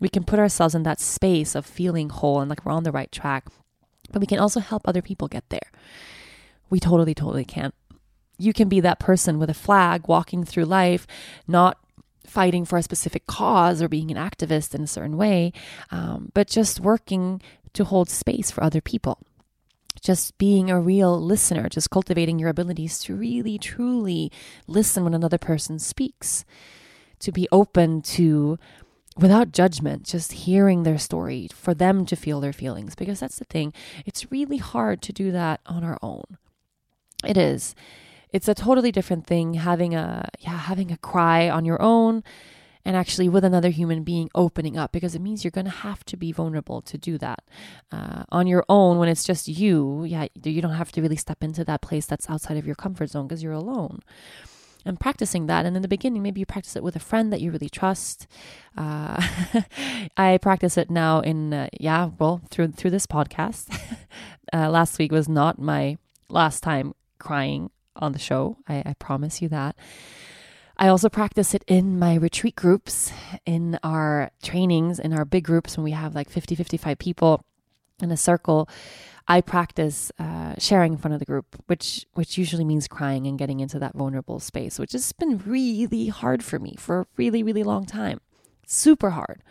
We 0.00 0.08
can 0.08 0.24
put 0.24 0.38
ourselves 0.38 0.74
in 0.74 0.82
that 0.84 1.00
space 1.00 1.54
of 1.54 1.66
feeling 1.66 2.08
whole 2.08 2.40
and 2.40 2.48
like 2.48 2.64
we're 2.64 2.72
on 2.72 2.84
the 2.84 2.92
right 2.92 3.12
track. 3.12 3.46
But 4.10 4.20
we 4.20 4.26
can 4.26 4.38
also 4.38 4.58
help 4.58 4.82
other 4.88 5.02
people 5.02 5.28
get 5.28 5.48
there. 5.50 5.70
We 6.70 6.80
totally, 6.80 7.14
totally 7.14 7.44
can. 7.44 7.72
You 8.38 8.54
can 8.54 8.68
be 8.68 8.80
that 8.80 8.98
person 8.98 9.38
with 9.38 9.50
a 9.50 9.54
flag 9.54 10.08
walking 10.08 10.44
through 10.44 10.64
life, 10.64 11.06
not 11.46 11.76
fighting 12.26 12.64
for 12.64 12.78
a 12.78 12.82
specific 12.82 13.26
cause 13.26 13.82
or 13.82 13.88
being 13.88 14.10
an 14.10 14.16
activist 14.16 14.74
in 14.74 14.82
a 14.82 14.86
certain 14.86 15.16
way, 15.16 15.52
um, 15.90 16.30
but 16.32 16.48
just 16.48 16.80
working 16.80 17.42
to 17.74 17.84
hold 17.84 18.08
space 18.08 18.50
for 18.50 18.64
other 18.64 18.80
people. 18.80 19.18
Just 20.00 20.38
being 20.38 20.70
a 20.70 20.80
real 20.80 21.20
listener, 21.20 21.68
just 21.68 21.90
cultivating 21.90 22.38
your 22.38 22.48
abilities 22.48 22.98
to 23.00 23.14
really, 23.14 23.58
truly 23.58 24.32
listen 24.66 25.04
when 25.04 25.14
another 25.14 25.38
person 25.38 25.78
speaks, 25.78 26.44
to 27.18 27.30
be 27.32 27.48
open 27.52 28.00
to 28.02 28.58
without 29.16 29.52
judgment, 29.52 30.04
just 30.04 30.32
hearing 30.32 30.82
their 30.82 30.98
story 30.98 31.48
for 31.52 31.74
them 31.74 32.06
to 32.06 32.16
feel 32.16 32.40
their 32.40 32.52
feelings. 32.52 32.94
Because 32.94 33.20
that's 33.20 33.38
the 33.38 33.44
thing, 33.44 33.72
it's 34.06 34.30
really 34.30 34.56
hard 34.56 35.02
to 35.02 35.12
do 35.12 35.30
that 35.32 35.60
on 35.66 35.84
our 35.84 35.98
own. 36.02 36.38
It 37.24 37.36
is. 37.36 37.74
It's 38.32 38.48
a 38.48 38.54
totally 38.54 38.92
different 38.92 39.26
thing 39.26 39.54
having 39.54 39.94
a 39.94 40.28
yeah, 40.38 40.56
having 40.56 40.90
a 40.92 40.96
cry 40.96 41.50
on 41.50 41.64
your 41.64 41.82
own 41.82 42.22
and 42.84 42.96
actually 42.96 43.28
with 43.28 43.44
another 43.44 43.70
human 43.70 44.02
being 44.02 44.30
opening 44.34 44.76
up 44.76 44.92
because 44.92 45.14
it 45.14 45.20
means 45.20 45.44
you're 45.44 45.50
going 45.50 45.64
to 45.66 45.70
have 45.70 46.04
to 46.04 46.16
be 46.16 46.32
vulnerable 46.32 46.80
to 46.82 46.96
do 46.96 47.18
that 47.18 47.42
uh, 47.92 48.24
on 48.30 48.46
your 48.46 48.64
own 48.68 48.98
when 48.98 49.08
it's 49.08 49.24
just 49.24 49.48
you 49.48 50.04
yeah 50.04 50.26
you 50.42 50.62
don't 50.62 50.72
have 50.74 50.92
to 50.92 51.02
really 51.02 51.16
step 51.16 51.42
into 51.42 51.64
that 51.64 51.82
place 51.82 52.06
that's 52.06 52.28
outside 52.30 52.56
of 52.56 52.66
your 52.66 52.74
comfort 52.74 53.10
zone 53.10 53.26
because 53.26 53.42
you're 53.42 53.52
alone 53.52 54.00
and 54.84 54.98
practicing 54.98 55.46
that. 55.46 55.66
And 55.66 55.76
in 55.76 55.82
the 55.82 55.88
beginning, 55.88 56.22
maybe 56.22 56.40
you 56.40 56.46
practice 56.46 56.76
it 56.76 56.82
with 56.82 56.96
a 56.96 57.00
friend 57.00 57.32
that 57.32 57.40
you 57.40 57.50
really 57.50 57.68
trust. 57.68 58.26
Uh, 58.76 59.22
I 60.16 60.38
practice 60.38 60.76
it 60.76 60.90
now 60.90 61.20
in 61.20 61.52
uh, 61.52 61.68
yeah, 61.78 62.10
well 62.18 62.40
through 62.50 62.72
through 62.72 62.90
this 62.90 63.06
podcast. 63.06 63.78
uh, 64.52 64.70
last 64.70 64.98
week 64.98 65.12
was 65.12 65.28
not 65.28 65.60
my 65.60 65.98
last 66.28 66.62
time 66.62 66.94
crying 67.18 67.70
on 67.96 68.12
the 68.12 68.18
show. 68.18 68.56
I, 68.68 68.82
I 68.86 68.94
promise 68.94 69.42
you 69.42 69.48
that. 69.48 69.76
I 70.80 70.88
also 70.88 71.10
practice 71.10 71.52
it 71.52 71.62
in 71.66 71.98
my 71.98 72.14
retreat 72.14 72.56
groups, 72.56 73.12
in 73.44 73.78
our 73.84 74.30
trainings, 74.42 74.98
in 74.98 75.12
our 75.12 75.26
big 75.26 75.44
groups 75.44 75.76
when 75.76 75.84
we 75.84 75.90
have 75.90 76.14
like 76.14 76.30
50, 76.30 76.54
55 76.54 76.98
people 76.98 77.44
in 78.00 78.10
a 78.10 78.16
circle. 78.16 78.66
I 79.28 79.42
practice 79.42 80.10
uh, 80.18 80.54
sharing 80.56 80.94
in 80.94 80.98
front 80.98 81.12
of 81.12 81.18
the 81.18 81.26
group, 81.26 81.62
which 81.66 82.06
which 82.14 82.38
usually 82.38 82.64
means 82.64 82.88
crying 82.88 83.26
and 83.26 83.38
getting 83.38 83.60
into 83.60 83.78
that 83.78 83.94
vulnerable 83.94 84.40
space, 84.40 84.78
which 84.78 84.92
has 84.92 85.12
been 85.12 85.42
really 85.44 86.08
hard 86.08 86.42
for 86.42 86.58
me 86.58 86.76
for 86.78 87.00
a 87.00 87.06
really 87.18 87.42
really 87.42 87.62
long 87.62 87.84
time, 87.84 88.22
super 88.66 89.10
hard. 89.10 89.42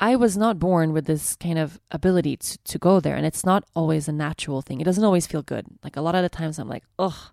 I 0.00 0.16
was 0.16 0.36
not 0.36 0.58
born 0.58 0.92
with 0.92 1.04
this 1.04 1.36
kind 1.36 1.58
of 1.58 1.78
ability 1.90 2.38
to, 2.38 2.58
to 2.58 2.78
go 2.78 3.00
there, 3.00 3.14
and 3.14 3.26
it's 3.26 3.44
not 3.44 3.64
always 3.76 4.08
a 4.08 4.12
natural 4.12 4.62
thing. 4.62 4.80
It 4.80 4.84
doesn't 4.84 5.04
always 5.04 5.26
feel 5.26 5.42
good. 5.42 5.66
Like 5.84 5.96
a 5.96 6.00
lot 6.00 6.14
of 6.14 6.22
the 6.22 6.28
times, 6.28 6.58
I'm 6.58 6.68
like, 6.68 6.84
oh, 6.98 7.30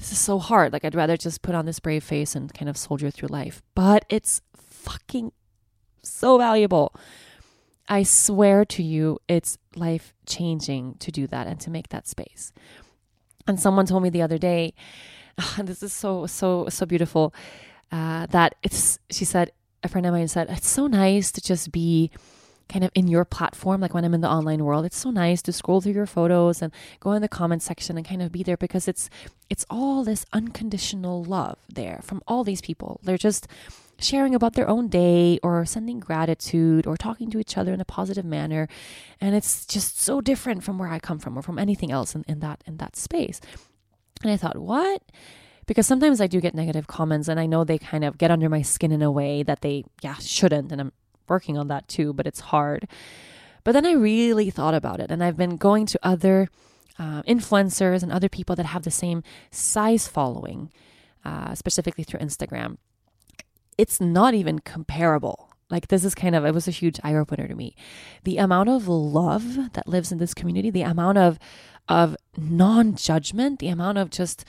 this 0.00 0.10
is 0.10 0.18
so 0.18 0.38
hard. 0.38 0.72
Like 0.72 0.84
I'd 0.84 0.94
rather 0.96 1.16
just 1.16 1.42
put 1.42 1.54
on 1.54 1.66
this 1.66 1.78
brave 1.78 2.02
face 2.02 2.34
and 2.34 2.52
kind 2.52 2.68
of 2.68 2.76
soldier 2.76 3.10
through 3.10 3.28
life. 3.28 3.62
But 3.74 4.04
it's 4.08 4.42
fucking 4.56 5.30
so 6.02 6.38
valuable 6.38 6.94
I 7.90 8.04
swear 8.04 8.64
to 8.66 8.84
you, 8.84 9.18
it's 9.26 9.58
life 9.74 10.14
changing 10.24 10.94
to 11.00 11.10
do 11.10 11.26
that 11.26 11.48
and 11.48 11.58
to 11.60 11.70
make 11.70 11.88
that 11.88 12.06
space. 12.06 12.52
And 13.48 13.58
someone 13.58 13.84
told 13.84 14.04
me 14.04 14.10
the 14.10 14.22
other 14.22 14.38
day, 14.38 14.74
and 15.56 15.66
this 15.68 15.82
is 15.82 15.92
so, 15.92 16.26
so, 16.26 16.68
so 16.68 16.86
beautiful, 16.86 17.34
uh, 17.90 18.26
that 18.26 18.54
it's, 18.62 19.00
she 19.10 19.24
said, 19.24 19.50
a 19.82 19.88
friend 19.88 20.06
of 20.06 20.14
mine 20.14 20.28
said, 20.28 20.48
it's 20.50 20.68
so 20.68 20.86
nice 20.86 21.32
to 21.32 21.40
just 21.40 21.72
be 21.72 22.12
kind 22.70 22.84
of 22.84 22.90
in 22.94 23.08
your 23.08 23.24
platform 23.24 23.80
like 23.80 23.92
when 23.92 24.04
i'm 24.04 24.14
in 24.14 24.20
the 24.20 24.30
online 24.30 24.64
world 24.64 24.84
it's 24.84 24.96
so 24.96 25.10
nice 25.10 25.42
to 25.42 25.52
scroll 25.52 25.80
through 25.80 25.92
your 25.92 26.06
photos 26.06 26.62
and 26.62 26.72
go 27.00 27.12
in 27.12 27.22
the 27.22 27.28
comment 27.28 27.62
section 27.62 27.96
and 27.96 28.06
kind 28.06 28.22
of 28.22 28.32
be 28.32 28.42
there 28.42 28.56
because 28.56 28.88
it's 28.88 29.10
it's 29.50 29.66
all 29.68 30.04
this 30.04 30.24
unconditional 30.32 31.22
love 31.24 31.58
there 31.68 32.00
from 32.02 32.22
all 32.26 32.44
these 32.44 32.60
people 32.60 33.00
they're 33.02 33.18
just 33.18 33.46
sharing 34.02 34.34
about 34.34 34.54
their 34.54 34.68
own 34.68 34.88
day 34.88 35.38
or 35.42 35.64
sending 35.64 36.00
gratitude 36.00 36.86
or 36.86 36.96
talking 36.96 37.30
to 37.30 37.38
each 37.38 37.56
other 37.56 37.72
in 37.72 37.80
a 37.80 37.84
positive 37.84 38.24
manner. 38.24 38.68
And 39.20 39.34
it's 39.34 39.66
just 39.66 40.00
so 40.00 40.20
different 40.20 40.64
from 40.64 40.78
where 40.78 40.88
I 40.88 40.98
come 40.98 41.18
from 41.18 41.38
or 41.38 41.42
from 41.42 41.58
anything 41.58 41.92
else 41.92 42.14
in, 42.14 42.24
in 42.26 42.40
that 42.40 42.62
in 42.66 42.78
that 42.78 42.96
space. 42.96 43.40
And 44.22 44.32
I 44.32 44.36
thought, 44.36 44.56
what? 44.56 45.02
Because 45.66 45.86
sometimes 45.86 46.20
I 46.20 46.26
do 46.26 46.40
get 46.40 46.54
negative 46.54 46.86
comments 46.86 47.28
and 47.28 47.38
I 47.38 47.46
know 47.46 47.64
they 47.64 47.78
kind 47.78 48.04
of 48.04 48.18
get 48.18 48.30
under 48.30 48.48
my 48.48 48.62
skin 48.62 48.92
in 48.92 49.02
a 49.02 49.10
way 49.10 49.42
that 49.42 49.60
they, 49.60 49.84
yeah, 50.02 50.14
shouldn't. 50.14 50.72
And 50.72 50.80
I'm 50.80 50.92
working 51.30 51.56
on 51.56 51.68
that 51.68 51.88
too, 51.88 52.12
but 52.12 52.26
it's 52.26 52.40
hard. 52.40 52.86
But 53.64 53.72
then 53.72 53.86
I 53.86 53.92
really 53.92 54.50
thought 54.50 54.74
about 54.74 55.00
it 55.00 55.10
and 55.10 55.22
I've 55.24 55.36
been 55.36 55.56
going 55.56 55.86
to 55.86 55.98
other 56.02 56.48
uh, 56.98 57.22
influencers 57.22 58.02
and 58.02 58.12
other 58.12 58.28
people 58.28 58.56
that 58.56 58.66
have 58.66 58.82
the 58.82 58.90
same 58.90 59.22
size 59.50 60.06
following, 60.08 60.70
uh, 61.24 61.54
specifically 61.54 62.04
through 62.04 62.20
Instagram 62.20 62.76
it's 63.80 63.98
not 63.98 64.34
even 64.34 64.58
comparable. 64.58 65.48
Like, 65.70 65.88
this 65.88 66.04
is 66.04 66.14
kind 66.14 66.34
of, 66.34 66.44
it 66.44 66.52
was 66.52 66.68
a 66.68 66.72
huge 66.72 67.00
eye 67.02 67.14
opener 67.14 67.48
to 67.48 67.54
me. 67.54 67.74
The 68.24 68.36
amount 68.36 68.68
of 68.68 68.88
love 68.88 69.72
that 69.72 69.88
lives 69.88 70.12
in 70.12 70.18
this 70.18 70.34
community, 70.34 70.68
the 70.68 70.82
amount 70.82 71.16
of, 71.16 71.38
of 71.88 72.14
non 72.36 72.94
judgment, 72.94 73.58
the 73.58 73.68
amount 73.68 73.96
of 73.96 74.10
just 74.10 74.44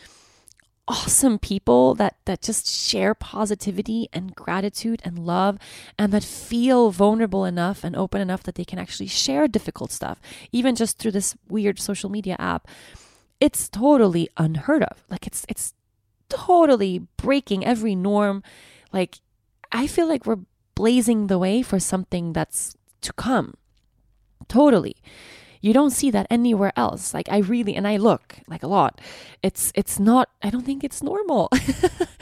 awesome 0.88 1.40
people 1.40 1.96
that 1.96 2.18
that 2.26 2.42
just 2.42 2.68
share 2.68 3.14
positivity 3.14 4.10
and 4.12 4.36
gratitude 4.36 5.02
and 5.06 5.20
love 5.20 5.58
and 5.98 6.12
that 6.12 6.24
feel 6.24 6.92
vulnerable 6.92 7.46
enough 7.46 7.84
and 7.84 7.96
open 7.96 8.20
enough 8.20 8.44
that 8.44 8.56
they 8.56 8.66
can 8.66 8.80
actually 8.80 9.08
share 9.08 9.48
difficult 9.48 9.92
stuff 9.92 10.20
even 10.52 10.76
just 10.76 10.98
through 10.98 11.12
this 11.12 11.36
weird 11.48 11.80
social 11.80 12.10
media 12.10 12.36
app 12.40 12.68
it's 13.40 13.70
totally 13.70 14.28
unheard 14.38 14.84
of 14.84 15.04
like 15.10 15.26
it's 15.28 15.46
it's 15.48 15.74
totally 16.30 17.08
breaking 17.18 17.64
every 17.64 17.96
norm 17.96 18.44
like, 18.92 19.20
I 19.72 19.88
feel 19.88 20.08
like 20.08 20.26
we're 20.26 20.40
blazing 20.76 21.28
the 21.28 21.40
way 21.40 21.62
for 21.62 21.80
something 21.80 22.34
that's 22.34 22.76
to 23.02 23.14
come. 23.14 23.56
Totally. 24.48 24.98
You 25.62 25.74
don't 25.74 25.92
see 25.92 26.12
that 26.12 26.28
anywhere 26.30 26.74
else. 26.76 27.14
Like 27.14 27.30
I 27.30 27.40
really 27.40 27.76
and 27.76 27.88
I 27.88 27.98
look 27.98 28.38
like 28.48 28.64
a 28.64 28.68
lot. 28.68 29.00
It's 29.44 29.72
it's 29.76 30.00
not 30.00 30.30
I 30.42 30.50
don't 30.50 30.66
think 30.66 30.84
it's 30.84 31.04
normal. 31.04 31.50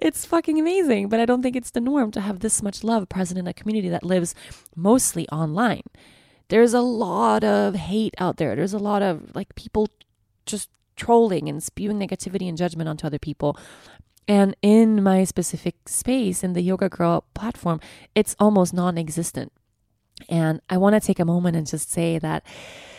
it's 0.00 0.26
fucking 0.26 0.58
amazing, 0.58 1.08
but 1.08 1.20
I 1.20 1.26
don't 1.26 1.42
think 1.42 1.56
it's 1.56 1.70
the 1.70 1.80
norm 1.80 2.10
to 2.12 2.20
have 2.20 2.40
this 2.40 2.62
much 2.62 2.82
love 2.82 3.08
present 3.08 3.38
in 3.38 3.46
a 3.46 3.54
community 3.54 3.88
that 3.88 4.02
lives 4.02 4.34
mostly 4.74 5.28
online. 5.28 5.84
There's 6.48 6.74
a 6.74 6.80
lot 6.80 7.44
of 7.44 7.74
hate 7.74 8.14
out 8.18 8.36
there. 8.36 8.56
There's 8.56 8.74
a 8.74 8.78
lot 8.78 9.02
of 9.02 9.34
like 9.34 9.54
people 9.54 9.88
just 10.44 10.68
trolling 10.96 11.48
and 11.48 11.62
spewing 11.62 11.98
negativity 11.98 12.48
and 12.48 12.58
judgment 12.58 12.88
onto 12.88 13.06
other 13.06 13.18
people 13.18 13.56
and 14.28 14.56
in 14.62 15.02
my 15.02 15.24
specific 15.24 15.88
space 15.88 16.44
in 16.44 16.52
the 16.52 16.62
Yoga 16.62 16.88
Girl 16.88 17.24
platform, 17.34 17.80
it's 18.14 18.36
almost 18.38 18.72
non 18.72 18.96
existent. 18.96 19.52
And 20.28 20.60
I 20.68 20.76
want 20.76 20.94
to 20.94 21.00
take 21.00 21.18
a 21.18 21.24
moment 21.24 21.56
and 21.56 21.66
just 21.66 21.90
say 21.90 22.18
that 22.18 22.44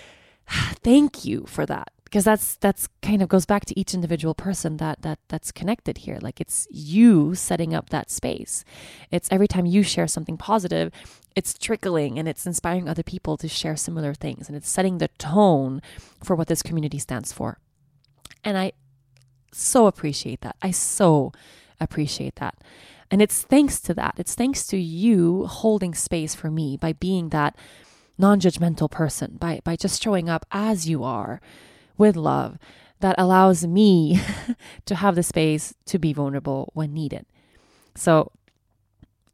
thank 0.47 1.25
you 1.25 1.45
for 1.47 1.65
that 1.65 1.91
because 2.03 2.25
that's 2.25 2.57
that's 2.57 2.87
kind 3.01 3.21
of 3.21 3.29
goes 3.29 3.45
back 3.45 3.65
to 3.65 3.79
each 3.79 3.93
individual 3.93 4.35
person 4.35 4.77
that 4.77 5.01
that 5.01 5.17
that's 5.29 5.51
connected 5.51 5.99
here 5.99 6.19
like 6.21 6.39
it's 6.39 6.67
you 6.69 7.33
setting 7.33 7.73
up 7.73 7.89
that 7.89 8.11
space 8.11 8.63
it's 9.09 9.27
every 9.31 9.47
time 9.47 9.65
you 9.65 9.81
share 9.81 10.07
something 10.07 10.37
positive 10.37 10.91
it's 11.35 11.57
trickling 11.57 12.19
and 12.19 12.27
it's 12.27 12.45
inspiring 12.45 12.87
other 12.87 13.01
people 13.01 13.35
to 13.35 13.47
share 13.47 13.75
similar 13.75 14.13
things 14.13 14.47
and 14.47 14.55
it's 14.55 14.69
setting 14.69 14.99
the 14.99 15.07
tone 15.17 15.81
for 16.23 16.35
what 16.35 16.47
this 16.47 16.61
community 16.61 16.99
stands 16.99 17.33
for 17.33 17.57
and 18.43 18.59
i 18.59 18.71
so 19.55 19.87
appreciate 19.87 20.41
that. 20.41 20.55
I 20.61 20.71
so 20.71 21.31
appreciate 21.79 22.35
that. 22.35 22.55
And 23.13 23.21
it's 23.21 23.43
thanks 23.43 23.79
to 23.81 23.93
that. 23.93 24.15
It's 24.17 24.33
thanks 24.33 24.65
to 24.65 24.75
you 24.75 25.45
holding 25.45 25.93
space 25.93 26.33
for 26.33 26.49
me 26.49 26.77
by 26.77 26.93
being 26.93 27.29
that 27.29 27.55
non-judgmental 28.17 28.89
person, 28.89 29.37
by 29.39 29.59
by 29.63 29.75
just 29.75 30.01
showing 30.01 30.29
up 30.29 30.47
as 30.49 30.89
you 30.89 31.03
are 31.03 31.39
with 31.95 32.15
love 32.15 32.57
that 33.01 33.13
allows 33.19 33.67
me 33.67 34.19
to 34.85 34.95
have 34.95 35.13
the 35.13 35.21
space 35.21 35.75
to 35.85 35.99
be 35.99 36.11
vulnerable 36.11 36.71
when 36.73 36.91
needed. 36.91 37.27
So 37.93 38.31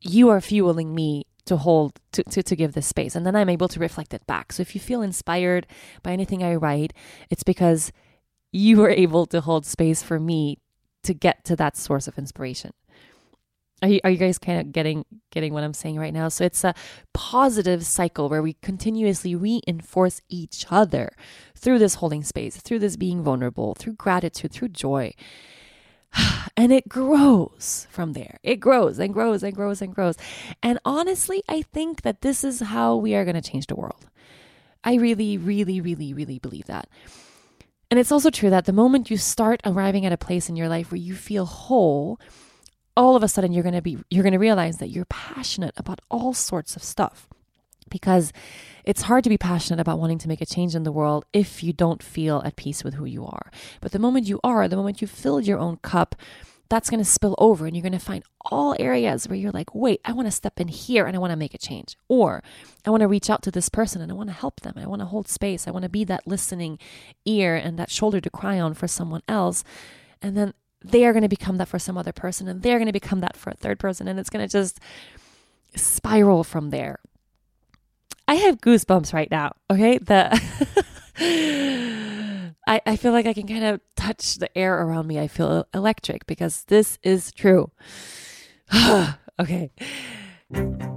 you 0.02 0.28
are 0.28 0.42
fueling 0.42 0.94
me 0.94 1.26
to 1.46 1.56
hold 1.56 2.02
to, 2.12 2.22
to 2.24 2.44
to 2.44 2.56
give 2.58 2.74
this 2.74 2.86
space 2.86 3.16
and 3.16 3.26
then 3.26 3.36
i'm 3.36 3.50
able 3.50 3.68
to 3.68 3.80
reflect 3.80 4.14
it 4.14 4.28
back 4.28 4.54
so 4.54 4.62
if 4.62 4.76
you 4.76 4.82
feel 4.82 5.02
inspired 5.02 5.66
by 6.04 6.12
anything 6.12 6.44
i 6.44 6.54
write 6.54 6.94
it's 7.32 7.42
because 7.42 7.92
you 8.52 8.78
were 8.78 8.90
able 8.92 9.26
to 9.26 9.42
hold 9.42 9.66
space 9.66 10.04
for 10.04 10.20
me 10.20 10.60
to 11.02 11.12
get 11.12 11.44
to 11.44 11.56
that 11.56 11.76
source 11.76 12.08
of 12.08 12.20
inspiration 12.20 12.72
are 13.82 13.90
you, 13.90 14.00
are 14.04 14.10
you 14.10 14.18
guys 14.18 14.38
kind 14.38 14.60
of 14.60 14.72
getting 14.72 15.06
getting 15.32 15.54
what 15.54 15.64
I'm 15.64 15.74
saying 15.74 15.98
right 15.98 16.14
now? 16.14 16.30
So 16.30 16.44
it's 16.44 16.64
a 16.64 16.74
positive 17.14 17.86
cycle 17.86 18.30
where 18.30 18.42
we 18.42 18.54
continuously 18.62 19.36
reinforce 19.36 20.22
each 20.30 20.66
other 20.70 21.14
through 21.56 21.80
this 21.80 21.96
holding 21.96 22.24
space, 22.24 22.58
through 22.58 22.80
this 22.80 22.98
being 22.98 23.24
vulnerable, 23.24 23.76
through 23.76 23.94
gratitude, 23.94 24.52
through 24.52 24.70
joy. 24.70 25.14
And 26.58 26.74
it 26.74 26.90
grows 26.90 27.88
from 27.90 28.12
there. 28.12 28.40
It 28.44 28.58
grows 28.58 29.00
and 29.00 29.14
grows 29.14 29.44
and 29.44 29.56
grows 29.56 29.82
and 29.82 29.96
grows. 29.96 30.16
And 30.62 30.78
honestly, 30.84 31.42
I 31.48 31.62
think 31.62 32.02
that 32.02 32.22
this 32.22 32.44
is 32.44 32.60
how 32.60 32.98
we 32.98 33.16
are 33.16 33.24
going 33.24 33.42
to 33.42 33.50
change 33.50 33.68
the 33.68 33.78
world. 33.78 34.08
I 34.84 34.96
really, 34.96 35.38
really, 35.38 35.80
really, 35.80 36.14
really 36.14 36.38
believe 36.40 36.66
that. 36.66 36.90
And 37.92 38.00
it's 38.00 38.12
also 38.12 38.30
true 38.30 38.50
that 38.50 38.66
the 38.66 38.74
moment 38.74 39.10
you 39.10 39.18
start 39.18 39.62
arriving 39.66 40.06
at 40.06 40.12
a 40.12 40.18
place 40.18 40.50
in 40.50 40.56
your 40.56 40.70
life 40.70 40.92
where 40.92 41.00
you 41.00 41.16
feel 41.16 41.46
whole, 41.46 42.20
all 43.00 43.16
of 43.16 43.24
a 43.24 43.30
sudden 43.30 43.54
you're 43.54 43.64
going 43.64 43.74
to 43.74 43.82
be 43.82 43.98
you're 44.10 44.24
going 44.24 44.34
to 44.34 44.40
realize 44.40 44.78
that 44.78 44.90
you're 44.90 45.06
passionate 45.06 45.74
about 45.78 46.02
all 46.12 46.34
sorts 46.34 46.76
of 46.76 46.84
stuff 46.84 47.30
because 47.90 48.34
it's 48.84 49.04
hard 49.04 49.24
to 49.24 49.30
be 49.30 49.38
passionate 49.38 49.80
about 49.80 50.00
wanting 50.00 50.18
to 50.20 50.28
make 50.28 50.42
a 50.42 50.46
change 50.46 50.76
in 50.76 50.84
the 50.84 50.92
world 50.92 51.26
if 51.32 51.64
you 51.64 51.72
don't 51.72 52.04
feel 52.04 52.42
at 52.44 52.58
peace 52.58 52.84
with 52.84 52.96
who 52.96 53.06
you 53.06 53.26
are. 53.26 53.50
But 53.80 53.94
the 53.94 54.00
moment 54.00 54.28
you 54.28 54.40
are, 54.44 54.68
the 54.68 54.76
moment 54.76 55.02
you 55.02 55.08
filled 55.08 55.48
your 55.48 55.60
own 55.60 55.78
cup, 55.78 56.16
that's 56.68 56.90
going 56.90 57.00
to 57.00 57.10
spill 57.10 57.36
over 57.40 57.66
and 57.66 57.76
you're 57.76 57.82
going 57.82 57.94
to 57.94 58.00
find 58.00 58.24
all 58.52 58.76
areas 58.80 59.28
where 59.28 59.38
you're 59.38 59.52
like, 59.52 59.74
wait, 59.74 60.02
I 60.06 60.12
want 60.12 60.28
to 60.28 60.32
step 60.32 60.60
in 60.60 60.68
here 60.68 61.08
and 61.08 61.16
I 61.16 61.20
want 61.20 61.32
to 61.32 61.38
make 61.38 61.56
a 61.56 61.58
change. 61.58 61.98
Or 62.10 62.44
I 62.86 62.92
want 62.92 63.02
to 63.02 63.08
reach 63.08 63.30
out 63.30 63.42
to 63.44 63.52
this 63.52 63.70
person 63.70 64.02
and 64.02 64.12
I 64.12 64.16
want 64.16 64.30
to 64.30 64.36
help 64.36 64.60
them. 64.60 64.74
I 64.76 64.86
want 64.86 65.02
to 65.02 65.08
hold 65.08 65.28
space. 65.28 65.68
I 65.68 65.72
want 65.72 65.84
to 65.84 65.90
be 65.90 66.04
that 66.04 66.28
listening 66.28 66.78
ear 67.26 67.56
and 67.56 67.80
that 67.80 67.90
shoulder 67.90 68.22
to 68.22 68.30
cry 68.30 68.60
on 68.60 68.76
for 68.76 68.88
someone 68.88 69.24
else. 69.28 69.64
And 70.22 70.38
then 70.38 70.54
they 70.84 71.06
are 71.06 71.14
going 71.14 71.24
to 71.24 71.30
become 71.30 71.58
that 71.58 71.68
for 71.68 71.80
some 71.80 71.98
other 71.98 72.12
person 72.12 72.48
and 72.48 72.62
they're 72.62 72.78
going 72.78 72.88
to 72.88 72.94
become 72.94 73.20
that 73.22 73.36
for 73.36 73.50
a 73.50 73.56
third 73.56 73.80
person 73.80 74.08
and 74.08 74.20
it's 74.20 74.30
going 74.30 74.46
to 74.46 74.52
just 74.52 74.80
spiral 75.76 76.44
from 76.44 76.70
there. 76.70 77.00
I 78.28 78.36
have 78.36 78.62
goosebumps 78.62 79.14
right 79.14 79.30
now 79.30 79.54
okay? 79.70 79.98
The 79.98 80.30
I, 82.68 82.82
I 82.86 82.96
feel 82.96 83.12
like 83.12 83.26
i 83.26 83.34
can 83.34 83.48
kind 83.48 83.64
of 83.64 83.82
touch 83.96 84.36
the 84.36 84.56
air 84.58 84.82
around 84.82 85.08
me. 85.08 85.20
I 85.20 85.28
feel 85.28 85.68
electric 85.74 86.26
because 86.28 86.64
this 86.66 86.98
is 87.04 87.32
true. 87.32 87.72
Okay. 89.40 89.72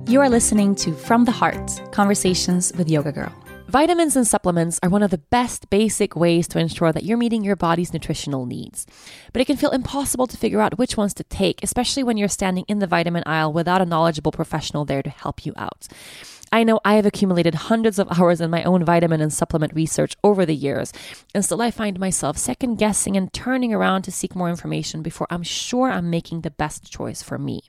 You 0.09 0.21
are 0.21 0.29
listening 0.29 0.75
to 0.77 0.95
from 0.95 1.27
the 1.27 1.31
heart 1.31 1.71
conversations 1.93 2.73
with 2.77 2.91
yoga 2.91 3.13
girl 3.13 3.33
Vitamins 3.73 4.17
and 4.17 4.27
supplements 4.27 4.79
are 4.83 4.91
one 4.91 5.03
of 5.03 5.11
the 5.11 5.17
best 5.17 5.71
basic 5.71 6.15
ways 6.15 6.47
to 6.47 6.59
ensure 6.59 6.93
that 6.93 7.05
you're 7.05 7.17
meeting 7.17 7.43
your 7.43 7.57
body's 7.57 7.95
nutritional 7.95 8.45
needs. 8.45 8.87
But 9.33 9.41
it 9.41 9.47
can 9.47 9.57
feel 9.57 9.71
impossible 9.71 10.27
to 10.27 10.37
figure 10.37 10.61
out 10.61 10.77
which 10.77 10.99
ones 10.99 11.15
to 11.15 11.25
take, 11.25 11.63
especially 11.63 12.03
when 12.03 12.19
you're 12.19 12.29
standing 12.29 12.67
in 12.69 12.81
the 12.81 12.87
vitamin 12.87 13.23
aisle 13.25 13.51
without 13.51 13.81
a 13.81 13.87
knowledgeable 13.87 14.31
professional 14.31 14.85
there 14.85 15.03
to 15.03 15.09
help 15.09 15.47
you 15.47 15.55
out. 15.57 15.89
I 16.53 16.65
know 16.65 16.81
I 16.85 16.97
have 16.97 17.07
accumulated 17.07 17.55
hundreds 17.55 17.99
of 17.99 18.13
hours 18.21 18.43
in 18.43 18.51
my 18.51 18.63
own 18.63 18.85
vitamin 18.85 19.23
and 19.23 19.33
supplement 19.33 19.75
research 19.75 20.19
over 20.23 20.45
the 20.45 20.55
years, 20.55 20.93
and 21.35 21.43
still 21.43 21.63
I 21.63 21.71
find 21.71 21.99
myself 21.99 22.37
second 22.37 22.77
guessing 22.77 23.17
and 23.17 23.33
turning 23.33 23.73
around 23.73 24.03
to 24.03 24.13
seek 24.13 24.37
more 24.37 24.51
information 24.51 25.01
before 25.01 25.29
I'm 25.31 25.43
sure 25.43 25.91
I'm 25.91 26.11
making 26.11 26.43
the 26.43 26.51
best 26.51 26.93
choice 26.93 27.23
for 27.23 27.39
me. 27.39 27.63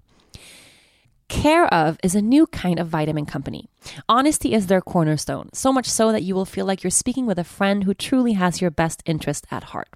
Care 1.30 1.74
of 1.74 1.98
is 2.04 2.14
a 2.14 2.22
new 2.22 2.46
kind 2.48 2.78
of 2.78 2.90
vitamin 2.90 3.26
company. 3.26 3.70
Honesty 4.08 4.54
is 4.54 4.68
their 4.68 4.82
cornerstone, 4.82 5.50
so 5.54 5.72
much 5.72 5.90
so 5.90 6.12
that 6.12 6.24
you 6.24 6.36
will 6.36 6.46
feel 6.46 6.66
like 6.66 6.84
you're 6.84 6.92
speaking 6.92 7.26
with 7.26 7.40
a 7.40 7.44
friend 7.44 7.84
who 7.84 7.94
truly 7.94 8.34
has 8.34 8.62
your 8.62 8.72
best 8.72 9.04
interest 9.06 9.46
at 9.52 9.66
heart. 9.66 9.90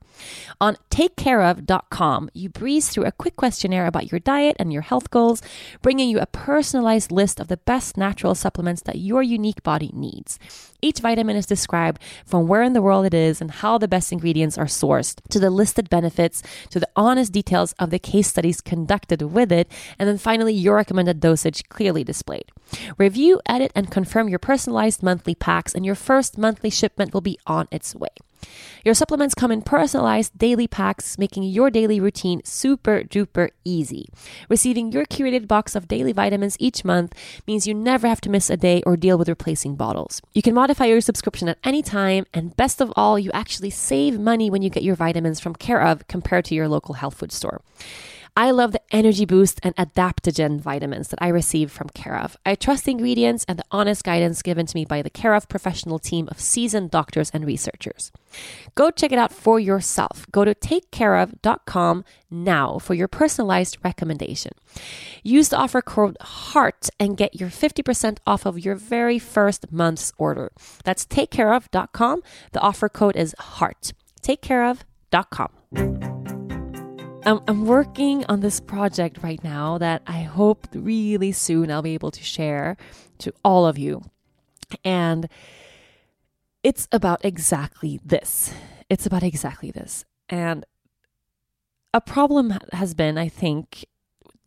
On 0.60 0.78
takecareof.com, 0.90 2.30
you 2.34 2.50
breeze 2.50 2.90
through 2.90 3.06
a 3.06 3.12
quick 3.12 3.36
questionnaire 3.36 3.86
about 3.86 4.12
your 4.12 4.20
diet 4.20 4.56
and 4.60 4.74
your 4.74 4.82
health 4.82 5.12
goals, 5.12 5.42
bringing 5.82 6.10
you 6.10 6.20
a 6.20 6.26
personalized 6.26 7.12
list 7.12 7.40
of 7.40 7.48
the 7.48 7.58
best 7.58 7.98
natural 7.98 8.36
supplements 8.36 8.82
that 8.84 8.98
your 8.98 9.22
unique 9.22 9.64
body 9.64 9.92
needs. 9.94 10.40
Each 10.82 11.00
vitamin 11.00 11.36
is 11.36 11.46
described 11.46 12.02
from 12.26 12.48
where 12.48 12.62
in 12.62 12.74
the 12.74 12.82
world 12.82 13.06
it 13.06 13.14
is 13.14 13.42
and 13.42 13.50
how 13.50 13.78
the 13.78 13.88
best 13.88 14.12
ingredients 14.12 14.58
are 14.58 14.66
sourced, 14.66 15.20
to 15.30 15.40
the 15.40 15.50
listed 15.50 15.90
benefits, 15.90 16.44
to 16.70 16.80
the 16.80 16.90
honest 16.96 17.32
details 17.32 17.74
of 17.74 17.90
the 17.90 18.00
case 18.00 18.28
studies 18.28 18.62
conducted 18.62 19.22
with 19.22 19.52
it, 19.52 19.72
and 19.98 20.08
then 20.08 20.18
finally 20.18 20.54
your 20.54 20.76
recommended 20.76 21.20
dosage 21.20 21.68
clearly 21.70 22.04
displayed. 22.04 22.46
Review, 22.98 23.40
edit, 23.48 23.72
and 23.78 23.92
confirm 23.92 24.28
your 24.28 24.40
personalized 24.40 25.04
monthly 25.04 25.36
packs, 25.36 25.74
and 25.74 25.86
your 25.86 25.96
first 25.96 26.38
monthly 26.38 26.72
shipment 26.72 27.14
will 27.14 27.22
be 27.22 27.40
on 27.46 27.68
its 27.72 27.96
way. 27.96 28.10
Your 28.84 28.94
supplements 28.94 29.36
come 29.36 29.52
in 29.52 29.62
personalized 29.62 30.38
daily 30.38 30.68
packs, 30.68 31.18
making 31.18 31.44
your 31.44 31.70
daily 31.70 32.00
routine 32.00 32.42
super 32.44 33.02
duper 33.04 33.50
easy. 33.66 34.10
Receiving 34.50 34.92
your 34.92 35.06
curated 35.06 35.48
box 35.48 35.76
of 35.76 35.88
daily 35.88 36.12
vitamins 36.12 36.58
each 36.60 36.86
month 36.86 37.14
means 37.46 37.68
you 37.68 37.74
never 37.74 38.08
have 38.08 38.22
to 38.22 38.30
miss 38.30 38.50
a 38.50 38.58
day 38.58 38.82
or 38.86 38.98
deal 38.98 39.18
with 39.18 39.30
replacing 39.30 39.76
bottles. 39.76 40.22
You 40.34 40.42
can 40.42 40.54
modify 40.54 40.86
your 40.86 41.02
subscription 41.02 41.50
at 41.50 41.60
any 41.64 41.82
time, 41.82 42.26
and 42.34 42.56
best 42.56 42.82
of 42.82 42.92
all, 42.96 43.20
you 43.20 43.32
actually 43.34 43.72
save 43.72 44.20
money 44.20 44.50
when 44.50 44.62
you 44.62 44.70
get 44.70 44.84
your 44.84 44.96
vitamins 44.96 45.40
from 45.40 45.56
Care 45.56 45.82
of 45.82 46.08
compared 46.08 46.46
to 46.46 46.56
your 46.56 46.68
local 46.68 46.96
health 46.96 47.16
food 47.16 47.32
store. 47.32 47.62
I 48.38 48.52
love 48.52 48.72
the 48.72 48.82
energy 48.92 49.26
boost 49.26 49.60
and 49.64 49.76
adaptogen 49.78 50.62
vitamins 50.62 51.08
that 51.08 51.18
I 51.20 51.30
receive 51.30 51.72
from 51.72 51.90
Care 51.90 52.16
of. 52.16 52.38
I 52.46 52.54
trust 52.54 52.86
the 52.86 52.92
ingredients 52.92 53.44
and 53.48 53.58
the 53.58 53.66
honest 53.72 54.04
guidance 54.04 54.44
given 54.44 54.68
to 54.68 54.76
me 54.76 54.86
by 54.86 55.02
the 55.02 55.10
Care 55.10 55.34
of 55.34 55.50
professional 55.50 55.98
team 55.98 56.28
of 56.30 56.40
seasoned 56.40 56.92
doctors 56.92 57.32
and 57.32 57.48
researchers. 57.48 58.12
Go 58.76 58.92
check 58.92 59.12
it 59.12 59.18
out 59.18 59.34
for 59.34 59.60
yourself. 59.60 60.28
Go 60.32 60.46
to 60.46 60.54
takecareof.com 60.54 62.06
now 62.30 62.78
for 62.78 62.94
your 62.94 63.08
personalized 63.08 63.80
recommendation. 63.84 64.52
Use 65.24 65.50
the 65.50 65.58
offer 65.58 65.82
code 65.82 66.16
HEART 66.22 66.92
and 67.00 67.18
get 67.18 67.42
your 67.42 67.50
50% 67.50 68.20
off 68.28 68.46
of 68.46 68.64
your 68.64 68.76
very 68.76 69.18
first 69.18 69.72
month's 69.72 70.14
order. 70.20 70.52
That's 70.84 71.08
takecareof.com. 71.08 72.22
The 72.52 72.60
offer 72.60 72.88
code 72.88 73.16
is 73.16 73.34
HEART. 73.40 73.94
Takecareof.com. 74.22 76.17
I'm, 77.28 77.42
I'm 77.46 77.66
working 77.66 78.24
on 78.30 78.40
this 78.40 78.62
project 78.62 79.22
right 79.22 79.44
now 79.44 79.78
that 79.80 80.02
I 80.08 80.22
hope 80.22 80.66
really 80.72 81.34
soon 81.34 81.70
I'll 81.70 81.82
be 81.82 81.94
able 81.94 82.12
to 82.12 82.24
share 82.24 82.78
to 83.18 83.34
all 83.44 83.66
of 83.66 83.78
you. 83.78 84.02
And 84.86 85.28
it's 86.64 86.88
about 86.90 87.26
exactly 87.26 88.00
this. 88.02 88.54
It's 88.90 89.06
about 89.06 89.24
exactly 89.24 89.72
this. 89.72 90.06
And 90.30 90.66
a 91.94 92.00
problem 92.00 92.58
has 92.72 92.94
been, 92.94 93.18
I 93.18 93.28
think, 93.28 93.86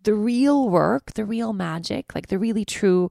the 0.05 0.15
real 0.15 0.71
work, 0.71 1.13
the 1.13 1.27
real 1.27 1.53
magic, 1.53 2.15
like 2.15 2.29
the 2.29 2.39
really 2.39 2.65
true 2.65 3.11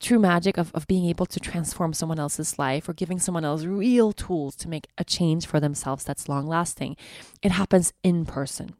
true 0.00 0.18
magic 0.18 0.56
of, 0.56 0.74
of 0.74 0.86
being 0.86 1.04
able 1.10 1.26
to 1.26 1.38
transform 1.38 1.92
someone 1.92 2.18
else's 2.18 2.58
life 2.58 2.88
or 2.88 2.94
giving 2.94 3.18
someone 3.18 3.44
else 3.44 3.64
real 3.64 4.12
tools 4.12 4.56
to 4.56 4.66
make 4.66 4.88
a 4.96 5.04
change 5.04 5.46
for 5.46 5.60
themselves 5.60 6.04
that's 6.04 6.26
long 6.26 6.46
lasting. 6.46 6.96
It 7.42 7.52
happens 7.52 7.92
in 8.02 8.24
person 8.24 8.76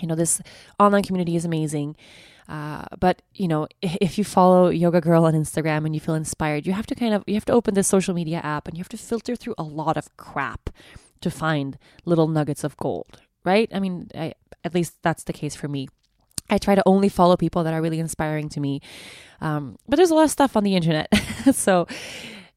you 0.00 0.08
know 0.08 0.14
this 0.14 0.40
online 0.78 1.02
community 1.02 1.36
is 1.36 1.44
amazing 1.44 1.96
uh, 2.48 2.84
but 2.98 3.22
you 3.34 3.48
know 3.48 3.66
if 3.82 4.18
you 4.18 4.24
follow 4.24 4.68
yoga 4.68 5.00
girl 5.00 5.24
on 5.24 5.34
instagram 5.34 5.84
and 5.84 5.94
you 5.94 6.00
feel 6.00 6.14
inspired 6.14 6.66
you 6.66 6.72
have 6.72 6.86
to 6.86 6.94
kind 6.94 7.14
of 7.14 7.24
you 7.26 7.34
have 7.34 7.44
to 7.44 7.52
open 7.52 7.74
this 7.74 7.88
social 7.88 8.14
media 8.14 8.40
app 8.42 8.68
and 8.68 8.76
you 8.76 8.80
have 8.80 8.88
to 8.88 8.98
filter 8.98 9.36
through 9.36 9.54
a 9.58 9.62
lot 9.62 9.96
of 9.96 10.14
crap 10.16 10.70
to 11.20 11.30
find 11.30 11.78
little 12.04 12.28
nuggets 12.28 12.64
of 12.64 12.76
gold 12.76 13.20
right 13.44 13.70
i 13.72 13.80
mean 13.80 14.08
I, 14.14 14.34
at 14.62 14.74
least 14.74 15.02
that's 15.02 15.24
the 15.24 15.32
case 15.32 15.54
for 15.54 15.68
me 15.68 15.88
I 16.50 16.58
try 16.58 16.74
to 16.74 16.82
only 16.84 17.08
follow 17.08 17.36
people 17.36 17.64
that 17.64 17.72
are 17.72 17.80
really 17.80 17.98
inspiring 17.98 18.48
to 18.50 18.60
me. 18.60 18.80
Um, 19.40 19.78
but 19.88 19.96
there's 19.96 20.10
a 20.10 20.14
lot 20.14 20.24
of 20.24 20.30
stuff 20.30 20.56
on 20.56 20.64
the 20.64 20.76
internet. 20.76 21.08
so 21.52 21.86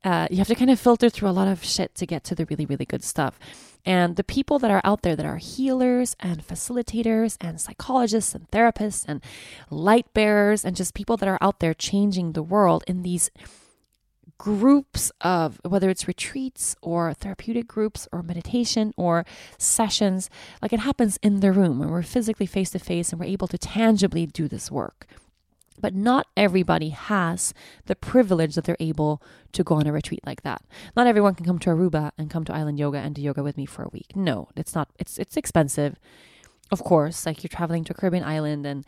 uh, 0.07 0.25
you 0.31 0.37
have 0.37 0.47
to 0.47 0.55
kind 0.55 0.71
of 0.71 0.79
filter 0.79 1.09
through 1.09 1.27
a 1.27 1.31
lot 1.31 1.49
of 1.49 1.61
shit 1.61 1.93
to 1.93 2.05
get 2.05 2.23
to 2.23 2.33
the 2.33 2.45
really, 2.45 2.65
really 2.65 2.85
good 2.85 3.03
stuff. 3.03 3.37
And 3.85 4.15
the 4.15 4.23
people 4.23 4.57
that 4.59 4.71
are 4.71 4.79
out 4.85 5.01
there 5.01 5.17
that 5.17 5.25
are 5.25 5.35
healers 5.35 6.15
and 6.21 6.47
facilitators 6.47 7.35
and 7.41 7.59
psychologists 7.59 8.33
and 8.33 8.49
therapists 8.49 9.03
and 9.05 9.21
light 9.69 10.05
bearers 10.13 10.63
and 10.63 10.77
just 10.77 10.93
people 10.93 11.17
that 11.17 11.27
are 11.27 11.37
out 11.41 11.59
there 11.59 11.73
changing 11.73 12.31
the 12.31 12.41
world 12.41 12.85
in 12.87 13.01
these 13.01 13.29
groups 14.37 15.11
of 15.19 15.59
whether 15.65 15.89
it's 15.89 16.07
retreats 16.07 16.73
or 16.81 17.13
therapeutic 17.13 17.67
groups 17.67 18.07
or 18.13 18.23
meditation 18.23 18.93
or 18.95 19.25
sessions 19.57 20.29
like 20.61 20.71
it 20.71 20.79
happens 20.81 21.17
in 21.23 21.39
the 21.39 21.51
room 21.51 21.79
when 21.79 21.89
we're 21.89 22.03
physically 22.03 22.45
face 22.45 22.69
to 22.69 22.77
face 22.77 23.11
and 23.11 23.19
we're 23.19 23.25
able 23.25 23.47
to 23.47 23.57
tangibly 23.57 24.27
do 24.27 24.47
this 24.47 24.69
work 24.69 25.07
but 25.79 25.93
not 25.93 26.27
everybody 26.35 26.89
has 26.89 27.53
the 27.85 27.95
privilege 27.95 28.55
that 28.55 28.63
they're 28.65 28.77
able 28.79 29.21
to 29.53 29.63
go 29.63 29.75
on 29.75 29.87
a 29.87 29.91
retreat 29.91 30.21
like 30.25 30.41
that. 30.41 30.61
Not 30.95 31.07
everyone 31.07 31.35
can 31.35 31.45
come 31.45 31.59
to 31.59 31.69
Aruba 31.69 32.11
and 32.17 32.29
come 32.29 32.43
to 32.45 32.53
Island 32.53 32.79
Yoga 32.79 32.97
and 32.97 33.15
do 33.15 33.21
yoga 33.21 33.43
with 33.43 33.57
me 33.57 33.65
for 33.65 33.83
a 33.83 33.89
week. 33.89 34.15
No, 34.15 34.49
it's 34.55 34.73
not. 34.75 34.89
It's 34.99 35.17
it's 35.17 35.37
expensive, 35.37 35.97
of 36.71 36.83
course. 36.83 37.25
Like 37.25 37.43
you're 37.43 37.49
traveling 37.57 37.83
to 37.85 37.93
a 37.93 37.95
Caribbean 37.95 38.23
island, 38.23 38.65
and 38.65 38.85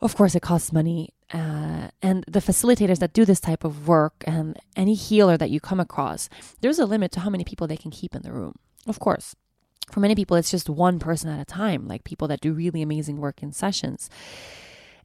of 0.00 0.16
course 0.16 0.34
it 0.34 0.42
costs 0.42 0.72
money. 0.72 1.10
uh, 1.32 1.88
and 2.02 2.24
the 2.28 2.40
facilitators 2.40 2.98
that 3.00 3.12
do 3.12 3.24
this 3.24 3.40
type 3.40 3.64
of 3.64 3.88
work 3.88 4.14
and 4.26 4.56
any 4.76 4.94
healer 4.94 5.36
that 5.36 5.50
you 5.50 5.60
come 5.60 5.80
across, 5.80 6.28
there's 6.60 6.78
a 6.78 6.86
limit 6.86 7.10
to 7.12 7.20
how 7.20 7.30
many 7.30 7.44
people 7.44 7.66
they 7.66 7.76
can 7.76 7.90
keep 7.90 8.14
in 8.14 8.22
the 8.22 8.32
room. 8.32 8.54
Of 8.86 8.98
course, 9.00 9.34
for 9.90 10.00
many 10.00 10.14
people, 10.14 10.36
it's 10.36 10.50
just 10.50 10.68
one 10.70 10.98
person 10.98 11.28
at 11.30 11.40
a 11.40 11.44
time, 11.44 11.88
like 11.88 12.04
people 12.04 12.28
that 12.28 12.40
do 12.40 12.52
really 12.52 12.82
amazing 12.82 13.16
work 13.18 13.42
in 13.42 13.52
sessions. 13.52 14.08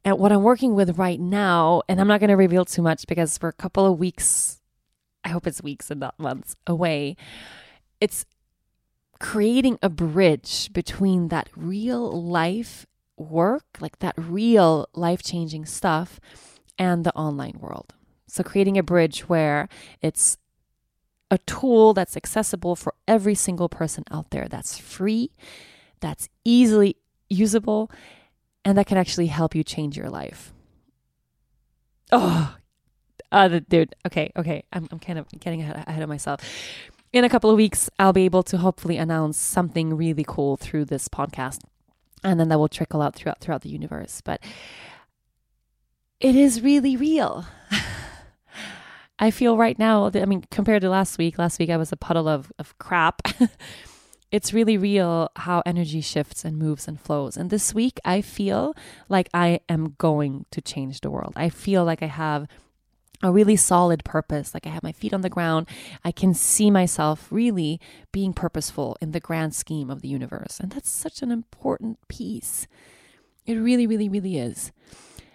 And 0.04 0.18
what 0.18 0.32
I'm 0.32 0.42
working 0.42 0.74
with 0.74 0.98
right 0.98 1.20
now, 1.20 1.82
and 1.88 2.00
I'm 2.00 2.08
not 2.08 2.20
going 2.20 2.30
to 2.30 2.36
reveal 2.36 2.64
too 2.64 2.82
much 2.82 3.06
because 3.06 3.38
for 3.38 3.48
a 3.48 3.52
couple 3.52 3.86
of 3.86 3.98
weeks, 3.98 4.60
I 5.24 5.28
hope 5.28 5.46
it's 5.46 5.62
weeks 5.62 5.90
and 5.90 6.00
not 6.00 6.18
months 6.18 6.56
away, 6.66 7.16
it's 8.00 8.24
creating 9.20 9.78
a 9.80 9.88
bridge 9.88 10.72
between 10.72 11.28
that 11.28 11.48
real 11.54 12.20
life 12.20 12.86
work, 13.16 13.64
like 13.80 14.00
that 14.00 14.14
real 14.16 14.88
life 14.94 15.22
changing 15.22 15.66
stuff, 15.66 16.18
and 16.76 17.04
the 17.04 17.14
online 17.14 17.58
world. 17.60 17.94
So, 18.26 18.42
creating 18.42 18.76
a 18.78 18.82
bridge 18.82 19.28
where 19.28 19.68
it's 20.00 20.38
a 21.30 21.38
tool 21.38 21.94
that's 21.94 22.16
accessible 22.16 22.74
for 22.74 22.94
every 23.06 23.34
single 23.34 23.68
person 23.68 24.04
out 24.10 24.30
there, 24.30 24.48
that's 24.48 24.76
free, 24.76 25.30
that's 26.00 26.28
easily 26.44 26.96
usable, 27.30 27.90
and 28.64 28.78
that 28.78 28.86
can 28.86 28.98
actually 28.98 29.26
help 29.26 29.54
you 29.54 29.64
change 29.64 29.96
your 29.96 30.10
life. 30.10 30.52
Oh, 32.10 32.56
uh, 33.30 33.60
dude. 33.68 33.94
Okay, 34.06 34.32
okay. 34.36 34.64
I'm, 34.72 34.88
I'm 34.90 34.98
kind 34.98 35.18
of 35.18 35.26
getting 35.40 35.62
ahead, 35.62 35.84
ahead 35.86 36.02
of 36.02 36.08
myself. 36.08 36.40
In 37.12 37.24
a 37.24 37.28
couple 37.28 37.50
of 37.50 37.56
weeks, 37.56 37.90
I'll 37.98 38.12
be 38.12 38.24
able 38.24 38.42
to 38.44 38.58
hopefully 38.58 38.96
announce 38.96 39.36
something 39.36 39.96
really 39.96 40.24
cool 40.26 40.56
through 40.56 40.86
this 40.86 41.08
podcast 41.08 41.58
and 42.24 42.38
then 42.38 42.48
that 42.48 42.58
will 42.58 42.68
trickle 42.68 43.02
out 43.02 43.14
throughout 43.14 43.40
throughout 43.40 43.62
the 43.62 43.68
universe 43.68 44.20
but 44.20 44.42
it 46.20 46.36
is 46.36 46.62
really 46.62 46.96
real 46.96 47.44
i 49.18 49.30
feel 49.30 49.56
right 49.56 49.78
now 49.78 50.08
that, 50.08 50.22
i 50.22 50.26
mean 50.26 50.44
compared 50.50 50.82
to 50.82 50.88
last 50.88 51.18
week 51.18 51.38
last 51.38 51.58
week 51.58 51.70
i 51.70 51.76
was 51.76 51.92
a 51.92 51.96
puddle 51.96 52.28
of, 52.28 52.52
of 52.58 52.76
crap 52.78 53.22
it's 54.32 54.52
really 54.52 54.76
real 54.76 55.30
how 55.36 55.62
energy 55.64 56.00
shifts 56.00 56.44
and 56.44 56.58
moves 56.58 56.88
and 56.88 57.00
flows 57.00 57.36
and 57.36 57.50
this 57.50 57.72
week 57.72 58.00
i 58.04 58.20
feel 58.20 58.74
like 59.08 59.28
i 59.32 59.60
am 59.68 59.94
going 59.98 60.44
to 60.50 60.60
change 60.60 61.00
the 61.02 61.10
world 61.10 61.32
i 61.36 61.48
feel 61.48 61.84
like 61.84 62.02
i 62.02 62.06
have 62.06 62.48
a 63.22 63.30
really 63.30 63.56
solid 63.56 64.04
purpose. 64.04 64.52
Like 64.52 64.66
I 64.66 64.70
have 64.70 64.82
my 64.82 64.92
feet 64.92 65.14
on 65.14 65.20
the 65.20 65.30
ground. 65.30 65.68
I 66.04 66.10
can 66.10 66.34
see 66.34 66.70
myself 66.70 67.28
really 67.30 67.80
being 68.10 68.32
purposeful 68.32 68.96
in 69.00 69.12
the 69.12 69.20
grand 69.20 69.54
scheme 69.54 69.90
of 69.90 70.02
the 70.02 70.08
universe. 70.08 70.58
And 70.60 70.72
that's 70.72 70.90
such 70.90 71.22
an 71.22 71.30
important 71.30 71.98
piece. 72.08 72.66
It 73.46 73.54
really, 73.54 73.86
really, 73.86 74.08
really 74.08 74.38
is. 74.38 74.72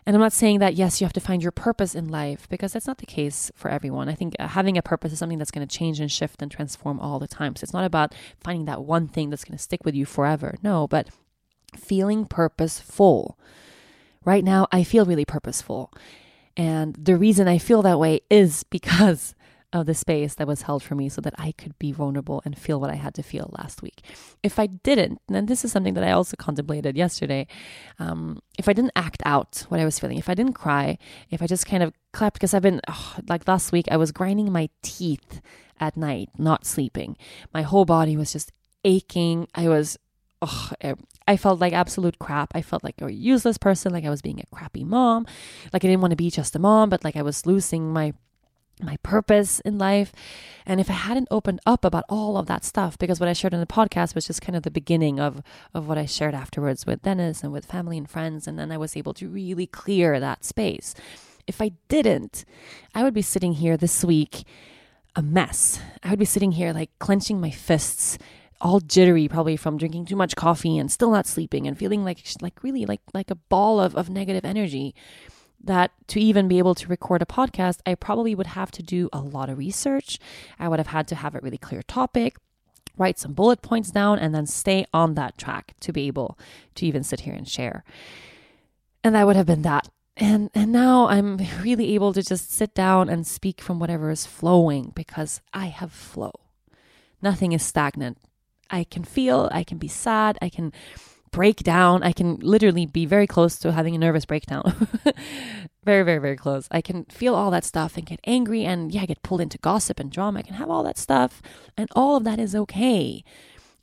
And 0.08 0.16
I'm 0.16 0.22
not 0.22 0.32
saying 0.32 0.60
that, 0.60 0.76
yes, 0.76 1.02
you 1.02 1.06
have 1.06 1.12
to 1.14 1.20
find 1.20 1.44
your 1.44 1.52
purpose 1.52 1.94
in 1.94 2.08
life 2.08 2.48
because 2.48 2.72
that's 2.72 2.88
not 2.88 3.00
the 3.00 3.06
case 3.06 3.52
for 3.56 3.70
everyone. 3.70 4.08
I 4.08 4.16
think 4.16 4.38
uh, 4.40 4.48
having 4.48 4.78
a 4.78 4.82
purpose 4.82 5.12
is 5.12 5.20
something 5.20 5.38
that's 5.38 5.52
going 5.52 5.68
to 5.68 5.78
change 5.78 6.00
and 6.00 6.10
shift 6.10 6.42
and 6.42 6.50
transform 6.50 6.98
all 6.98 7.20
the 7.20 7.28
time. 7.28 7.58
So 7.58 7.66
it's 7.66 7.74
not 7.74 7.84
about 7.84 8.16
finding 8.40 8.64
that 8.68 8.86
one 8.86 9.10
thing 9.10 9.30
that's 9.30 9.44
going 9.44 9.58
to 9.58 9.62
stick 9.62 9.84
with 9.84 9.96
you 9.96 10.06
forever. 10.06 10.56
No, 10.64 10.88
but 10.88 11.10
feeling 11.76 12.24
purposeful. 12.24 13.38
Right 14.24 14.46
now, 14.46 14.66
I 14.72 14.86
feel 14.86 15.06
really 15.06 15.26
purposeful. 15.26 15.92
And 16.56 16.96
the 16.96 17.18
reason 17.18 17.50
I 17.50 17.58
feel 17.58 17.82
that 17.82 18.00
way 18.00 18.22
is 18.30 18.64
because 18.70 19.36
of 19.74 19.86
the 19.86 19.94
space 19.94 20.36
that 20.36 20.48
was 20.48 20.62
held 20.64 20.82
for 20.82 20.96
me 20.96 21.10
so 21.10 21.20
that 21.22 21.34
I 21.38 21.52
could 21.52 21.78
be 21.78 21.92
vulnerable 21.92 22.42
and 22.46 22.58
feel 22.58 22.80
what 22.80 22.90
I 22.90 22.96
had 22.96 23.14
to 23.16 23.24
feel 23.24 23.54
last 23.58 23.82
week. 23.82 24.02
If 24.42 24.60
I 24.60 24.68
didn't, 24.68 25.20
and 25.28 25.48
this 25.48 25.66
is 25.66 25.72
something 25.72 25.94
that 25.96 26.06
I 26.06 26.12
also 26.12 26.38
contemplated 26.38 26.96
yesterday, 26.96 27.48
um, 28.00 28.40
if 28.58 28.70
I 28.70 28.74
didn't 28.74 28.94
act 28.96 29.22
out 29.26 29.66
what 29.68 29.80
I 29.80 29.86
was 29.86 30.00
feeling, 30.00 30.18
if 30.18 30.30
I 30.30 30.36
didn't 30.36 30.54
cry, 30.54 30.98
if 31.30 31.42
I 31.42 31.48
just 31.48 31.66
kind 31.66 31.84
of 31.84 31.94
clapped, 32.14 32.36
because 32.36 32.54
I've 32.54 32.62
been, 32.62 32.80
oh, 32.88 33.16
like 33.28 33.48
last 33.48 33.72
week, 33.72 33.88
I 33.92 33.98
was 33.98 34.12
grinding 34.12 34.52
my 34.52 34.70
teeth 34.82 35.42
at 35.80 35.98
night, 35.98 36.30
not 36.38 36.66
sleeping. 36.66 37.18
My 37.54 37.62
whole 37.62 37.86
body 37.86 38.16
was 38.16 38.32
just 38.32 38.54
aching. 38.86 39.48
I 39.54 39.68
was 39.68 39.98
oh, 40.42 40.72
I 41.28 41.38
felt 41.38 41.60
like 41.60 41.74
absolute 41.74 42.20
crap. 42.20 42.52
I 42.56 42.62
felt 42.62 42.84
like 42.84 43.02
a 43.02 43.12
useless 43.12 43.58
person, 43.58 43.92
like 43.92 44.06
I 44.06 44.10
was 44.10 44.22
being 44.22 44.40
a 44.40 44.56
crappy 44.56 44.84
mom, 44.84 45.26
like 45.74 45.84
I 45.84 45.88
didn't 45.88 46.02
want 46.02 46.12
to 46.12 46.18
be 46.18 46.30
just 46.30 46.56
a 46.56 46.60
mom, 46.60 46.90
but 46.90 47.04
like 47.04 47.16
I 47.16 47.22
was 47.22 47.46
losing 47.46 47.92
my 47.92 48.14
my 48.82 48.98
purpose 49.04 49.60
in 49.62 49.78
life. 49.78 50.12
And 50.66 50.80
if 50.80 50.90
I 50.90 50.94
hadn't 50.94 51.28
opened 51.32 51.62
up 51.66 51.86
about 51.86 52.04
all 52.10 52.38
of 52.38 52.46
that 52.48 52.66
stuff, 52.66 52.98
because 52.98 53.20
what 53.20 53.30
I 53.30 53.34
shared 53.34 53.54
in 53.54 53.60
the 53.60 53.66
podcast 53.66 54.16
was 54.16 54.28
just 54.28 54.42
kind 54.42 54.56
of 54.56 54.64
the 54.64 54.72
beginning 54.72 55.20
of 55.20 55.42
of 55.74 55.88
what 55.88 55.98
I 55.98 56.06
shared 56.06 56.36
afterwards 56.36 56.86
with 56.86 57.02
Dennis 57.02 57.44
and 57.44 57.52
with 57.52 57.66
family 57.66 57.98
and 57.98 58.10
friends, 58.10 58.48
and 58.48 58.58
then 58.58 58.72
I 58.72 58.78
was 58.78 58.98
able 58.98 59.14
to 59.16 59.28
really 59.28 59.68
clear 59.68 60.20
that 60.20 60.44
space. 60.44 60.94
If 61.48 61.62
I 61.62 61.72
didn't, 61.88 62.44
I 62.94 63.04
would 63.04 63.14
be 63.14 63.22
sitting 63.22 63.54
here 63.54 63.78
this 63.78 64.04
week 64.04 64.44
a 65.16 65.22
mess. 65.22 65.80
I 66.04 66.10
would 66.12 66.20
be 66.20 66.26
sitting 66.26 66.52
here 66.52 66.74
like 66.74 66.92
clenching 67.00 67.42
my 67.42 67.52
fists 67.52 68.18
all 68.60 68.80
jittery 68.80 69.28
probably 69.28 69.56
from 69.56 69.78
drinking 69.78 70.06
too 70.06 70.16
much 70.16 70.36
coffee 70.36 70.78
and 70.78 70.92
still 70.92 71.12
not 71.12 71.28
sleeping 71.28 71.68
and 71.68 71.78
feeling 71.78 72.04
like 72.04 72.24
like 72.42 72.64
really 72.64 72.86
like 72.86 73.02
like 73.14 73.30
a 73.30 73.36
ball 73.36 73.80
of, 73.80 73.96
of 73.96 74.10
negative 74.10 74.44
energy 74.44 74.96
that 75.64 75.92
to 76.08 76.20
even 76.20 76.48
be 76.48 76.60
able 76.60 76.76
to 76.76 76.88
record 76.88 77.22
a 77.22 77.26
podcast 77.26 77.80
i 77.86 77.96
probably 77.96 78.36
would 78.36 78.48
have 78.48 78.72
to 78.72 78.84
do 78.84 79.10
a 79.12 79.20
lot 79.20 79.50
of 79.50 79.58
research. 79.58 80.20
I 80.60 80.68
would 80.68 80.80
have 80.80 80.88
had 80.88 81.08
to 81.10 81.16
have 81.16 81.36
a 81.36 81.40
really 81.42 81.58
clear 81.58 81.82
topic 81.82 82.38
write 82.98 83.20
some 83.20 83.34
bullet 83.34 83.62
points 83.62 83.92
down 83.92 84.20
and 84.20 84.34
then 84.34 84.46
stay 84.46 84.86
on 84.94 85.14
that 85.14 85.38
track 85.38 85.76
to 85.80 85.94
be 85.94 86.08
able 86.08 86.38
to 86.76 86.86
even 86.86 87.04
sit 87.04 87.22
here 87.22 87.34
and 87.34 87.48
share. 87.48 87.84
And 89.04 89.16
that 89.16 89.26
would 89.26 89.36
have 89.36 89.46
been 89.46 89.62
that. 89.62 89.90
And 90.20 90.50
and 90.56 90.72
now 90.72 91.08
i'm 91.08 91.38
really 91.62 91.94
able 91.94 92.12
to 92.14 92.24
just 92.24 92.52
sit 92.52 92.74
down 92.74 93.08
and 93.08 93.26
speak 93.26 93.62
from 93.62 93.80
whatever 93.80 94.10
is 94.10 94.26
flowing 94.26 94.92
because 94.96 95.42
i 95.54 95.68
have 95.68 95.92
flow. 95.92 96.34
Nothing 97.22 97.52
is 97.52 97.64
stagnant. 97.64 98.18
I 98.70 98.84
can 98.84 99.04
feel, 99.04 99.50
I 99.52 99.64
can 99.64 99.78
be 99.78 99.88
sad, 99.88 100.38
I 100.42 100.50
can 100.50 100.74
break 101.32 101.64
down. 101.64 102.04
I 102.04 102.12
can 102.12 102.38
literally 102.38 102.86
be 102.86 103.06
very 103.06 103.28
close 103.28 103.58
to 103.60 103.72
having 103.72 103.96
a 103.96 104.00
nervous 104.00 104.26
breakdown. 104.26 104.88
very, 105.84 106.04
very, 106.04 106.20
very 106.20 106.38
close. 106.38 106.68
I 106.72 106.82
can 106.82 107.06
feel 107.06 107.36
all 107.36 107.52
that 107.52 107.64
stuff 107.64 107.98
and 107.98 108.06
get 108.06 108.20
angry 108.26 108.66
and, 108.66 108.92
yeah, 108.92 109.06
get 109.06 109.24
pulled 109.24 109.42
into 109.42 109.58
gossip 109.58 110.00
and 110.00 110.12
drama. 110.12 110.40
I 110.40 110.44
can 110.44 110.56
have 110.56 110.70
all 110.70 110.84
that 110.84 110.98
stuff, 110.98 111.42
and 111.76 111.90
all 111.96 112.16
of 112.16 112.24
that 112.24 112.40
is 112.40 112.56
okay. 112.56 113.24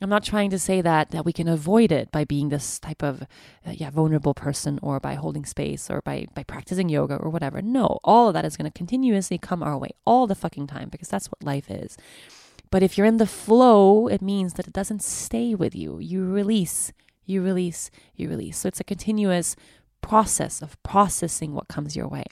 I'm 0.01 0.11
not 0.11 0.25
trying 0.25 0.51
to 0.51 0.59
say 0.59 0.83
that 0.83 1.13
that 1.13 1.25
we 1.25 1.33
can 1.33 1.49
avoid 1.49 1.91
it 1.91 2.13
by 2.13 2.25
being 2.25 2.51
this 2.51 2.79
type 2.79 3.03
of 3.03 3.23
uh, 3.67 3.71
yeah 3.73 3.89
vulnerable 3.89 4.35
person 4.35 4.79
or 4.83 5.01
by 5.01 5.15
holding 5.15 5.47
space 5.47 5.89
or 5.89 6.03
by 6.03 6.27
by 6.35 6.43
practicing 6.43 6.91
yoga 6.91 7.17
or 7.17 7.31
whatever. 7.31 7.63
No, 7.63 8.01
all 8.05 8.29
of 8.29 8.35
that 8.35 8.45
is 8.45 8.57
going 8.57 8.71
to 8.71 8.77
continuously 8.77 9.39
come 9.39 9.63
our 9.63 9.79
way 9.79 9.91
all 10.05 10.27
the 10.27 10.35
fucking 10.35 10.67
time 10.67 10.91
because 10.91 11.09
that's 11.09 11.29
what 11.29 11.43
life 11.43 11.71
is. 11.71 11.97
But 12.71 12.83
if 12.83 12.99
you're 12.99 13.07
in 13.07 13.19
the 13.19 13.27
flow, 13.27 14.09
it 14.09 14.21
means 14.21 14.55
that 14.55 14.67
it 14.67 14.73
doesn't 14.73 15.03
stay 15.03 15.55
with 15.55 15.75
you. 15.77 15.99
You 16.01 16.25
release, 16.25 16.93
you 17.27 17.43
release, 17.43 17.91
you 18.15 18.29
release. 18.29 18.59
So 18.59 18.69
it's 18.69 18.81
a 18.81 18.85
continuous 18.85 19.57
process 20.01 20.63
of 20.63 20.81
processing 20.83 21.55
what 21.55 21.69
comes 21.69 21.97
your 21.97 22.09
way. 22.09 22.25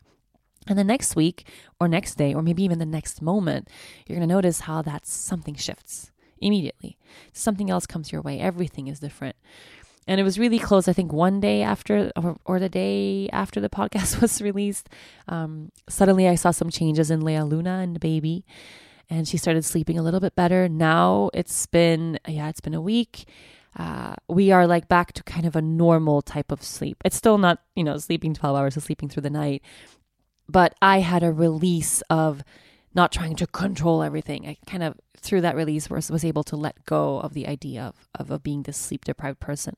And 0.69 0.79
the 0.79 0.85
next 0.85 1.17
week 1.17 1.49
or 1.81 1.89
next 1.89 2.15
day, 2.15 2.35
or 2.35 2.43
maybe 2.43 2.63
even 2.63 2.79
the 2.79 2.87
next 2.87 3.21
moment, 3.21 3.69
you're 4.07 4.17
going 4.17 4.29
to 4.29 4.35
notice 4.35 4.61
how 4.61 4.83
that 4.83 5.07
something 5.07 5.55
shifts 5.55 6.13
immediately. 6.41 6.99
Something 7.33 7.71
else 7.71 7.87
comes 7.87 8.13
your 8.13 8.23
way. 8.23 8.39
Everything 8.39 8.87
is 8.87 9.01
different. 9.01 9.37
And 10.07 10.21
it 10.21 10.25
was 10.25 10.39
really 10.39 10.59
close, 10.59 10.89
I 10.89 10.93
think, 10.93 11.13
one 11.13 11.41
day 11.41 11.63
after, 11.63 12.11
or, 12.17 12.37
or 12.45 12.59
the 12.59 12.69
day 12.69 13.29
after 13.33 13.61
the 13.61 13.69
podcast 13.81 14.21
was 14.21 14.41
released. 14.43 14.89
Um, 15.29 15.71
suddenly, 15.89 16.29
I 16.29 16.35
saw 16.35 16.51
some 16.51 16.71
changes 16.71 17.11
in 17.11 17.21
Lea 17.23 17.43
Luna 17.43 17.79
and 17.79 17.95
the 17.95 18.01
baby 18.01 18.45
and 19.13 19.29
she 19.29 19.37
started 19.37 19.63
sleeping 19.63 19.99
a 19.99 20.03
little 20.03 20.21
bit 20.21 20.35
better. 20.35 20.69
Now 20.71 21.29
it's 21.35 21.67
been, 21.67 22.19
yeah, 22.27 22.49
it's 22.49 22.63
been 22.63 22.73
a 22.73 22.81
week. 22.81 23.27
Uh, 23.77 24.15
we 24.29 24.51
are 24.51 24.67
like 24.67 24.89
back 24.89 25.13
to 25.13 25.23
kind 25.23 25.47
of 25.47 25.57
a 25.57 25.63
normal 25.63 26.23
type 26.23 26.53
of 26.53 26.63
sleep. 26.63 26.99
It's 27.05 27.17
still 27.17 27.39
not, 27.39 27.61
you 27.75 27.85
know, 27.85 27.97
sleeping 27.99 28.35
12 28.35 28.57
hours 28.57 28.77
of 28.77 28.83
sleeping 28.83 29.09
through 29.09 29.23
the 29.23 29.31
night, 29.31 29.63
but 30.49 30.75
I 30.83 31.01
had 31.01 31.23
a 31.23 31.33
release 31.33 32.03
of 32.11 32.43
not 32.95 33.13
trying 33.13 33.37
to 33.37 33.47
control 33.47 34.03
everything. 34.03 34.47
I 34.47 34.57
kind 34.67 34.83
of, 34.83 35.01
through 35.17 35.41
that 35.43 35.57
release, 35.57 35.89
was, 35.89 36.11
was 36.11 36.25
able 36.25 36.43
to 36.45 36.57
let 36.57 36.85
go 36.85 37.19
of 37.21 37.33
the 37.33 37.47
idea 37.47 37.83
of, 37.83 38.09
of, 38.15 38.31
of 38.31 38.43
being 38.43 38.65
this 38.65 38.77
sleep 38.77 39.05
deprived 39.05 39.41
person. 39.41 39.77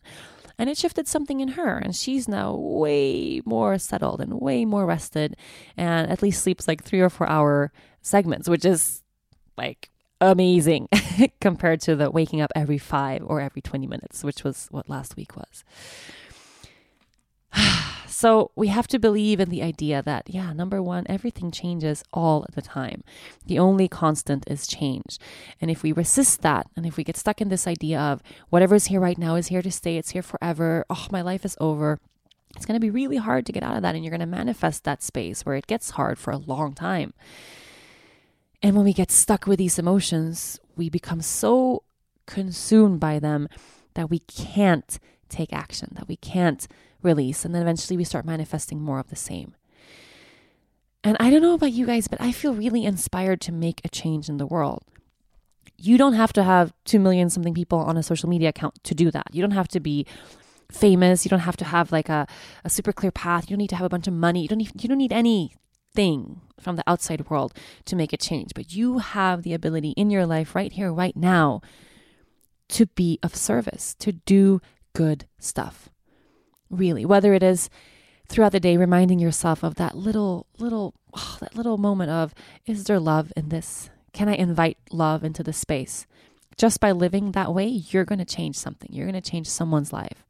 And 0.59 0.71
it 0.71 0.79
shifted 0.79 1.09
something 1.09 1.41
in 1.41 1.49
her, 1.49 1.79
and 1.79 1.95
she's 1.97 2.29
now 2.29 2.55
way 2.55 3.41
more 3.45 3.77
settled 3.79 4.21
and 4.21 4.41
way 4.41 4.65
more 4.65 4.87
rested, 4.87 5.37
and 5.77 6.09
at 6.11 6.23
least 6.23 6.43
sleeps 6.43 6.69
like 6.69 6.83
three 6.83 7.01
or 7.01 7.11
four 7.11 7.29
hour 7.29 7.73
segments, 8.03 8.49
which 8.49 8.65
is 8.65 9.03
like 9.57 9.91
amazing 10.31 10.89
compared 11.41 11.81
to 11.83 11.97
the 11.97 12.11
waking 12.11 12.41
up 12.41 12.51
every 12.55 12.79
five 12.79 13.23
or 13.27 13.41
every 13.41 13.63
20 13.63 13.87
minutes, 13.87 14.25
which 14.25 14.45
was 14.45 14.69
what 14.71 14.89
last 14.89 15.17
week 15.17 15.37
was. 15.37 15.65
so 18.09 18.51
we 18.57 18.69
have 18.69 18.87
to 18.89 18.99
believe 18.99 19.41
in 19.41 19.51
the 19.51 19.63
idea 19.63 20.03
that, 20.03 20.29
yeah, 20.29 20.53
number 20.53 20.83
one, 20.83 21.07
everything 21.09 21.51
changes 21.51 22.03
all 22.13 22.47
the 22.53 22.63
time. 22.63 23.03
The 23.47 23.59
only 23.59 23.89
constant 23.89 24.45
is 24.47 24.67
change. 24.67 25.19
And 25.61 25.71
if 25.71 25.83
we 25.83 25.93
resist 25.93 26.43
that, 26.43 26.67
and 26.77 26.87
if 26.87 26.97
we 26.97 27.05
get 27.05 27.17
stuck 27.17 27.41
in 27.41 27.49
this 27.49 27.67
idea 27.67 28.01
of 28.01 28.23
whatever's 28.51 28.87
here 28.87 29.01
right 29.01 29.19
now 29.19 29.37
is 29.37 29.49
here 29.49 29.63
to 29.63 29.71
stay, 29.71 29.97
it's 29.97 30.11
here 30.11 30.23
forever, 30.23 30.85
oh, 30.91 31.07
my 31.11 31.23
life 31.23 31.45
is 31.45 31.57
over 31.61 32.01
it's 32.57 32.67
going 32.67 32.77
to 32.77 32.81
be 32.81 32.91
really 32.91 33.17
hard 33.17 33.47
to 33.47 33.53
get 33.53 33.63
out 33.63 33.77
of 33.77 33.83
that. 33.83 33.95
And 33.95 34.05
you're 34.05 34.11
going 34.11 34.21
to 34.21 34.27
manifest 34.27 34.85
that 34.85 35.03
space 35.03 35.45
where 35.45 35.57
it 35.57 35.67
gets 35.67 35.91
hard 35.91 36.19
for 36.19 36.31
a 36.31 36.39
long 36.39 36.73
time. 36.75 37.15
And 38.65 38.75
when 38.75 38.87
we 38.87 38.95
get 38.95 39.11
stuck 39.11 39.47
with 39.47 39.59
these 39.59 39.79
emotions, 39.79 40.59
we 40.75 40.89
become 40.89 41.21
so 41.21 41.83
consumed 42.27 42.99
by 42.99 43.19
them 43.19 43.47
that 43.93 44.09
we 44.09 44.21
can't 44.21 44.99
take 45.29 45.53
action, 45.53 45.91
that 45.97 46.09
we 46.09 46.17
can't 46.17 46.67
release. 47.03 47.45
And 47.45 47.55
then 47.55 47.61
eventually 47.61 47.99
we 47.99 48.05
start 48.05 48.25
manifesting 48.25 48.81
more 48.81 48.99
of 48.99 49.11
the 49.11 49.17
same. 49.17 49.55
And 51.05 51.19
I 51.21 51.29
don't 51.29 51.43
know 51.43 51.53
about 51.53 51.73
you 51.73 51.85
guys, 51.85 52.09
but 52.09 52.23
I 52.23 52.33
feel 52.33 52.55
really 52.55 52.87
inspired 52.87 53.43
to 53.43 53.53
make 53.53 53.83
a 53.85 53.91
change 53.91 54.31
in 54.31 54.39
the 54.39 54.47
world. 54.47 54.83
You 55.77 55.99
don't 55.99 56.15
have 56.15 56.33
to 56.33 56.43
have 56.43 56.73
2 56.87 56.99
million 56.99 57.29
something 57.29 57.53
people 57.53 57.81
on 57.81 57.99
a 57.99 58.03
social 58.03 58.31
media 58.31 58.49
account 58.49 58.83
to 58.85 58.95
do 58.95 59.11
that. 59.11 59.27
You 59.31 59.43
don't 59.43 59.51
have 59.51 59.69
to 59.69 59.81
be 59.81 60.07
famous. 60.73 61.27
You 61.27 61.29
don't 61.29 61.41
have 61.41 61.59
to 61.59 61.67
have 61.67 61.93
like 61.93 62.09
a, 62.09 62.27
a 62.65 62.71
super 62.71 62.95
clear 62.95 63.13
path. 63.13 63.45
You 63.45 63.57
don't 63.57 63.61
need 63.61 63.71
to 63.71 63.77
have 63.77 63.85
a 63.85 63.91
bunch 63.91 64.07
of 64.07 64.15
money. 64.15 64.41
You 64.41 64.49
don't 64.49 64.59
need, 64.59 64.83
you 64.83 64.89
don't 64.89 64.97
need 64.97 65.13
anything 65.97 66.41
from 66.61 66.77
the 66.77 66.85
outside 66.87 67.29
world 67.29 67.55
to 67.85 67.97
make 67.97 68.13
a 68.13 68.17
change. 68.17 68.53
But 68.55 68.73
you 68.73 68.99
have 68.99 69.43
the 69.43 69.53
ability 69.53 69.91
in 69.91 70.11
your 70.11 70.27
life 70.27 70.55
right 70.55 70.73
here, 70.73 70.93
right 70.93 71.17
now, 71.17 71.61
to 72.69 72.87
be 72.87 73.19
of 73.23 73.37
service, 73.37 73.95
to 74.01 74.13
do 74.13 74.61
good 74.95 75.27
stuff. 75.39 75.89
Really, 76.71 77.05
whether 77.05 77.35
it 77.35 77.43
is 77.43 77.69
throughout 78.29 78.53
the 78.53 78.61
day 78.61 78.77
reminding 78.77 79.19
yourself 79.19 79.63
of 79.63 79.75
that 79.75 79.97
little 79.97 80.47
little 80.59 80.95
oh, 81.15 81.37
that 81.41 81.55
little 81.55 81.77
moment 81.77 82.11
of 82.11 82.35
is 82.67 82.85
there 82.85 83.01
love 83.01 83.33
in 83.37 83.51
this? 83.51 83.91
Can 84.13 84.29
I 84.29 84.35
invite 84.35 84.79
love 84.91 85.25
into 85.25 85.43
the 85.43 85.53
space? 85.53 86.07
Just 86.57 86.79
by 86.79 86.93
living 86.93 87.33
that 87.33 87.53
way, 87.53 87.67
you're 87.67 88.05
going 88.05 88.21
to 88.21 88.25
change 88.25 88.57
something. 88.57 88.89
You're 88.93 89.11
going 89.11 89.21
to 89.21 89.31
change 89.31 89.49
someone's 89.49 89.93
life. 89.93 90.25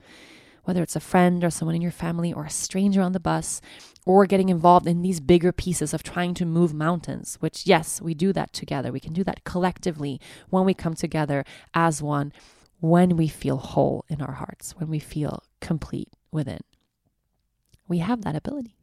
Whether 0.64 0.82
it's 0.82 0.96
a 0.96 1.00
friend 1.00 1.44
or 1.44 1.50
someone 1.50 1.74
in 1.74 1.82
your 1.82 1.90
family 1.90 2.32
or 2.32 2.44
a 2.44 2.50
stranger 2.50 3.02
on 3.02 3.12
the 3.12 3.20
bus, 3.20 3.60
or 4.06 4.26
getting 4.26 4.48
involved 4.48 4.86
in 4.86 5.02
these 5.02 5.20
bigger 5.20 5.52
pieces 5.52 5.94
of 5.94 6.02
trying 6.02 6.34
to 6.34 6.44
move 6.44 6.74
mountains, 6.74 7.36
which, 7.40 7.66
yes, 7.66 8.02
we 8.02 8.14
do 8.14 8.32
that 8.32 8.52
together. 8.52 8.92
We 8.92 9.00
can 9.00 9.12
do 9.12 9.24
that 9.24 9.44
collectively 9.44 10.20
when 10.50 10.64
we 10.64 10.74
come 10.74 10.94
together 10.94 11.44
as 11.72 12.02
one, 12.02 12.32
when 12.80 13.16
we 13.16 13.28
feel 13.28 13.56
whole 13.56 14.04
in 14.08 14.20
our 14.20 14.32
hearts, 14.32 14.72
when 14.76 14.88
we 14.88 14.98
feel 14.98 15.42
complete 15.60 16.10
within. 16.30 16.60
We 17.88 17.98
have 17.98 18.22
that 18.22 18.36
ability. 18.36 18.76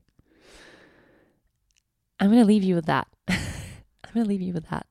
I'm 2.19 2.29
going 2.29 2.41
to 2.41 2.45
leave 2.45 2.63
you 2.63 2.75
with 2.75 2.85
that. 2.85 3.07
I'm 3.27 4.13
going 4.13 4.25
to 4.25 4.29
leave 4.29 4.41
you 4.41 4.53
with 4.53 4.69
that. 4.69 4.85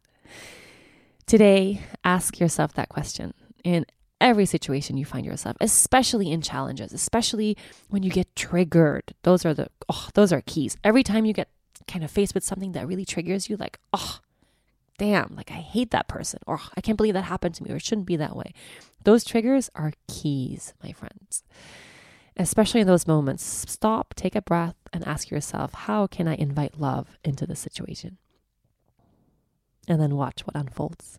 Today, 1.27 1.83
ask 2.05 2.41
yourself 2.41 2.75
that 2.75 2.89
question 2.89 3.35
in 3.63 3.87
every 4.21 4.47
situation 4.47 4.97
you 4.97 5.05
find 5.05 5.25
yourself, 5.25 5.57
especially 5.61 6.31
in 6.31 6.43
challenges, 6.43 6.93
especially 6.93 7.57
when 7.89 8.03
you 8.03 8.11
get 8.11 8.35
triggered. 8.37 9.15
Those 9.23 9.45
are 9.45 9.55
the 9.55 9.69
oh, 9.89 10.09
those 10.15 10.33
are 10.33 10.43
keys. 10.43 10.77
Every 10.85 11.03
time 11.03 11.25
you 11.25 11.33
get 11.33 11.49
kind 11.87 12.05
of 12.05 12.11
faced 12.11 12.35
with 12.35 12.45
something 12.45 12.73
that 12.73 12.87
really 12.87 13.05
triggers 13.05 13.49
you 13.49 13.57
like, 13.57 13.79
"Oh, 13.93 14.19
damn, 14.99 15.35
like 15.37 15.51
I 15.51 15.55
hate 15.55 15.91
that 15.91 16.09
person," 16.09 16.41
or 16.47 16.61
"I 16.77 16.81
can't 16.81 16.97
believe 16.97 17.15
that 17.15 17.25
happened 17.25 17.55
to 17.57 17.63
me," 17.63 17.71
or 17.71 17.77
"It 17.77 17.83
shouldn't 17.83 18.07
be 18.07 18.17
that 18.17 18.37
way." 18.37 18.53
Those 19.03 19.25
triggers 19.25 19.71
are 19.75 19.93
keys, 20.09 20.75
my 20.83 20.93
friends 20.93 21.43
especially 22.37 22.81
in 22.81 22.87
those 22.87 23.07
moments, 23.07 23.45
stop, 23.71 24.15
take 24.15 24.35
a 24.35 24.43
breath, 24.43 24.77
and 24.93 25.07
ask 25.07 25.31
yourself, 25.31 25.75
how 25.75 26.07
can 26.07 26.27
I 26.27 26.35
invite 26.35 26.81
love 26.81 27.19
into 27.25 27.47
the 27.47 27.57
situation? 27.57 28.19
And 29.87 30.01
then 30.01 30.17
watch 30.17 30.47
what 30.47 30.57
unfolds. 30.57 31.19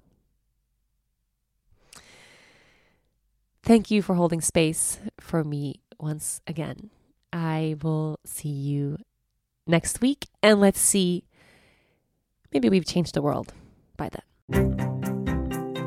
Thank 3.63 3.91
you 3.91 4.01
for 4.01 4.15
holding 4.15 4.41
space 4.41 4.99
for 5.19 5.43
me 5.43 5.81
once 5.99 6.41
again. 6.47 6.89
I 7.31 7.75
will 7.81 8.19
see 8.25 8.49
you 8.49 8.97
next 9.67 10.01
week, 10.01 10.27
and 10.41 10.59
let's 10.59 10.79
see. 10.79 11.23
Maybe 12.51 12.69
we've 12.69 12.85
changed 12.85 13.13
the 13.13 13.21
world 13.21 13.53
by 13.97 14.09
then. 14.09 14.91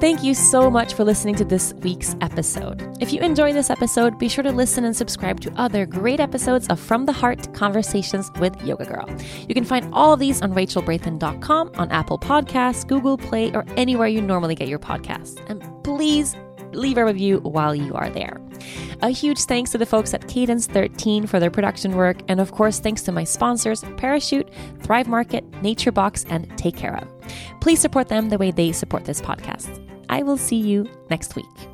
Thank 0.01 0.23
you 0.23 0.35
so 0.35 0.71
much 0.71 0.95
for 0.95 1.03
listening 1.03 1.35
to 1.37 1.45
this 1.45 1.73
week's 1.75 2.15
episode. 2.21 2.97
If 3.01 3.13
you 3.13 3.21
enjoy 3.21 3.53
this 3.53 3.71
episode, 3.71 4.19
be 4.19 4.29
sure 4.29 4.45
to 4.45 4.53
listen 4.53 4.85
and 4.85 4.95
subscribe 4.95 5.41
to 5.41 5.53
other 5.59 5.87
great 5.87 6.21
episodes 6.21 6.67
of 6.69 6.79
From 6.79 7.07
the 7.07 7.13
Heart 7.13 7.55
Conversations 7.55 8.31
with 8.39 8.61
Yoga 8.63 8.85
Girl. 8.85 9.09
You 9.49 9.55
can 9.55 9.65
find 9.65 9.89
all 9.95 10.17
these 10.17 10.43
on 10.43 10.53
rachelbrathen.com, 10.53 11.73
on 11.77 11.91
Apple 11.91 12.19
Podcasts, 12.19 12.87
Google 12.87 13.17
Play, 13.17 13.53
or 13.53 13.65
anywhere 13.77 14.09
you 14.09 14.21
normally 14.21 14.55
get 14.55 14.69
your 14.69 14.79
podcasts. 14.79 15.43
And 15.49 15.63
please 15.85 16.37
leave 16.77 16.99
a 16.99 17.05
review 17.05 17.39
while 17.41 17.75
you 17.75 17.95
are 17.95 18.11
there. 18.11 18.41
A 19.03 19.11
huge 19.11 19.41
thanks 19.41 19.71
to 19.73 19.79
the 19.79 19.87
folks 19.87 20.15
at 20.15 20.29
Cadence 20.29 20.67
13 20.67 21.27
for 21.27 21.41
their 21.41 21.51
production 21.51 21.97
work, 21.97 22.19
and 22.29 22.41
of 22.41 22.53
course, 22.53 22.81
thanks 22.81 23.03
to 23.03 23.13
my 23.13 23.25
sponsors 23.25 23.85
Parachute, 23.97 24.49
Thrive 24.83 25.09
Market, 25.09 25.45
Nature 25.63 25.93
Box, 25.93 26.25
and 26.29 26.51
Take 26.57 26.77
Care 26.77 26.97
of. 26.97 27.09
Please 27.61 27.81
support 27.81 28.09
them 28.09 28.29
the 28.29 28.39
way 28.39 28.51
they 28.51 28.73
support 28.73 29.05
this 29.05 29.21
podcast. 29.21 29.81
I 30.09 30.23
will 30.23 30.37
see 30.37 30.57
you 30.57 30.89
next 31.11 31.37
week. 31.37 31.74